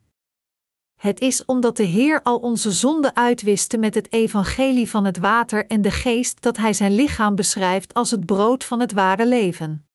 Het 0.95 1.19
is 1.19 1.45
omdat 1.45 1.77
de 1.77 1.83
Heer 1.83 2.21
al 2.23 2.37
onze 2.37 2.71
zonden 2.71 3.15
uitwiste 3.15 3.77
met 3.77 3.95
het 3.95 4.13
evangelie 4.13 4.89
van 4.89 5.05
het 5.05 5.17
water 5.17 5.65
en 5.67 5.81
de 5.81 5.91
geest 5.91 6.41
dat 6.41 6.57
Hij 6.57 6.73
zijn 6.73 6.95
lichaam 6.95 7.35
beschrijft 7.35 7.93
als 7.93 8.11
het 8.11 8.25
brood 8.25 8.63
van 8.63 8.79
het 8.79 8.91
ware 8.91 9.27
leven. 9.27 9.85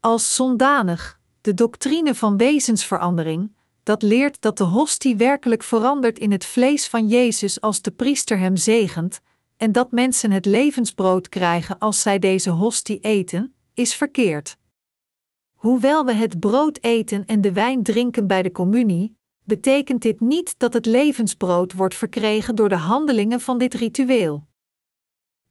Als 0.00 0.34
zondanig, 0.34 1.20
de 1.40 1.54
doctrine 1.54 2.14
van 2.14 2.36
wezensverandering, 2.36 3.56
dat 3.82 4.02
leert 4.02 4.40
dat 4.40 4.58
de 4.58 4.64
hostie 4.64 5.16
werkelijk 5.16 5.62
verandert 5.62 6.18
in 6.18 6.32
het 6.32 6.44
vlees 6.44 6.88
van 6.88 7.08
Jezus 7.08 7.60
als 7.60 7.82
de 7.82 7.90
priester 7.90 8.38
hem 8.38 8.56
zegent, 8.56 9.20
en 9.56 9.72
dat 9.72 9.90
mensen 9.90 10.30
het 10.30 10.44
levensbrood 10.44 11.28
krijgen 11.28 11.78
als 11.78 12.02
zij 12.02 12.18
deze 12.18 12.50
hostie 12.50 13.00
eten, 13.00 13.54
is 13.74 13.94
verkeerd. 13.94 14.56
Hoewel 15.58 16.04
we 16.04 16.12
het 16.12 16.40
brood 16.40 16.78
eten 16.80 17.26
en 17.26 17.40
de 17.40 17.52
wijn 17.52 17.82
drinken 17.82 18.26
bij 18.26 18.42
de 18.42 18.52
communie, 18.52 19.16
betekent 19.44 20.02
dit 20.02 20.20
niet 20.20 20.58
dat 20.58 20.72
het 20.72 20.86
levensbrood 20.86 21.72
wordt 21.72 21.94
verkregen 21.94 22.54
door 22.54 22.68
de 22.68 22.76
handelingen 22.76 23.40
van 23.40 23.58
dit 23.58 23.74
ritueel. 23.74 24.46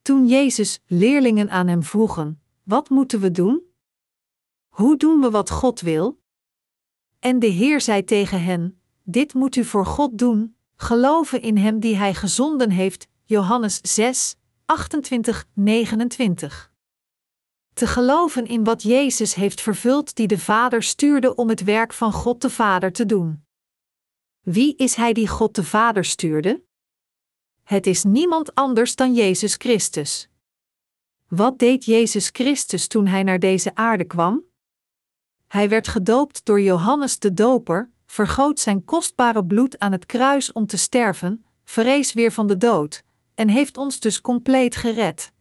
Toen 0.01 0.27
Jezus 0.27 0.79
leerlingen 0.85 1.49
aan 1.49 1.67
hem 1.67 1.83
vroegen: 1.83 2.41
Wat 2.63 2.89
moeten 2.89 3.19
we 3.19 3.31
doen? 3.31 3.61
Hoe 4.67 4.97
doen 4.97 5.21
we 5.21 5.29
wat 5.29 5.49
God 5.49 5.81
wil? 5.81 6.19
En 7.19 7.39
de 7.39 7.47
Heer 7.47 7.81
zei 7.81 8.03
tegen 8.03 8.43
hen: 8.43 8.81
Dit 9.03 9.33
moet 9.33 9.55
u 9.55 9.63
voor 9.63 9.85
God 9.85 10.17
doen, 10.17 10.55
geloven 10.75 11.41
in 11.41 11.57
Hem 11.57 11.79
die 11.79 11.95
Hij 11.95 12.13
gezonden 12.13 12.69
heeft. 12.69 13.07
Johannes 13.23 13.79
6, 13.81 14.35
28, 14.65 15.45
29. 15.53 16.71
Te 17.77 17.87
geloven 17.87 18.45
in 18.45 18.63
wat 18.63 18.83
Jezus 18.83 19.33
heeft 19.33 19.61
vervuld, 19.61 20.15
die 20.15 20.27
de 20.27 20.39
Vader 20.39 20.83
stuurde 20.83 21.35
om 21.35 21.49
het 21.49 21.63
werk 21.63 21.93
van 21.93 22.11
God 22.11 22.41
de 22.41 22.49
Vader 22.49 22.91
te 22.91 23.05
doen. 23.05 23.45
Wie 24.41 24.75
is 24.75 24.95
hij 24.95 25.13
die 25.13 25.27
God 25.27 25.55
de 25.55 25.63
Vader 25.63 26.05
stuurde? 26.05 26.63
Het 27.63 27.87
is 27.87 28.03
niemand 28.03 28.55
anders 28.55 28.95
dan 28.95 29.13
Jezus 29.13 29.53
Christus. 29.53 30.29
Wat 31.27 31.59
deed 31.59 31.85
Jezus 31.85 32.29
Christus 32.31 32.87
toen 32.87 33.07
hij 33.07 33.23
naar 33.23 33.39
deze 33.39 33.75
aarde 33.75 34.03
kwam? 34.03 34.43
Hij 35.47 35.69
werd 35.69 35.87
gedoopt 35.87 36.45
door 36.45 36.61
Johannes 36.61 37.19
de 37.19 37.33
Doper, 37.33 37.91
vergoot 38.05 38.59
zijn 38.59 38.85
kostbare 38.85 39.45
bloed 39.45 39.79
aan 39.79 39.91
het 39.91 40.05
kruis 40.05 40.51
om 40.51 40.65
te 40.65 40.77
sterven, 40.77 41.45
verrees 41.63 42.13
weer 42.13 42.31
van 42.31 42.47
de 42.47 42.57
dood, 42.57 43.03
en 43.35 43.49
heeft 43.49 43.77
ons 43.77 43.99
dus 43.99 44.21
compleet 44.21 44.75
gered. 44.75 45.35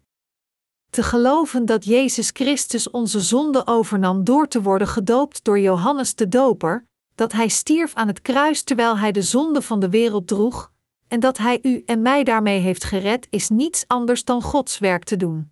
Te 0.91 1.03
geloven 1.03 1.67
dat 1.67 1.85
Jezus 1.85 2.31
Christus 2.33 2.91
onze 2.91 3.21
zonde 3.21 3.67
overnam 3.67 4.25
door 4.25 4.49
te 4.49 4.63
worden 4.63 4.89
gedoopt 4.89 5.45
door 5.45 5.59
Johannes 5.61 6.15
de 6.15 6.29
Doper, 6.29 6.87
dat 7.15 7.33
hij 7.33 7.49
stierf 7.49 7.95
aan 7.95 8.07
het 8.07 8.23
kruis 8.23 8.63
terwijl 8.63 8.99
hij 8.99 9.13
de 9.13 9.23
zonde 9.23 9.63
van 9.63 9.81
de 9.81 9.89
wereld 9.89 10.29
droeg, 10.29 10.73
en 11.09 11.21
dat 11.21 11.39
hij 11.39 11.59
u 11.63 11.83
en 11.87 12.03
mij 12.03 12.25
daarmee 12.25 12.61
heeft 12.61 12.85
gered, 12.85 13.27
is 13.31 13.49
niets 13.49 13.85
anders 13.87 14.25
dan 14.25 14.43
Gods 14.43 14.79
werk 14.79 15.05
te 15.05 15.17
doen. 15.17 15.51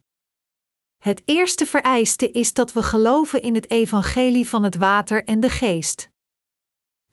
Het 0.98 1.22
eerste 1.24 1.66
vereiste 1.66 2.30
is 2.30 2.52
dat 2.52 2.72
we 2.72 2.82
geloven 2.82 3.42
in 3.42 3.54
het 3.54 3.70
evangelie 3.70 4.48
van 4.48 4.62
het 4.62 4.76
water 4.76 5.24
en 5.24 5.40
de 5.40 5.50
geest. 5.50 6.10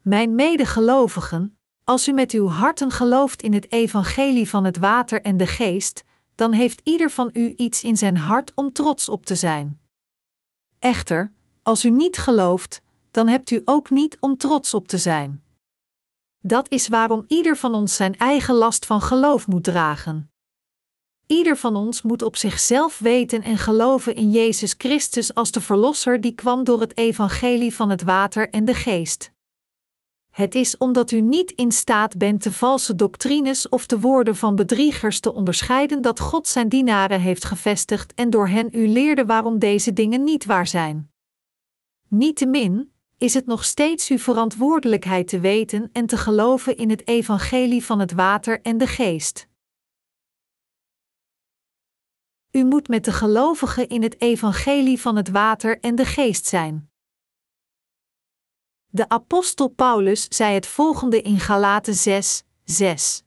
Mijn 0.02 0.36
medegelovigen, 0.36 1.58
als 1.84 2.08
u 2.08 2.12
met 2.12 2.32
uw 2.32 2.48
harten 2.48 2.92
gelooft 2.92 3.42
in 3.42 3.54
het 3.54 3.72
evangelie 3.72 4.50
van 4.50 4.64
het 4.64 4.78
water 4.78 5.22
en 5.22 5.38
de 5.38 5.48
geest, 5.48 6.04
dan 6.36 6.52
heeft 6.52 6.82
ieder 6.84 7.12
van 7.12 7.30
u 7.34 7.54
iets 7.56 7.84
in 7.84 7.98
zijn 7.98 8.18
hart 8.18 8.52
om 8.56 8.72
trots 8.72 9.10
op 9.10 9.26
te 9.26 9.36
zijn. 9.36 9.80
Echter, 10.80 11.32
als 11.64 11.86
u 11.86 11.90
niet 11.90 12.18
gelooft, 12.18 12.82
dan 13.12 13.28
hebt 13.28 13.52
u 13.52 13.62
ook 13.66 13.90
niet 13.90 14.18
om 14.20 14.38
trots 14.38 14.74
op 14.74 14.88
te 14.88 14.98
zijn. 14.98 15.44
Dat 16.40 16.72
is 16.72 16.88
waarom 16.88 17.24
ieder 17.28 17.58
van 17.58 17.74
ons 17.74 17.96
zijn 17.96 18.18
eigen 18.18 18.56
last 18.56 18.86
van 18.86 19.02
geloof 19.02 19.48
moet 19.48 19.64
dragen. 19.64 20.32
Ieder 21.28 21.58
van 21.58 21.76
ons 21.76 22.02
moet 22.02 22.22
op 22.22 22.36
zichzelf 22.36 23.00
weten 23.00 23.42
en 23.42 23.58
geloven 23.58 24.16
in 24.16 24.32
Jezus 24.32 24.76
Christus 24.78 25.34
als 25.34 25.52
de 25.52 25.62
Verlosser 25.62 26.22
die 26.22 26.36
kwam 26.36 26.64
door 26.64 26.80
het 26.80 26.98
evangelie 26.98 27.76
van 27.76 27.90
het 27.90 28.02
water 28.04 28.50
en 28.50 28.66
de 28.66 28.74
geest. 28.74 29.31
Het 30.32 30.56
is 30.56 30.78
omdat 30.78 31.12
u 31.12 31.22
niet 31.22 31.52
in 31.52 31.72
staat 31.72 32.18
bent 32.18 32.44
de 32.44 32.52
valse 32.52 32.96
doctrines 32.96 33.70
of 33.70 33.86
de 33.86 34.00
woorden 34.00 34.36
van 34.36 34.56
bedriegers 34.56 35.20
te 35.20 35.34
onderscheiden 35.34 36.02
dat 36.02 36.20
God 36.20 36.48
zijn 36.48 36.70
dienaren 36.70 37.20
heeft 37.20 37.46
gevestigd 37.46 38.14
en 38.14 38.30
door 38.30 38.48
hen 38.48 38.70
u 38.72 38.88
leerde 38.88 39.26
waarom 39.26 39.60
deze 39.60 39.94
dingen 39.94 40.24
niet 40.24 40.46
waar 40.46 40.68
zijn. 40.68 41.12
Niettemin, 42.08 42.92
is 43.18 43.34
het 43.34 43.46
nog 43.46 43.64
steeds 43.64 44.10
uw 44.10 44.18
verantwoordelijkheid 44.18 45.28
te 45.28 45.40
weten 45.40 45.90
en 45.94 46.06
te 46.06 46.18
geloven 46.18 46.78
in 46.78 46.90
het 46.90 47.08
evangelie 47.08 47.86
van 47.86 48.00
het 48.00 48.12
water 48.12 48.62
en 48.62 48.78
de 48.78 48.88
geest. 48.88 49.48
U 52.52 52.64
moet 52.64 52.88
met 52.88 53.06
de 53.06 53.12
gelovigen 53.12 53.90
in 53.90 54.04
het 54.04 54.22
evangelie 54.22 55.00
van 55.00 55.16
het 55.16 55.30
water 55.30 55.80
en 55.80 55.96
de 55.96 56.06
geest 56.06 56.46
zijn. 56.46 56.91
De 58.94 59.10
apostel 59.10 59.68
Paulus 59.68 60.26
zei 60.30 60.54
het 60.54 60.68
volgende 60.68 61.22
in 61.22 61.40
Galaten 61.40 61.94
6, 61.94 62.44
6. 62.64 63.24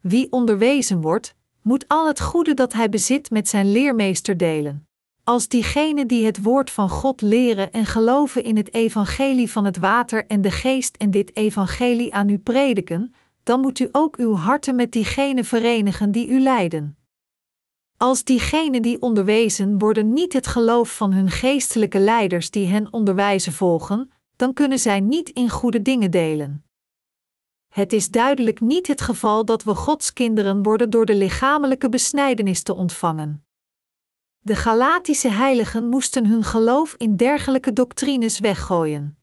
Wie 0.00 0.32
onderwezen 0.32 1.00
wordt, 1.00 1.34
moet 1.62 1.84
al 1.88 2.06
het 2.06 2.20
goede 2.20 2.54
dat 2.54 2.72
hij 2.72 2.88
bezit 2.88 3.30
met 3.30 3.48
zijn 3.48 3.72
leermeester 3.72 4.36
delen. 4.36 4.86
Als 5.24 5.48
diegenen 5.48 6.06
die 6.06 6.26
het 6.26 6.42
woord 6.42 6.70
van 6.70 6.88
God 6.88 7.20
leren 7.20 7.72
en 7.72 7.86
geloven 7.86 8.44
in 8.44 8.56
het 8.56 8.74
evangelie 8.74 9.50
van 9.50 9.64
het 9.64 9.76
water 9.78 10.26
en 10.26 10.40
de 10.40 10.50
geest 10.50 10.96
en 10.96 11.10
dit 11.10 11.36
evangelie 11.36 12.14
aan 12.14 12.28
u 12.28 12.38
prediken, 12.38 13.14
dan 13.42 13.60
moet 13.60 13.78
u 13.78 13.88
ook 13.92 14.16
uw 14.16 14.34
harten 14.34 14.74
met 14.74 14.92
diegenen 14.92 15.44
verenigen 15.44 16.12
die 16.12 16.28
u 16.28 16.40
leiden. 16.40 16.96
Als 17.96 18.24
diegenen 18.24 18.82
die 18.82 19.02
onderwezen 19.02 19.78
worden 19.78 20.12
niet 20.12 20.32
het 20.32 20.46
geloof 20.46 20.96
van 20.96 21.12
hun 21.12 21.30
geestelijke 21.30 21.98
leiders 21.98 22.50
die 22.50 22.66
hen 22.66 22.92
onderwijzen 22.92 23.52
volgen, 23.52 24.10
dan 24.40 24.52
kunnen 24.52 24.78
zij 24.78 25.00
niet 25.00 25.28
in 25.28 25.50
goede 25.50 25.82
dingen 25.82 26.10
delen. 26.10 26.64
Het 27.68 27.92
is 27.92 28.10
duidelijk 28.10 28.60
niet 28.60 28.86
het 28.86 29.00
geval 29.00 29.44
dat 29.44 29.62
we 29.62 29.74
Gods 29.74 30.12
kinderen 30.12 30.62
worden 30.62 30.90
door 30.90 31.06
de 31.06 31.14
lichamelijke 31.14 31.88
besnijdenis 31.88 32.62
te 32.62 32.74
ontvangen. 32.74 33.44
De 34.38 34.56
Galatische 34.56 35.28
heiligen 35.28 35.88
moesten 35.88 36.26
hun 36.26 36.44
geloof 36.44 36.94
in 36.94 37.16
dergelijke 37.16 37.72
doctrines 37.72 38.38
weggooien. 38.38 39.18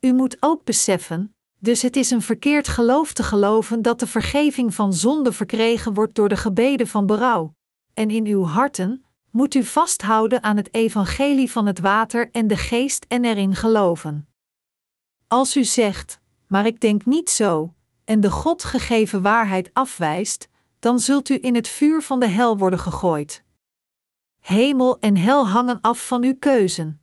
U 0.00 0.12
moet 0.12 0.36
ook 0.40 0.64
beseffen, 0.64 1.36
dus 1.58 1.82
het 1.82 1.96
is 1.96 2.10
een 2.10 2.22
verkeerd 2.22 2.68
geloof 2.68 3.12
te 3.12 3.22
geloven 3.22 3.82
dat 3.82 4.00
de 4.00 4.06
vergeving 4.06 4.74
van 4.74 4.92
zonde 4.92 5.32
verkregen 5.32 5.94
wordt 5.94 6.14
door 6.14 6.28
de 6.28 6.36
gebeden 6.36 6.86
van 6.86 7.06
berouw. 7.06 7.54
En 7.94 8.10
in 8.10 8.26
uw 8.26 8.44
harten 8.44 9.03
moet 9.34 9.54
u 9.54 9.64
vasthouden 9.64 10.42
aan 10.42 10.56
het 10.56 10.74
evangelie 10.74 11.50
van 11.50 11.66
het 11.66 11.78
water 11.78 12.30
en 12.30 12.46
de 12.46 12.56
geest 12.56 13.04
en 13.08 13.24
erin 13.24 13.54
geloven. 13.54 14.28
Als 15.28 15.56
u 15.56 15.64
zegt, 15.64 16.20
maar 16.46 16.66
ik 16.66 16.80
denk 16.80 17.04
niet 17.04 17.30
zo, 17.30 17.74
en 18.04 18.20
de 18.20 18.30
God 18.30 18.64
gegeven 18.64 19.22
waarheid 19.22 19.70
afwijst, 19.72 20.48
dan 20.78 20.98
zult 20.98 21.28
u 21.28 21.38
in 21.40 21.54
het 21.54 21.68
vuur 21.68 22.02
van 22.02 22.20
de 22.20 22.26
hel 22.26 22.58
worden 22.58 22.78
gegooid. 22.78 23.44
Hemel 24.40 24.98
en 24.98 25.16
hel 25.16 25.48
hangen 25.48 25.80
af 25.80 26.06
van 26.06 26.24
uw 26.24 26.36
keuzen. 26.38 27.00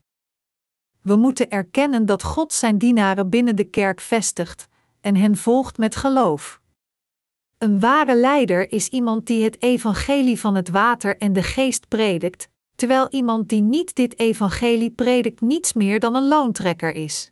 We 1.02 1.16
moeten 1.16 1.50
erkennen 1.50 2.06
dat 2.06 2.24
God 2.24 2.54
zijn 2.54 2.78
dienaren 2.78 3.30
binnen 3.30 3.56
de 3.56 3.70
kerk 3.70 4.02
vestigt 4.02 4.68
en 5.02 5.16
hen 5.16 5.38
volgt 5.38 5.78
met 5.78 5.96
geloof. 5.96 6.61
Een 7.62 7.80
ware 7.80 8.16
leider 8.16 8.72
is 8.72 8.88
iemand 8.88 9.28
die 9.28 9.44
het 9.44 9.62
evangelie 9.62 10.40
van 10.40 10.56
het 10.56 10.70
water 10.70 11.18
en 11.18 11.34
de 11.34 11.44
geest 11.44 11.88
predikt, 11.88 12.50
terwijl 12.76 13.10
iemand 13.10 13.50
die 13.50 13.62
niet 13.62 13.96
dit 13.96 14.20
evangelie 14.20 14.92
predikt 14.92 15.42
niets 15.42 15.74
meer 15.74 16.00
dan 16.00 16.16
een 16.16 16.28
loontrekker 16.28 16.92
is. 16.94 17.32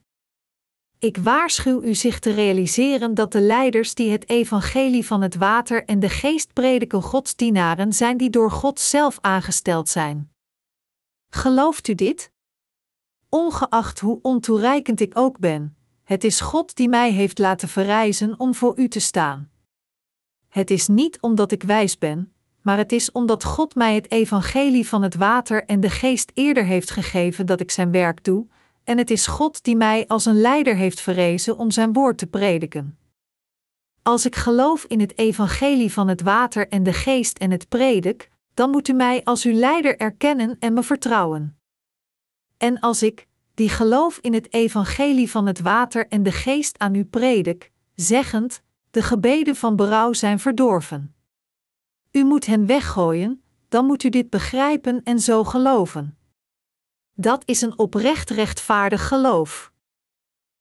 Ik 0.99 1.17
waarschuw 1.17 1.81
u 1.81 1.95
zich 1.95 2.19
te 2.19 2.31
realiseren 2.31 3.13
dat 3.13 3.31
de 3.31 3.41
leiders 3.41 3.93
die 3.93 4.11
het 4.11 4.29
evangelie 4.29 5.05
van 5.05 5.21
het 5.21 5.35
water 5.35 5.85
en 5.85 5.99
de 5.99 6.09
geest 6.09 6.53
prediken 6.53 7.01
godsdienaren 7.01 7.93
zijn 7.93 8.17
die 8.17 8.29
door 8.29 8.51
God 8.51 8.79
zelf 8.79 9.17
aangesteld 9.21 9.89
zijn. 9.89 10.33
Gelooft 11.29 11.87
u 11.87 11.95
dit? 11.95 12.31
Ongeacht 13.29 13.99
hoe 13.99 14.19
ontoereikend 14.21 14.99
ik 14.99 15.17
ook 15.17 15.39
ben, 15.39 15.77
het 16.03 16.23
is 16.23 16.41
God 16.41 16.75
die 16.75 16.89
mij 16.89 17.11
heeft 17.11 17.39
laten 17.39 17.67
verrijzen 17.67 18.39
om 18.39 18.55
voor 18.55 18.79
u 18.79 18.87
te 18.87 18.99
staan. 18.99 19.49
Het 20.49 20.71
is 20.71 20.87
niet 20.87 21.21
omdat 21.21 21.51
ik 21.51 21.63
wijs 21.63 21.97
ben, 21.97 22.33
maar 22.61 22.77
het 22.77 22.91
is 22.91 23.11
omdat 23.11 23.43
God 23.43 23.75
mij 23.75 23.95
het 23.95 24.11
evangelie 24.11 24.87
van 24.87 25.01
het 25.01 25.15
water 25.15 25.65
en 25.65 25.79
de 25.79 25.89
geest 25.89 26.31
eerder 26.33 26.65
heeft 26.65 26.91
gegeven 26.91 27.45
dat 27.45 27.59
ik 27.59 27.71
zijn 27.71 27.91
werk 27.91 28.23
doe, 28.23 28.47
en 28.83 28.97
het 28.97 29.11
is 29.11 29.27
God 29.27 29.63
die 29.63 29.75
mij 29.75 30.07
als 30.07 30.25
een 30.25 30.41
leider 30.41 30.75
heeft 30.75 31.01
verrezen 31.01 31.57
om 31.57 31.71
zijn 31.71 31.93
woord 31.93 32.17
te 32.17 32.27
prediken. 32.27 32.97
Als 34.03 34.25
ik 34.25 34.35
geloof 34.35 34.83
in 34.83 34.99
het 34.99 35.17
evangelie 35.17 35.93
van 35.93 36.07
het 36.07 36.21
water 36.21 36.67
en 36.67 36.83
de 36.83 36.93
geest 36.93 37.37
en 37.37 37.51
het 37.51 37.69
predik, 37.69 38.29
dan 38.53 38.69
moet 38.69 38.87
u 38.87 38.93
mij 38.93 39.23
als 39.23 39.43
uw 39.43 39.53
leider 39.53 39.97
erkennen 39.97 40.55
en 40.59 40.73
me 40.73 40.83
vertrouwen. 40.83 41.57
En 42.57 42.79
als 42.79 43.03
ik, 43.03 43.27
die 43.53 43.69
geloof 43.69 44.17
in 44.21 44.33
het 44.33 44.53
evangelie 44.53 45.31
van 45.31 45.45
het 45.45 45.59
water 45.59 46.07
en 46.07 46.23
de 46.23 46.31
geest 46.31 46.77
aan 46.79 46.95
u 46.95 47.05
predik, 47.05 47.71
zeggend, 47.95 48.63
de 48.91 49.01
gebeden 49.01 49.55
van 49.55 49.75
berouw 49.75 50.13
zijn 50.13 50.39
verdorven. 50.39 51.15
U 52.11 52.23
moet 52.23 52.45
hen 52.45 52.65
weggooien, 52.65 53.43
dan 53.67 53.85
moet 53.85 54.03
u 54.03 54.09
dit 54.09 54.29
begrijpen 54.29 55.03
en 55.03 55.19
zo 55.19 55.43
geloven. 55.43 56.17
Dat 57.13 57.43
is 57.45 57.61
een 57.61 57.77
oprecht 57.77 58.29
rechtvaardig 58.29 59.07
geloof. 59.07 59.71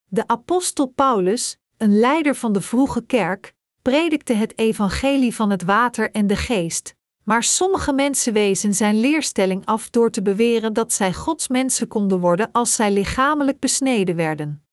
De 0.05 0.27
apostel 0.27 0.87
Paulus, 0.87 1.59
een 1.77 1.99
leider 1.99 2.35
van 2.35 2.53
de 2.53 2.61
vroege 2.61 3.05
kerk, 3.07 3.55
predikte 3.83 4.33
het 4.33 4.59
evangelie 4.59 5.35
van 5.35 5.51
het 5.51 5.63
water 5.63 6.11
en 6.11 6.27
de 6.27 6.37
geest, 6.37 6.95
maar 7.25 7.43
sommige 7.43 7.93
mensen 7.93 8.33
wezen 8.33 8.75
zijn 8.75 9.01
leerstelling 9.01 9.67
af 9.67 9.91
door 9.91 10.11
te 10.11 10.23
beweren 10.23 10.73
dat 10.73 10.93
zij 10.93 11.13
Gods 11.15 11.49
mensen 11.49 11.89
konden 11.89 12.21
worden 12.21 12.53
als 12.53 12.75
zij 12.75 12.93
lichamelijk 12.93 13.59
besneden 13.59 14.17
werden. 14.17 14.65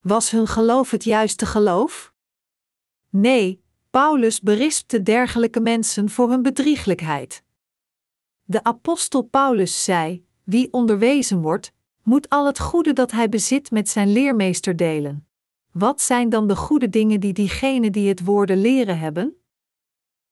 Was 0.00 0.30
hun 0.30 0.46
geloof 0.46 0.90
het 0.90 1.04
juiste 1.04 1.46
geloof? 1.46 2.14
Nee, 3.10 3.62
Paulus 3.90 4.40
berispte 4.40 5.02
dergelijke 5.02 5.60
mensen 5.60 6.10
voor 6.10 6.30
hun 6.30 6.42
bedrieglijkheid. 6.42 7.44
De 8.42 8.62
apostel 8.62 9.22
Paulus 9.22 9.84
zei: 9.84 10.26
wie 10.44 10.72
onderwezen 10.72 11.40
wordt, 11.40 11.72
moet 12.02 12.28
al 12.28 12.46
het 12.46 12.60
goede 12.60 12.92
dat 12.92 13.10
hij 13.10 13.28
bezit 13.28 13.70
met 13.70 13.88
zijn 13.88 14.12
leermeester 14.12 14.76
delen. 14.76 15.28
Wat 15.72 16.00
zijn 16.00 16.28
dan 16.28 16.48
de 16.48 16.56
goede 16.56 16.88
dingen 16.88 17.20
die 17.20 17.32
diegenen 17.32 17.92
die 17.92 18.08
het 18.08 18.24
woorden 18.24 18.60
leren 18.60 18.98
hebben? 18.98 19.36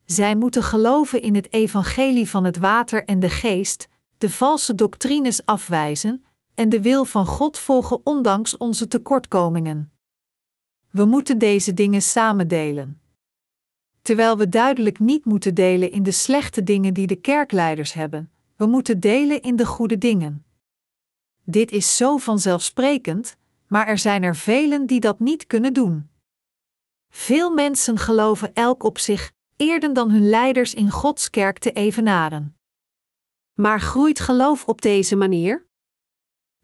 Zij 0.05 0.37
moeten 0.37 0.62
geloven 0.62 1.22
in 1.22 1.35
het 1.35 1.53
evangelie 1.53 2.29
van 2.29 2.45
het 2.45 2.57
water 2.57 3.05
en 3.05 3.20
de 3.20 3.31
geest, 3.31 3.89
de 4.18 4.31
valse 4.31 4.75
doctrines 4.75 5.47
afwijzen 5.47 6.25
en 6.55 6.68
de 6.68 6.83
wil 6.83 7.05
van 7.05 7.27
God 7.27 7.59
volgen 7.59 8.01
ondanks 8.05 8.57
onze 8.57 8.89
tekortkomingen. 8.89 9.94
We 10.95 11.05
moeten 11.05 11.39
deze 11.39 11.75
dingen 11.75 12.03
samen 12.03 12.49
delen. 12.49 13.01
Terwijl 14.03 14.37
we 14.37 14.49
duidelijk 14.49 14.99
niet 14.99 15.25
moeten 15.25 15.55
delen 15.55 15.91
in 15.91 16.03
de 16.03 16.11
slechte 16.11 16.63
dingen 16.63 16.95
die 16.95 17.07
de 17.07 17.17
kerkleiders 17.17 17.93
hebben, 17.93 18.31
we 18.57 18.67
moeten 18.67 19.01
delen 19.01 19.43
in 19.43 19.57
de 19.57 19.67
goede 19.67 19.99
dingen. 19.99 20.45
Dit 21.45 21.71
is 21.73 21.97
zo 21.97 22.17
vanzelfsprekend, 22.17 23.37
maar 23.67 23.87
er 23.87 23.99
zijn 23.99 24.23
er 24.23 24.37
velen 24.37 24.87
die 24.87 25.01
dat 25.01 25.21
niet 25.21 25.47
kunnen 25.47 25.73
doen. 25.73 26.09
Veel 27.09 27.51
mensen 27.51 27.99
geloven 27.99 28.55
elk 28.55 28.83
op 28.83 28.99
zich, 28.99 29.33
eerder 29.57 29.95
dan 29.95 30.11
hun 30.11 30.29
leiders 30.29 30.75
in 30.75 30.91
Gods 30.91 31.31
kerk 31.31 31.59
te 31.59 31.73
evenaren. 31.73 32.57
Maar 33.53 33.81
groeit 33.81 34.21
geloof 34.21 34.65
op 34.69 34.83
deze 34.83 35.17
manier? 35.17 35.67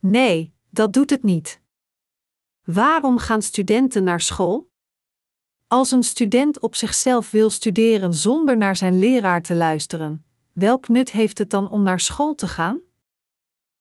Nee, 0.01 0.55
dat 0.69 0.93
doet 0.93 1.11
het 1.11 1.23
niet. 1.23 1.61
Waarom 2.73 3.19
gaan 3.19 3.43
studenten 3.43 4.05
naar 4.05 4.21
school? 4.21 4.71
Als 5.67 5.91
een 5.91 6.03
student 6.03 6.61
op 6.61 6.75
zichzelf 6.75 7.31
wil 7.31 7.51
studeren 7.51 8.15
zonder 8.15 8.57
naar 8.57 8.77
zijn 8.77 8.99
leraar 8.99 9.43
te 9.43 9.55
luisteren, 9.55 10.25
welk 10.53 10.89
nut 10.89 11.11
heeft 11.11 11.39
het 11.39 11.51
dan 11.51 11.71
om 11.71 11.83
naar 11.83 12.01
school 12.01 12.35
te 12.35 12.47
gaan? 12.47 12.81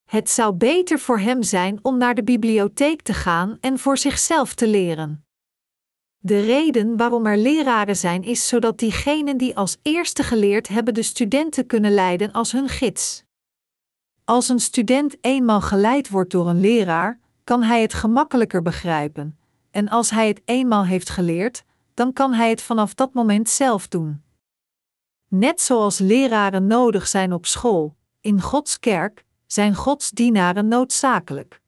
Het 0.05 0.29
zou 0.29 0.53
beter 0.53 0.99
voor 0.99 1.19
hem 1.19 1.43
zijn 1.43 1.79
om 1.81 1.97
naar 1.97 2.15
de 2.15 2.23
bibliotheek 2.23 3.01
te 3.01 3.13
gaan 3.13 3.57
en 3.61 3.79
voor 3.79 3.97
zichzelf 3.97 4.53
te 4.53 4.67
leren. 4.67 5.25
De 6.17 6.41
reden 6.41 6.97
waarom 6.97 7.25
er 7.25 7.37
leraren 7.37 7.95
zijn 7.95 8.23
is 8.23 8.47
zodat 8.47 8.77
diegenen 8.77 9.37
die 9.37 9.55
als 9.55 9.77
eerste 9.81 10.23
geleerd 10.23 10.67
hebben 10.67 10.93
de 10.93 11.03
studenten 11.03 11.65
kunnen 11.65 11.93
leiden 11.93 12.31
als 12.31 12.51
hun 12.51 12.69
gids. 12.69 13.23
Als 14.23 14.49
een 14.49 14.59
student 14.59 15.17
eenmaal 15.21 15.61
geleid 15.61 16.09
wordt 16.09 16.31
door 16.31 16.47
een 16.49 16.59
leraar, 16.59 17.19
kan 17.49 17.63
hij 17.63 17.81
het 17.81 17.93
gemakkelijker 17.93 18.61
begrijpen, 18.61 19.39
en 19.71 19.89
als 19.89 20.09
hij 20.09 20.27
het 20.27 20.41
eenmaal 20.45 20.85
heeft 20.85 21.09
geleerd, 21.09 21.63
dan 21.93 22.13
kan 22.13 22.33
hij 22.33 22.49
het 22.49 22.61
vanaf 22.61 22.93
dat 22.93 23.13
moment 23.13 23.49
zelf 23.49 23.87
doen. 23.87 24.23
Net 25.27 25.61
zoals 25.61 25.97
leraren 25.97 26.67
nodig 26.67 27.07
zijn 27.07 27.33
op 27.33 27.45
school, 27.45 27.95
in 28.21 28.41
Gods 28.41 28.79
kerk, 28.79 29.25
zijn 29.45 29.75
Gods 29.75 30.09
dienaren 30.09 30.67
noodzakelijk. 30.67 31.61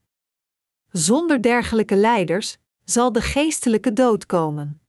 Zonder 0.91 1.41
dergelijke 1.41 1.95
leiders 1.95 2.57
zal 2.83 3.11
de 3.11 3.21
geestelijke 3.21 3.93
dood 3.93 4.25
komen. 4.25 4.81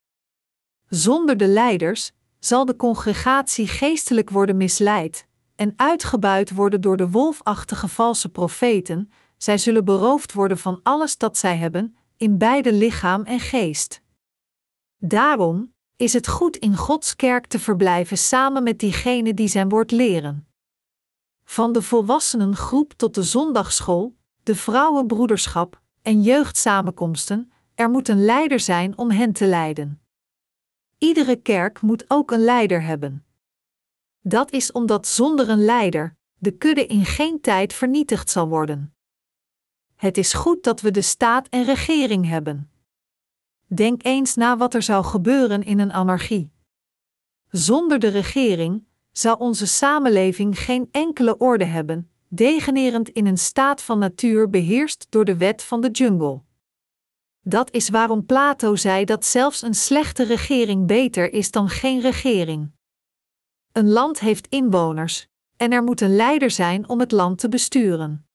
Zonder 0.89 1.37
de 1.37 1.49
leiders 1.49 2.13
zal 2.39 2.65
de 2.65 2.77
congregatie 2.77 3.67
geestelijk 3.67 4.31
worden 4.31 4.57
misleid 4.57 5.27
en 5.55 5.73
uitgebuit 5.77 6.51
worden 6.51 6.81
door 6.81 6.97
de 6.97 7.11
wolfachtige 7.11 7.89
valse 7.89 8.29
profeten, 8.29 9.11
zij 9.43 9.59
zullen 9.59 9.85
beroofd 9.85 10.33
worden 10.33 10.59
van 10.59 10.81
alles 10.83 11.19
dat 11.19 11.39
zij 11.39 11.57
hebben, 11.57 11.97
in 12.17 12.39
beide 12.39 12.73
lichaam 12.73 13.23
en 13.23 13.41
geest. 13.41 14.03
Daarom 14.99 15.75
is 15.97 16.13
het 16.13 16.29
goed 16.29 16.57
in 16.57 16.77
Gods 16.77 17.17
kerk 17.17 17.47
te 17.47 17.59
verblijven 17.59 18.19
samen 18.19 18.63
met 18.63 18.79
diegenen 18.79 19.37
die 19.37 19.49
zijn 19.49 19.69
woord 19.69 19.91
leren. 19.91 20.47
Van 21.45 21.73
de 21.73 21.83
volwassenengroep 21.83 22.93
tot 22.93 23.15
de 23.15 23.23
zondagschool, 23.23 24.17
de 24.43 24.55
vrouwenbroederschap 24.55 25.81
en 26.03 26.23
jeugdsamenkomsten, 26.23 27.53
er 27.75 27.91
moet 27.91 28.09
een 28.09 28.25
leider 28.25 28.61
zijn 28.61 28.99
om 28.99 29.11
hen 29.11 29.33
te 29.33 29.47
leiden. 29.47 30.03
Iedere 30.99 31.37
kerk 31.37 31.81
moet 31.81 32.05
ook 32.09 32.31
een 32.31 32.45
leider 32.45 32.83
hebben. 32.83 33.25
Dat 34.21 34.53
is 34.53 34.73
omdat 34.73 35.07
zonder 35.07 35.49
een 35.49 35.65
leider 35.65 36.17
de 36.39 36.51
kudde 36.51 36.87
in 36.87 37.05
geen 37.05 37.41
tijd 37.41 37.73
vernietigd 37.73 38.31
zal 38.31 38.49
worden. 38.49 38.95
Het 40.03 40.19
is 40.19 40.33
goed 40.33 40.63
dat 40.63 40.81
we 40.81 40.91
de 40.91 41.03
staat 41.03 41.49
en 41.49 41.65
regering 41.65 42.29
hebben. 42.29 42.71
Denk 43.67 44.05
eens 44.05 44.35
na 44.35 44.57
wat 44.57 44.75
er 44.75 44.83
zou 44.83 45.05
gebeuren 45.05 45.63
in 45.63 45.79
een 45.79 45.93
anarchie. 45.93 46.53
Zonder 47.49 47.99
de 47.99 48.09
regering 48.09 48.85
zou 49.13 49.39
onze 49.39 49.67
samenleving 49.67 50.59
geen 50.59 50.89
enkele 50.91 51.37
orde 51.37 51.65
hebben, 51.65 52.11
degenerend 52.29 53.09
in 53.09 53.27
een 53.27 53.39
staat 53.39 53.83
van 53.83 53.99
natuur 53.99 54.51
beheerst 54.51 55.07
door 55.09 55.25
de 55.25 55.37
wet 55.37 55.63
van 55.63 55.81
de 55.81 55.91
jungle. 55.91 56.43
Dat 57.41 57.73
is 57.73 57.89
waarom 57.89 58.27
Plato 58.27 58.77
zei 58.77 59.05
dat 59.05 59.25
zelfs 59.25 59.63
een 59.63 59.75
slechte 59.75 60.25
regering 60.25 60.87
beter 60.87 61.33
is 61.33 61.51
dan 61.51 61.69
geen 61.69 62.01
regering. 62.01 62.71
Een 63.73 63.89
land 63.89 64.21
heeft 64.21 64.47
inwoners, 64.47 65.27
en 65.57 65.73
er 65.73 65.83
moet 65.83 66.01
een 66.01 66.17
leider 66.17 66.51
zijn 66.51 66.89
om 66.89 67.01
het 67.01 67.13
land 67.13 67.39
te 67.39 67.49
besturen. 67.49 68.27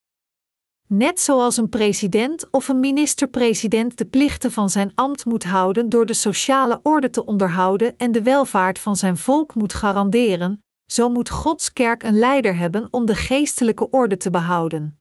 Net 0.88 1.20
zoals 1.20 1.58
een 1.58 1.70
president 1.70 2.52
of 2.52 2.68
een 2.68 2.80
minister-president 2.80 3.98
de 3.98 4.06
plichten 4.06 4.52
van 4.52 4.70
zijn 4.70 4.92
ambt 4.96 5.26
moet 5.26 5.44
houden 5.44 5.90
door 5.90 6.06
de 6.06 6.14
sociale 6.14 6.80
orde 6.84 7.10
te 7.10 7.26
onderhouden 7.26 7.98
en 7.98 8.12
de 8.12 8.22
welvaart 8.22 8.80
van 8.80 8.96
zijn 8.96 9.18
volk 9.18 9.56
moet 9.56 9.74
garanderen, 9.74 10.64
zo 10.86 11.10
moet 11.10 11.30
Gods 11.30 11.74
kerk 11.74 12.04
een 12.04 12.18
leider 12.20 12.56
hebben 12.56 12.88
om 12.92 13.06
de 13.06 13.16
geestelijke 13.16 13.90
orde 13.90 14.18
te 14.18 14.30
behouden. 14.30 15.00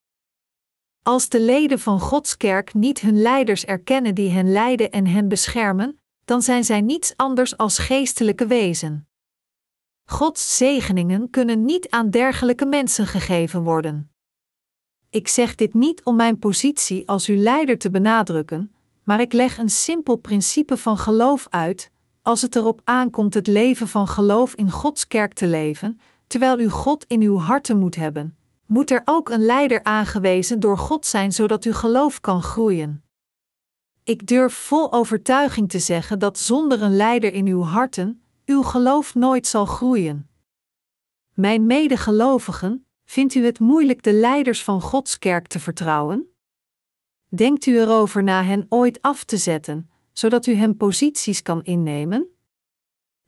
Als 1.03 1.29
de 1.29 1.41
leden 1.41 1.79
van 1.79 1.99
Gods 1.99 2.37
kerk 2.37 2.73
niet 2.73 2.99
hun 2.99 3.21
leiders 3.21 3.65
erkennen 3.65 4.15
die 4.15 4.29
hen 4.29 4.51
leiden 4.51 4.91
en 4.91 5.07
hen 5.07 5.27
beschermen, 5.27 6.01
dan 6.25 6.41
zijn 6.41 6.63
zij 6.63 6.81
niets 6.81 7.13
anders 7.15 7.57
als 7.57 7.77
geestelijke 7.77 8.47
wezen. 8.47 9.07
Gods 10.05 10.57
zegeningen 10.57 11.29
kunnen 11.29 11.65
niet 11.65 11.89
aan 11.89 12.09
dergelijke 12.09 12.65
mensen 12.65 13.07
gegeven 13.07 13.63
worden. 13.63 14.11
Ik 15.17 15.27
zeg 15.27 15.55
dit 15.55 15.73
niet 15.73 16.03
om 16.03 16.15
mijn 16.15 16.39
positie 16.39 17.07
als 17.07 17.27
uw 17.27 17.35
leider 17.35 17.77
te 17.77 17.89
benadrukken, 17.89 18.71
maar 19.03 19.21
ik 19.21 19.33
leg 19.33 19.57
een 19.57 19.69
simpel 19.69 20.15
principe 20.15 20.77
van 20.77 20.97
geloof 20.97 21.47
uit, 21.49 21.91
als 22.21 22.41
het 22.41 22.55
erop 22.55 22.81
aankomt 22.83 23.33
het 23.33 23.47
leven 23.47 23.87
van 23.87 24.07
geloof 24.07 24.55
in 24.55 24.71
Gods 24.71 25.07
kerk 25.07 25.33
te 25.33 25.47
leven, 25.47 25.99
terwijl 26.27 26.59
u 26.59 26.69
God 26.69 27.05
in 27.07 27.21
uw 27.21 27.37
harten 27.37 27.79
moet 27.79 27.95
hebben, 27.95 28.37
moet 28.65 28.91
er 28.91 29.01
ook 29.05 29.29
een 29.29 29.45
leider 29.45 29.83
aangewezen 29.83 30.59
door 30.59 30.77
God 30.77 31.05
zijn 31.05 31.31
zodat 31.31 31.63
uw 31.63 31.73
geloof 31.73 32.21
kan 32.21 32.41
groeien. 32.41 33.03
Ik 34.03 34.27
durf 34.27 34.53
vol 34.53 34.93
overtuiging 34.93 35.69
te 35.69 35.79
zeggen 35.79 36.19
dat 36.19 36.37
zonder 36.37 36.81
een 36.81 36.95
leider 36.95 37.33
in 37.33 37.47
uw 37.47 37.61
harten, 37.61 38.21
uw 38.45 38.61
geloof 38.61 39.15
nooit 39.15 39.47
zal 39.47 39.65
groeien. 39.65 40.29
Mijn 41.33 41.65
medegelovigen, 41.65 42.86
vindt 43.07 43.35
u 43.35 43.45
het 43.45 43.59
moeilijk 43.59 44.03
de 44.03 44.13
leiders 44.13 44.63
van 44.63 44.81
Gods 44.81 45.19
kerk 45.19 45.47
te 45.47 45.59
vertrouwen? 45.59 46.27
Denkt 47.29 47.65
u 47.65 47.79
erover 47.79 48.23
na 48.23 48.43
hen 48.43 48.65
ooit 48.69 49.01
af 49.01 49.23
te 49.23 49.37
zetten, 49.37 49.89
zodat 50.11 50.45
u 50.45 50.53
hen 50.53 50.77
posities 50.77 51.41
kan 51.41 51.63
innemen? 51.63 52.27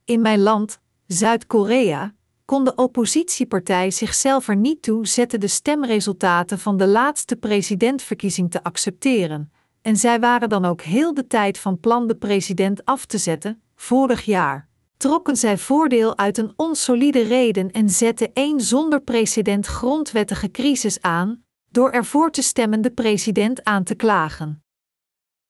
In 0.06 0.22
mijn 0.22 0.40
land, 0.40 0.80
Zuid-Korea, 1.08 2.16
kon 2.46 2.64
de 2.64 2.76
oppositiepartij 2.76 3.92
zichzelf 3.92 4.48
er 4.48 4.56
niet 4.56 4.82
toe 4.82 5.08
zetten 5.08 5.40
de 5.40 5.48
stemresultaten 5.48 6.60
van 6.60 6.78
de 6.78 6.88
laatste 6.88 7.36
presidentverkiezing 7.36 8.52
te 8.52 8.64
accepteren, 8.64 9.52
en 9.82 9.98
zij 9.98 10.20
waren 10.20 10.50
dan 10.50 10.66
ook 10.66 10.82
heel 10.82 11.14
de 11.14 11.28
tijd 11.28 11.58
van 11.58 11.80
plan 11.80 12.08
de 12.08 12.16
president 12.16 12.86
af 12.86 13.06
te 13.06 13.18
zetten, 13.18 13.62
vorig 13.76 14.22
jaar 14.26 14.69
trokken 15.00 15.36
zij 15.36 15.58
voordeel 15.58 16.18
uit 16.18 16.38
een 16.38 16.54
onsolide 16.56 17.22
reden 17.22 17.72
en 17.72 17.90
zetten 17.90 18.34
één 18.34 18.62
zonder 18.62 19.02
precedent 19.02 19.66
grondwettige 19.66 20.52
crisis 20.52 21.02
aan, 21.02 21.44
door 21.72 21.92
ervoor 21.92 22.32
te 22.32 22.42
stemmen 22.42 22.82
de 22.82 22.92
president 22.92 23.64
aan 23.64 23.84
te 23.84 23.96
klagen. 23.96 24.64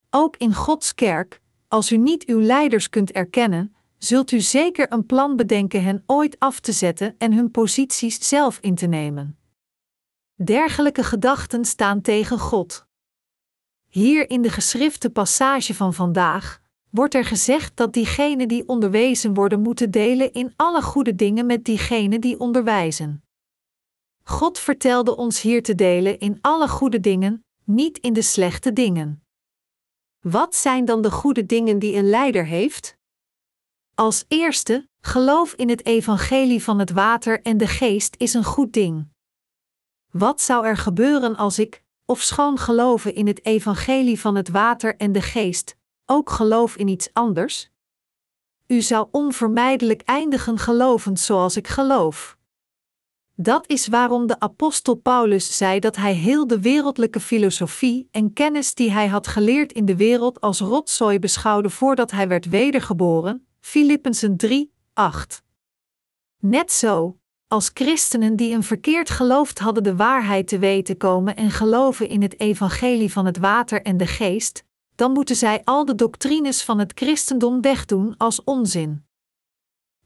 Ook 0.09 0.37
in 0.37 0.53
Gods 0.53 0.95
kerk, 0.95 1.41
als 1.67 1.91
u 1.91 1.97
niet 1.97 2.25
uw 2.25 2.39
leiders 2.39 2.89
kunt 2.89 3.11
erkennen, 3.11 3.75
zult 3.97 4.31
u 4.31 4.39
zeker 4.39 4.93
een 4.93 5.05
plan 5.05 5.35
bedenken 5.35 5.83
hen 5.83 6.03
ooit 6.05 6.39
af 6.39 6.59
te 6.59 6.71
zetten 6.71 7.15
en 7.17 7.33
hun 7.33 7.51
posities 7.51 8.27
zelf 8.27 8.57
in 8.61 8.75
te 8.75 8.87
nemen. 8.87 9.37
Dergelijke 10.35 11.03
gedachten 11.03 11.65
staan 11.65 12.01
tegen 12.01 12.39
God. 12.39 12.85
Hier 13.87 14.29
in 14.29 14.41
de 14.41 14.49
geschrifte 14.49 15.09
passage 15.09 15.73
van 15.73 15.93
vandaag 15.93 16.58
wordt 16.89 17.13
er 17.13 17.25
gezegd 17.25 17.77
dat 17.77 17.93
diegenen 17.93 18.47
die 18.47 18.67
onderwezen 18.67 19.33
worden 19.33 19.61
moeten 19.61 19.91
delen 19.91 20.33
in 20.33 20.53
alle 20.55 20.81
goede 20.81 21.15
dingen 21.15 21.45
met 21.45 21.65
diegenen 21.65 22.21
die 22.21 22.39
onderwijzen. 22.39 23.23
God 24.23 24.59
vertelde 24.59 25.15
ons 25.15 25.41
hier 25.41 25.63
te 25.63 25.75
delen 25.75 26.19
in 26.19 26.37
alle 26.41 26.67
goede 26.67 26.99
dingen, 26.99 27.45
niet 27.63 27.97
in 27.97 28.13
de 28.13 28.21
slechte 28.21 28.73
dingen. 28.73 29.23
Wat 30.19 30.55
zijn 30.55 30.85
dan 30.85 31.01
de 31.01 31.11
goede 31.11 31.45
dingen 31.45 31.79
die 31.79 31.95
een 31.95 32.09
leider 32.09 32.45
heeft? 32.45 32.97
Als 33.95 34.25
eerste, 34.27 34.87
geloof 35.01 35.53
in 35.53 35.69
het 35.69 35.85
evangelie 35.85 36.63
van 36.63 36.79
het 36.79 36.91
water 36.91 37.41
en 37.41 37.57
de 37.57 37.67
geest 37.67 38.15
is 38.17 38.33
een 38.33 38.43
goed 38.43 38.73
ding. 38.73 39.07
Wat 40.11 40.41
zou 40.41 40.65
er 40.65 40.77
gebeuren 40.77 41.35
als 41.35 41.59
ik, 41.59 41.83
of 42.05 42.21
schoon 42.21 42.57
geloven 42.57 43.15
in 43.15 43.27
het 43.27 43.45
evangelie 43.45 44.19
van 44.19 44.35
het 44.35 44.49
water 44.49 44.95
en 44.95 45.11
de 45.11 45.21
geest, 45.21 45.77
ook 46.09 46.29
geloof 46.29 46.75
in 46.75 46.87
iets 46.87 47.09
anders? 47.13 47.69
U 48.67 48.81
zou 48.81 49.07
onvermijdelijk 49.11 50.01
eindigen 50.01 50.57
gelovend 50.57 51.19
zoals 51.19 51.57
ik 51.57 51.67
geloof. 51.67 52.37
Dat 53.35 53.69
is 53.69 53.87
waarom 53.87 54.27
de 54.27 54.39
apostel 54.39 54.95
Paulus 54.95 55.57
zei 55.57 55.79
dat 55.79 55.95
hij 55.95 56.13
heel 56.13 56.47
de 56.47 56.59
wereldlijke 56.59 57.19
filosofie 57.19 58.07
en 58.11 58.33
kennis 58.33 58.73
die 58.73 58.91
hij 58.91 59.07
had 59.07 59.27
geleerd 59.27 59.71
in 59.71 59.85
de 59.85 59.95
wereld 59.95 60.41
als 60.41 60.59
rotzooi 60.59 61.19
beschouwde 61.19 61.69
voordat 61.69 62.11
hij 62.11 62.27
werd 62.27 62.49
wedergeboren. 62.49 63.47
Filippenzen 63.59 64.37
3, 64.37 64.73
8. 64.93 65.43
Net 66.39 66.71
zo, 66.71 67.17
als 67.47 67.71
christenen 67.73 68.35
die 68.35 68.53
een 68.53 68.63
verkeerd 68.63 69.09
geloofd 69.09 69.59
hadden 69.59 69.83
de 69.83 69.95
waarheid 69.95 70.47
te 70.47 70.59
weten 70.59 70.97
komen 70.97 71.35
en 71.35 71.51
geloven 71.51 72.09
in 72.09 72.21
het 72.21 72.39
evangelie 72.39 73.11
van 73.11 73.25
het 73.25 73.37
water 73.37 73.81
en 73.81 73.97
de 73.97 74.07
geest, 74.07 74.63
dan 74.99 75.11
moeten 75.11 75.35
zij 75.35 75.61
al 75.63 75.85
de 75.85 75.95
doctrines 75.95 76.63
van 76.63 76.79
het 76.79 76.91
christendom 76.95 77.61
wegdoen 77.61 78.17
als 78.17 78.43
onzin. 78.43 79.05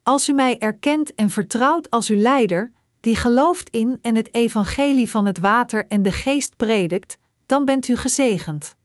Als 0.04 0.30
u 0.30 0.34
mij 0.34 0.60
erkent 0.60 1.16
en 1.16 1.30
vertrouwt 1.30 1.89
als 1.89 2.10
uw 2.10 2.18
leider, 2.18 2.72
die 3.00 3.16
gelooft 3.16 3.70
in 3.70 4.00
en 4.02 4.16
het 4.16 4.34
evangelie 4.34 5.10
van 5.10 5.26
het 5.26 5.39
water 5.39 5.88
en 5.88 6.02
de 6.02 6.12
geest 6.12 6.56
predikt, 6.56 7.18
dan 7.46 7.66
bent 7.66 7.88
u 7.88 7.96
gezegend. 7.96 8.76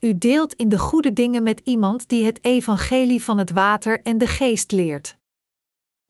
U 0.00 0.18
deelt 0.18 0.54
in 0.54 0.68
de 0.68 0.78
goede 0.78 1.12
dingen 1.12 1.42
met 1.42 1.60
iemand 1.64 2.08
die 2.08 2.24
het 2.24 2.44
evangelie 2.44 3.22
van 3.22 3.38
het 3.38 3.50
water 3.50 4.02
en 4.02 4.18
de 4.18 4.26
geest 4.26 4.72
leert. 4.72 5.16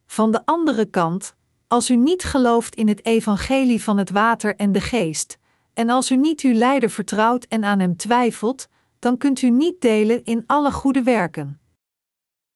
Van 0.07 0.31
de 0.31 0.47
andere 0.47 0.85
kant, 0.85 1.35
als 1.69 1.91
u 1.91 1.97
niet 1.97 2.25
gelooft 2.25 2.75
in 2.75 2.89
het 2.89 3.05
evangelie 3.05 3.83
van 3.83 3.99
het 3.99 4.11
water 4.11 4.57
en 4.57 4.73
de 4.73 4.81
geest, 4.81 5.39
en 5.75 5.91
als 5.91 6.11
u 6.11 6.17
niet 6.17 6.41
uw 6.41 6.55
leider 6.55 6.91
vertrouwt 6.91 7.45
en 7.45 7.65
aan 7.65 7.79
hem 7.79 7.97
twijfelt, 7.97 8.69
dan 8.99 9.17
kunt 9.17 9.43
u 9.43 9.51
niet 9.51 9.81
delen 9.81 10.25
in 10.25 10.45
alle 10.47 10.73
goede 10.73 11.03
werken. 11.03 11.61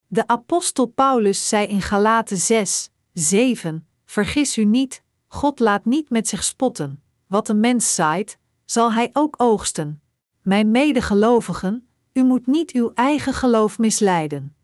De 0.07 0.26
apostel 0.26 0.86
Paulus 0.86 1.49
zei 1.49 1.66
in 1.66 1.82
Galaten 1.82 2.36
6, 2.36 2.90
7: 3.12 3.86
Vergis 4.05 4.59
u 4.59 4.64
niet, 4.64 5.03
God 5.26 5.61
laat 5.61 5.84
niet 5.84 6.11
met 6.11 6.28
zich 6.28 6.45
spotten. 6.45 7.03
Wat 7.26 7.49
een 7.49 7.61
mens 7.61 7.95
zaait, 7.95 8.38
zal 8.64 8.93
hij 8.93 9.11
ook 9.12 9.34
oogsten. 9.36 10.03
Mijn 10.43 10.70
medegelovigen, 10.70 11.88
u 12.12 12.22
moet 12.22 12.47
niet 12.47 12.72
uw 12.72 12.90
eigen 12.95 13.32
geloof 13.32 13.78
misleiden. 13.78 14.57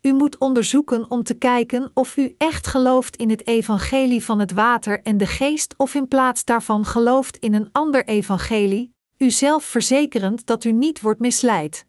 U 0.00 0.12
moet 0.12 0.38
onderzoeken 0.38 1.10
om 1.10 1.22
te 1.22 1.34
kijken 1.34 1.90
of 1.94 2.16
u 2.16 2.34
echt 2.38 2.66
gelooft 2.66 3.16
in 3.16 3.30
het 3.30 3.46
evangelie 3.46 4.24
van 4.24 4.38
het 4.38 4.52
water 4.52 5.02
en 5.02 5.16
de 5.16 5.26
geest 5.26 5.74
of 5.76 5.94
in 5.94 6.08
plaats 6.08 6.44
daarvan 6.44 6.84
gelooft 6.84 7.36
in 7.36 7.54
een 7.54 7.68
ander 7.72 8.04
evangelie, 8.04 8.94
u 9.18 9.30
zelf 9.30 9.64
verzekerend 9.64 10.46
dat 10.46 10.64
u 10.64 10.72
niet 10.72 11.00
wordt 11.00 11.20
misleid. 11.20 11.86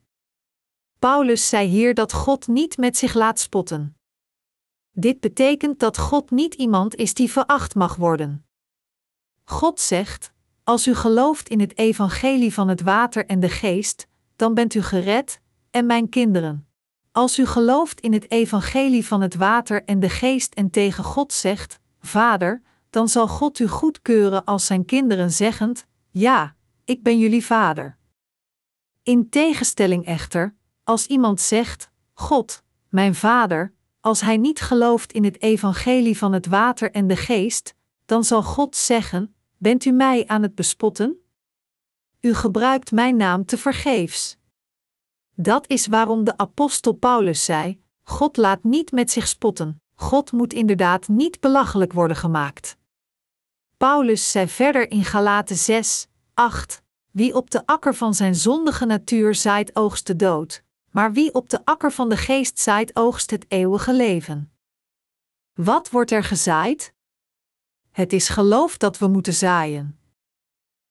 Paulus 1.00 1.50
zei 1.50 1.68
hier 1.68 1.94
dat 1.94 2.14
God 2.14 2.48
niet 2.48 2.78
met 2.78 2.98
zich 2.98 3.14
laat 3.14 3.40
spotten. 3.40 3.98
Dit 4.92 5.20
betekent 5.20 5.80
dat 5.80 5.98
God 5.98 6.32
niet 6.32 6.54
iemand 6.54 6.96
is 6.96 7.14
die 7.14 7.32
veracht 7.32 7.76
mag 7.76 7.96
worden. 7.96 8.46
God 9.44 9.80
zegt: 9.80 10.34
Als 10.64 10.88
u 10.88 10.96
gelooft 10.96 11.50
in 11.50 11.60
het 11.60 11.78
evangelie 11.78 12.54
van 12.54 12.68
het 12.68 12.82
water 12.82 13.26
en 13.26 13.40
de 13.40 13.50
geest, 13.50 14.08
dan 14.36 14.54
bent 14.54 14.74
u 14.74 14.82
gered, 14.82 15.42
en 15.72 15.86
mijn 15.86 16.10
kinderen. 16.10 16.68
Als 17.12 17.40
u 17.40 17.46
gelooft 17.46 18.00
in 18.00 18.14
het 18.14 18.32
evangelie 18.32 19.06
van 19.06 19.22
het 19.22 19.36
water 19.36 19.84
en 19.84 20.00
de 20.00 20.10
geest 20.10 20.54
en 20.54 20.70
tegen 20.70 21.04
God 21.04 21.34
zegt: 21.34 21.80
Vader, 22.00 22.62
dan 22.90 23.08
zal 23.08 23.28
God 23.28 23.60
u 23.60 23.68
goedkeuren 23.68 24.46
als 24.46 24.66
zijn 24.66 24.86
kinderen 24.86 25.32
zeggend: 25.32 25.86
Ja, 26.10 26.56
ik 26.90 27.04
ben 27.04 27.20
jullie 27.20 27.46
vader. 27.46 27.98
In 29.04 29.30
tegenstelling 29.30 30.06
echter, 30.06 30.56
als 30.84 31.08
iemand 31.08 31.42
zegt: 31.42 31.92
God, 32.14 32.64
mijn 32.88 33.16
vader, 33.16 33.74
als 34.00 34.22
hij 34.22 34.38
niet 34.38 34.62
gelooft 34.62 35.12
in 35.12 35.24
het 35.24 35.42
evangelie 35.42 36.18
van 36.18 36.34
het 36.34 36.46
water 36.46 36.92
en 36.92 37.08
de 37.08 37.16
geest, 37.16 37.76
dan 38.06 38.24
zal 38.24 38.44
God 38.44 38.76
zeggen: 38.76 39.36
Bent 39.58 39.86
u 39.86 39.92
mij 39.92 40.28
aan 40.28 40.42
het 40.42 40.56
bespotten? 40.56 41.24
U 42.20 42.34
gebruikt 42.34 42.92
mijn 42.92 43.16
naam 43.16 43.46
te 43.46 43.58
vergeefs. 43.58 44.38
Dat 45.36 45.70
is 45.70 45.88
waarom 45.88 46.24
de 46.24 46.38
apostel 46.38 46.94
Paulus 46.94 47.46
zei: 47.46 47.82
God 48.04 48.38
laat 48.38 48.64
niet 48.64 48.92
met 48.92 49.12
zich 49.12 49.28
spotten. 49.28 49.82
God 49.96 50.32
moet 50.32 50.54
inderdaad 50.54 51.08
niet 51.08 51.40
belachelijk 51.40 51.94
worden 51.94 52.18
gemaakt. 52.18 52.78
Paulus 53.78 54.32
zei 54.32 54.48
verder 54.48 54.92
in 54.92 55.04
Galaten 55.04 55.56
6, 55.58 56.09
8: 56.40 56.84
Wie 57.12 57.36
op 57.36 57.52
de 57.52 57.66
akker 57.66 57.96
van 57.96 58.14
zijn 58.14 58.36
zondige 58.36 58.86
natuur 58.86 59.36
zaait, 59.36 59.76
oogst 59.76 60.08
de 60.08 60.16
dood, 60.16 60.64
maar 60.92 61.14
wie 61.14 61.34
op 61.34 61.50
de 61.50 61.66
akker 61.66 61.92
van 61.92 62.10
de 62.10 62.18
geest 62.18 62.60
zaait, 62.60 62.96
oogst 62.96 63.32
het 63.32 63.46
eeuwige 63.48 63.94
leven. 63.94 64.52
Wat 65.54 65.90
wordt 65.90 66.12
er 66.12 66.24
gezaaid? 66.24 66.94
Het 67.92 68.14
is 68.14 68.30
geloof 68.30 68.78
dat 68.78 68.98
we 68.98 69.08
moeten 69.08 69.34
zaaien. 69.34 70.00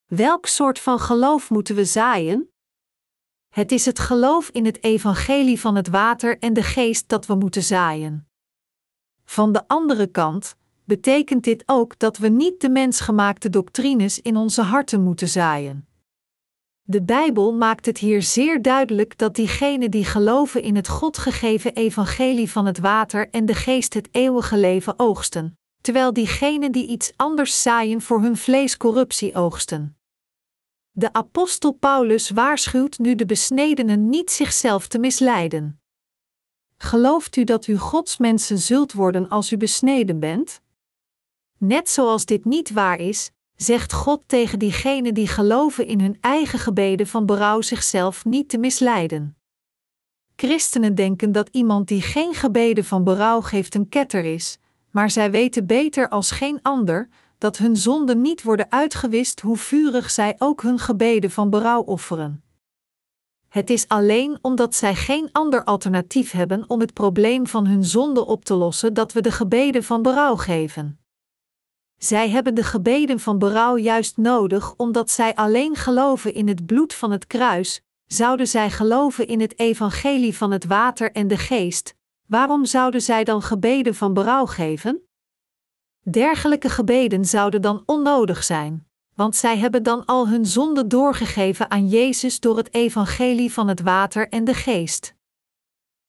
Welk 0.07 0.47
soort 0.47 0.79
van 0.79 0.99
geloof 1.01 1.51
moeten 1.51 1.75
we 1.75 1.85
zaaien? 1.85 2.51
Het 3.49 3.73
is 3.73 3.85
het 3.85 3.99
geloof 3.99 4.49
in 4.49 4.65
het 4.65 4.83
evangelie 4.83 5.61
van 5.61 5.75
het 5.75 5.89
water 5.89 6.39
en 6.39 6.53
de 6.53 6.63
geest 6.63 7.09
dat 7.09 7.27
we 7.27 7.35
moeten 7.35 7.63
zaaien. 7.63 8.29
Van 9.25 9.53
de 9.53 9.69
andere 9.69 10.07
kant 10.07 10.57
betekent 10.89 11.45
dit 11.45 11.63
ook 11.67 11.99
dat 11.99 12.19
we 12.19 12.29
niet 12.29 12.61
de 12.61 12.69
mensgemaakte 12.69 13.51
doctrines 13.51 14.21
in 14.21 14.37
onze 14.37 14.63
harten 14.63 15.03
moeten 15.03 15.29
zaaien. 15.29 15.89
De 16.83 17.03
Bijbel 17.03 17.55
maakt 17.55 17.87
het 17.87 17.99
hier 17.99 18.23
zeer 18.23 18.63
duidelijk 18.63 19.19
dat 19.19 19.35
diegenen 19.35 19.91
die 19.91 20.05
geloven 20.05 20.63
in 20.63 20.77
het 20.77 20.89
God 20.89 21.19
gegeven 21.19 21.75
evangelie 21.75 22.51
van 22.51 22.67
het 22.67 22.79
water 22.79 23.31
en 23.31 23.47
de 23.47 23.55
geest 23.55 23.95
het 23.95 24.09
eeuwige 24.13 24.57
leven 24.57 24.99
oogsten, 24.99 25.59
terwijl 25.81 26.13
diegenen 26.13 26.73
die 26.73 26.87
iets 26.87 27.13
anders 27.17 27.63
zaaien 27.63 28.01
voor 28.01 28.21
hun 28.21 28.37
vlees 28.37 28.77
corruptie 28.77 29.35
oogsten. 29.35 29.97
De 30.91 31.13
apostel 31.13 31.73
Paulus 31.73 32.31
waarschuwt 32.31 32.99
nu 32.99 33.15
de 33.15 33.27
besnedenen 33.27 34.09
niet 34.09 34.31
zichzelf 34.31 34.87
te 34.87 34.99
misleiden. 34.99 35.81
Gelooft 36.77 37.37
u 37.37 37.45
dat 37.45 37.67
u 37.67 37.77
Gods 37.77 38.19
mensen 38.19 38.59
zult 38.59 38.93
worden 38.93 39.29
als 39.29 39.53
u 39.53 39.57
besneden 39.57 40.21
bent? 40.21 40.61
Net 41.59 41.89
zoals 41.89 42.25
dit 42.25 42.45
niet 42.45 42.73
waar 42.73 42.99
is, 42.99 43.31
zegt 43.57 43.93
God 43.93 44.23
tegen 44.27 44.59
diegenen 44.59 45.15
die 45.15 45.29
geloven 45.29 45.87
in 45.87 46.01
hun 46.01 46.19
eigen 46.21 46.59
gebeden 46.59 47.07
van 47.07 47.27
berouw 47.27 47.61
zichzelf 47.61 48.25
niet 48.25 48.49
te 48.49 48.59
misleiden. 48.59 49.37
Christenen 50.37 50.95
denken 50.95 51.33
dat 51.33 51.49
iemand 51.53 51.89
die 51.89 52.03
geen 52.03 52.35
gebeden 52.35 52.85
van 52.85 53.05
berouw 53.05 53.41
geeft 53.41 53.75
een 53.75 53.89
ketter 53.89 54.25
is, 54.25 54.59
maar 54.91 55.11
zij 55.11 55.31
weten 55.31 55.67
beter 55.67 56.09
als 56.09 56.31
geen 56.31 56.59
ander 56.63 57.09
dat 57.39 57.57
hun 57.57 57.77
zonden 57.77 58.21
niet 58.21 58.43
worden 58.43 58.71
uitgewist 58.71 59.41
hoe 59.41 59.57
vurig 59.57 60.11
zij 60.11 60.35
ook 60.39 60.63
hun 60.63 60.79
gebeden 60.79 61.31
van 61.31 61.51
berouw 61.51 61.83
offeren. 61.83 62.43
Het 63.49 63.71
is 63.71 63.89
alleen 63.89 64.39
omdat 64.43 64.75
zij 64.75 64.95
geen 64.95 65.29
ander 65.33 65.65
alternatief 65.65 66.31
hebben 66.31 66.65
om 66.67 66.81
het 66.81 66.93
probleem 66.93 67.47
van 67.47 67.67
hun 67.67 67.85
zonde 67.85 68.27
op 68.27 68.45
te 68.45 68.55
lossen 68.55 68.95
dat 68.95 69.13
we 69.13 69.21
de 69.21 69.33
gebeden 69.33 69.85
van 69.85 70.03
berouw 70.03 70.37
geven. 70.37 70.99
Zij 71.99 72.31
hebben 72.31 72.55
de 72.55 72.63
gebeden 72.63 73.21
van 73.21 73.39
berouw 73.39 73.77
juist 73.77 74.17
nodig 74.17 74.75
omdat 74.77 75.11
zij 75.11 75.35
alleen 75.35 75.75
geloven 75.75 76.35
in 76.35 76.49
het 76.49 76.67
bloed 76.67 76.95
van 76.95 77.11
het 77.11 77.27
kruis. 77.27 77.83
Zouden 78.07 78.47
zij 78.47 78.71
geloven 78.71 79.27
in 79.27 79.41
het 79.41 79.59
evangelie 79.59 80.37
van 80.37 80.51
het 80.51 80.65
water 80.65 81.13
en 81.13 81.29
de 81.29 81.37
geest, 81.37 81.95
waarom 82.27 82.65
zouden 82.65 83.03
zij 83.03 83.25
dan 83.25 83.43
gebeden 83.43 83.95
van 83.95 84.15
berouw 84.15 84.47
geven? 84.47 85.03
Dergelijke 86.11 86.69
gebeden 86.69 87.25
zouden 87.25 87.63
dan 87.63 87.83
onnodig 87.87 88.45
zijn, 88.45 88.89
want 89.15 89.37
zij 89.37 89.59
hebben 89.59 89.83
dan 89.83 90.05
al 90.05 90.29
hun 90.29 90.47
zonde 90.47 90.87
doorgegeven 90.87 91.71
aan 91.71 91.89
Jezus 91.89 92.41
door 92.41 92.57
het 92.57 92.75
evangelie 92.75 93.53
van 93.53 93.69
het 93.69 93.81
water 93.81 94.29
en 94.29 94.45
de 94.45 94.55
geest. 94.55 95.15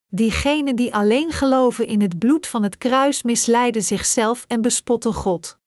Diegenen 0.08 0.76
die 0.76 0.94
alleen 0.94 1.32
geloven 1.32 1.88
in 1.88 2.02
het 2.02 2.20
bloed 2.20 2.48
van 2.48 2.64
het 2.64 2.78
kruis 2.78 3.24
misleiden 3.24 3.84
zichzelf 3.84 4.46
en 4.48 4.62
bespotten 4.62 5.14
God. 5.14 5.59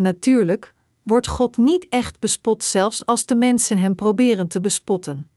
Natuurlijk 0.00 0.74
wordt 1.02 1.26
God 1.26 1.56
niet 1.56 1.86
echt 1.88 2.18
bespot, 2.18 2.64
zelfs 2.64 3.06
als 3.06 3.26
de 3.26 3.34
mensen 3.34 3.78
hem 3.78 3.94
proberen 3.94 4.48
te 4.48 4.60
bespotten. 4.60 5.30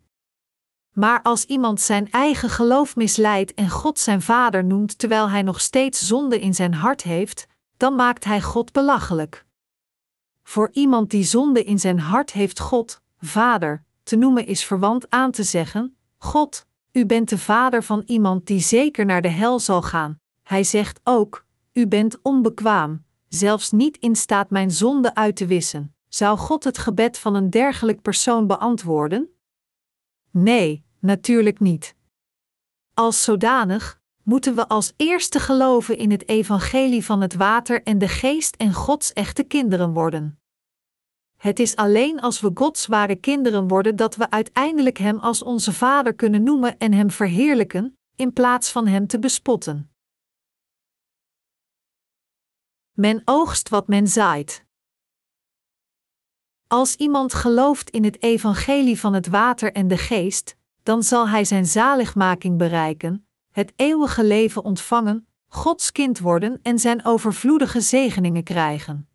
Maar 0.94 1.22
als 1.22 1.46
iemand 1.46 1.82
zijn 1.82 2.12
eigen 2.12 2.50
geloof 2.50 2.96
misleidt 2.96 3.54
en 3.54 3.70
God 3.70 4.00
zijn 4.00 4.22
vader 4.22 4.64
noemt 4.64 4.98
terwijl 4.98 5.30
hij 5.30 5.42
nog 5.42 5.62
steeds 5.62 6.08
zonde 6.08 6.40
in 6.40 6.54
zijn 6.54 6.74
hart 6.74 7.04
heeft, 7.04 7.48
dan 7.78 7.96
maakt 7.96 8.24
hij 8.24 8.42
God 8.42 8.72
belachelijk. 8.72 9.46
Voor 10.44 10.70
iemand 10.74 11.10
die 11.10 11.24
zonde 11.24 11.64
in 11.64 11.80
zijn 11.80 12.00
hart 12.00 12.32
heeft 12.32 12.60
God, 12.60 13.02
Vader, 13.18 13.84
te 14.04 14.16
noemen 14.16 14.46
is 14.46 14.66
verwant 14.66 15.10
aan 15.10 15.32
te 15.32 15.44
zeggen: 15.44 15.98
God, 16.18 16.66
u 16.92 17.06
bent 17.06 17.30
de 17.30 17.38
vader 17.38 17.84
van 17.84 18.04
iemand 18.06 18.46
die 18.46 18.60
zeker 18.60 19.06
naar 19.06 19.22
de 19.22 19.28
hel 19.30 19.60
zal 19.60 19.82
gaan. 19.82 20.20
Hij 20.44 20.64
zegt 20.64 21.00
ook: 21.04 21.46
U 21.74 21.88
bent 21.88 22.22
onbekwaam, 22.22 23.04
zelfs 23.36 23.72
niet 23.72 23.98
in 23.98 24.16
staat 24.16 24.50
mijn 24.50 24.72
zonde 24.72 25.16
uit 25.16 25.36
te 25.36 25.46
wissen. 25.46 25.96
Zou 26.08 26.38
God 26.38 26.64
het 26.64 26.78
gebed 26.78 27.18
van 27.18 27.36
een 27.36 27.50
dergelijk 27.50 28.02
persoon 28.02 28.48
beantwoorden? 28.48 29.30
Nee, 30.32 30.86
natuurlijk 31.00 31.60
niet. 31.60 31.96
Als 32.94 33.24
zodanig 33.24 34.02
moeten 34.24 34.56
we 34.56 34.68
als 34.68 34.94
eerste 34.98 35.40
geloven 35.40 35.98
in 35.98 36.12
het 36.12 36.28
evangelie 36.30 37.06
van 37.06 37.22
het 37.22 37.34
water 37.34 37.84
en 37.84 37.98
de 37.98 38.08
geest 38.08 38.56
en 38.56 38.74
Gods 38.74 39.14
echte 39.14 39.44
kinderen 39.44 39.94
worden. 39.94 40.40
Het 41.38 41.60
is 41.60 41.76
alleen 41.76 42.22
als 42.22 42.42
we 42.42 42.52
Gods 42.54 42.86
ware 42.88 43.16
kinderen 43.16 43.68
worden 43.68 43.96
dat 43.96 44.16
we 44.16 44.30
uiteindelijk 44.30 44.98
Hem 44.98 45.20
als 45.20 45.44
onze 45.44 45.74
Vader 45.74 46.14
kunnen 46.14 46.44
noemen 46.44 46.78
en 46.78 46.94
Hem 46.94 47.12
verheerlijken, 47.12 47.98
in 48.16 48.34
plaats 48.34 48.72
van 48.72 48.88
Hem 48.88 49.08
te 49.08 49.20
bespotten. 49.20 49.93
Men 52.94 53.22
oogst 53.26 53.70
wat 53.70 53.88
men 53.88 54.08
zaait. 54.08 54.66
Als 56.68 56.96
iemand 56.96 57.34
gelooft 57.34 57.90
in 57.90 58.04
het 58.04 58.22
evangelie 58.22 59.00
van 59.00 59.14
het 59.14 59.28
water 59.28 59.72
en 59.72 59.88
de 59.88 59.98
geest, 59.98 60.56
dan 60.84 61.04
zal 61.04 61.30
hij 61.30 61.46
zijn 61.46 61.66
zaligmaking 61.66 62.58
bereiken, 62.58 63.28
het 63.52 63.74
eeuwige 63.76 64.24
leven 64.24 64.64
ontvangen, 64.64 65.28
Gods 65.48 65.92
kind 65.92 66.20
worden 66.20 66.60
en 66.62 66.80
zijn 66.80 67.06
overvloedige 67.06 67.82
zegeningen 67.82 68.44
krijgen. 68.44 69.10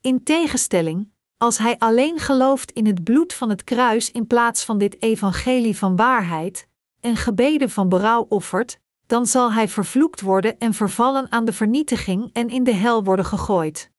In 0.00 0.22
tegenstelling, 0.22 1.10
als 1.36 1.58
hij 1.58 1.78
alleen 1.78 2.18
gelooft 2.18 2.70
in 2.70 2.86
het 2.86 3.04
bloed 3.04 3.32
van 3.32 3.48
het 3.50 3.64
kruis 3.64 4.10
in 4.10 4.26
plaats 4.26 4.64
van 4.64 4.78
dit 4.78 5.02
evangelie 5.02 5.76
van 5.76 5.96
waarheid, 5.96 6.68
en 7.00 7.16
gebeden 7.16 7.70
van 7.70 7.88
berouw 7.88 8.26
offert, 8.28 8.80
dan 9.06 9.26
zal 9.26 9.52
hij 9.52 9.68
vervloekt 9.68 10.20
worden 10.20 10.58
en 10.58 10.74
vervallen 10.74 11.32
aan 11.32 11.44
de 11.44 11.52
vernietiging 11.52 12.30
en 12.32 12.48
in 12.48 12.64
de 12.64 12.74
hel 12.74 13.04
worden 13.04 13.24
gegooid. 13.24 13.90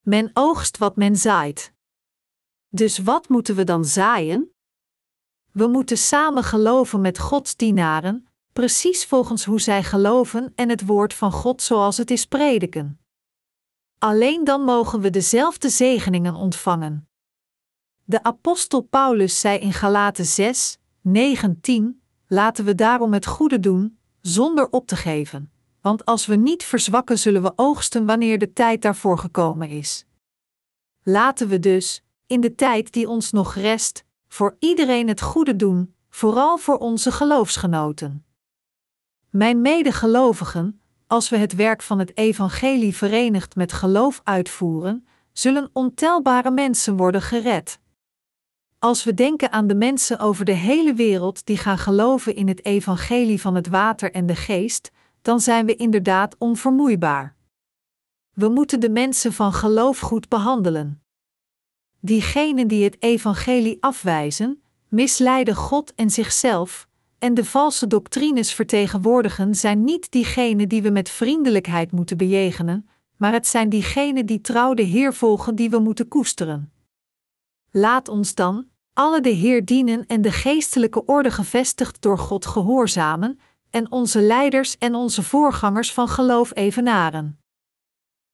Men 0.00 0.30
oogst 0.34 0.78
wat 0.78 0.96
men 0.96 1.16
zaait. 1.16 1.72
Dus 2.68 2.98
wat 2.98 3.28
moeten 3.28 3.54
we 3.54 3.64
dan 3.64 3.84
zaaien? 3.84 4.54
We 5.52 5.66
moeten 5.66 5.98
samen 5.98 6.44
geloven 6.44 7.00
met 7.00 7.18
Gods 7.18 7.56
dienaren, 7.56 8.28
precies 8.52 9.06
volgens 9.06 9.44
hoe 9.44 9.60
zij 9.60 9.82
geloven 9.82 10.52
en 10.54 10.68
het 10.68 10.86
woord 10.86 11.14
van 11.14 11.32
God 11.32 11.62
zoals 11.62 11.96
het 11.96 12.10
is 12.10 12.26
prediken. 12.26 13.00
Alleen 13.98 14.44
dan 14.44 14.62
mogen 14.62 15.00
we 15.00 15.10
dezelfde 15.10 15.68
zegeningen 15.68 16.34
ontvangen. 16.34 17.08
De 18.04 18.22
apostel 18.22 18.80
Paulus 18.80 19.40
zei 19.40 19.58
in 19.58 19.72
Galaten 19.72 20.24
6, 20.24 20.78
19: 21.00 22.02
Laten 22.26 22.64
we 22.64 22.74
daarom 22.74 23.12
het 23.12 23.26
goede 23.26 23.60
doen, 23.60 23.98
zonder 24.20 24.70
op 24.70 24.86
te 24.86 24.96
geven, 24.96 25.52
want 25.80 26.04
als 26.04 26.26
we 26.26 26.36
niet 26.36 26.64
verzwakken, 26.64 27.18
zullen 27.18 27.42
we 27.42 27.52
oogsten 27.56 28.06
wanneer 28.06 28.38
de 28.38 28.52
tijd 28.52 28.82
daarvoor 28.82 29.18
gekomen 29.18 29.68
is. 29.68 30.06
Laten 31.02 31.48
we 31.48 31.58
dus, 31.58 32.04
in 32.26 32.40
de 32.40 32.54
tijd 32.54 32.92
die 32.92 33.08
ons 33.08 33.32
nog 33.32 33.54
rest, 33.54 34.04
voor 34.28 34.56
iedereen 34.58 35.08
het 35.08 35.20
goede 35.20 35.56
doen, 35.56 35.94
vooral 36.10 36.58
voor 36.58 36.78
onze 36.78 37.12
geloofsgenoten. 37.12 38.24
Mijn 39.30 39.60
medegelovigen, 39.60 40.80
als 41.06 41.28
we 41.28 41.36
het 41.36 41.54
werk 41.54 41.82
van 41.82 41.98
het 41.98 42.16
evangelie 42.16 42.96
verenigd 42.96 43.56
met 43.56 43.72
geloof 43.72 44.20
uitvoeren, 44.24 45.06
zullen 45.32 45.70
ontelbare 45.72 46.50
mensen 46.50 46.96
worden 46.96 47.22
gered. 47.22 47.78
Als 48.80 49.04
we 49.04 49.14
denken 49.14 49.52
aan 49.52 49.66
de 49.66 49.74
mensen 49.74 50.18
over 50.18 50.44
de 50.44 50.52
hele 50.52 50.94
wereld 50.94 51.46
die 51.46 51.56
gaan 51.56 51.78
geloven 51.78 52.34
in 52.34 52.48
het 52.48 52.64
evangelie 52.64 53.40
van 53.40 53.54
het 53.54 53.68
water 53.68 54.12
en 54.12 54.26
de 54.26 54.36
geest, 54.36 54.90
dan 55.22 55.40
zijn 55.40 55.66
we 55.66 55.76
inderdaad 55.76 56.36
onvermoeibaar. 56.38 57.36
We 58.34 58.48
moeten 58.48 58.80
de 58.80 58.90
mensen 58.90 59.32
van 59.32 59.52
geloof 59.52 59.98
goed 59.98 60.28
behandelen. 60.28 61.02
Diegenen 61.98 62.68
die 62.68 62.84
het 62.84 63.02
evangelie 63.02 63.76
afwijzen, 63.80 64.62
misleiden 64.88 65.54
God 65.54 65.94
en 65.94 66.10
zichzelf, 66.10 66.88
en 67.18 67.34
de 67.34 67.44
valse 67.44 67.86
doctrines 67.86 68.52
vertegenwoordigen 68.52 69.54
zijn 69.54 69.84
niet 69.84 70.10
diegenen 70.10 70.68
die 70.68 70.82
we 70.82 70.90
met 70.90 71.10
vriendelijkheid 71.10 71.92
moeten 71.92 72.16
bejegenen, 72.16 72.88
maar 73.16 73.32
het 73.32 73.46
zijn 73.46 73.68
diegenen 73.68 74.26
die 74.26 74.40
trouw 74.40 74.74
de 74.74 74.82
Heer 74.82 75.14
volgen 75.14 75.54
die 75.54 75.70
we 75.70 75.78
moeten 75.78 76.08
koesteren. 76.08 76.72
Laat 77.72 78.08
ons 78.08 78.34
dan, 78.34 78.69
alle 79.00 79.20
de 79.20 79.30
Heer 79.30 79.64
dienen 79.64 80.06
en 80.06 80.22
de 80.22 80.30
geestelijke 80.30 81.04
orde 81.04 81.30
gevestigd 81.30 82.02
door 82.02 82.18
God 82.18 82.46
gehoorzamen, 82.46 83.40
en 83.70 83.90
onze 83.92 84.20
leiders 84.20 84.78
en 84.78 84.94
onze 84.94 85.22
voorgangers 85.22 85.92
van 85.92 86.08
geloof 86.08 86.50
evenaren. 86.54 87.39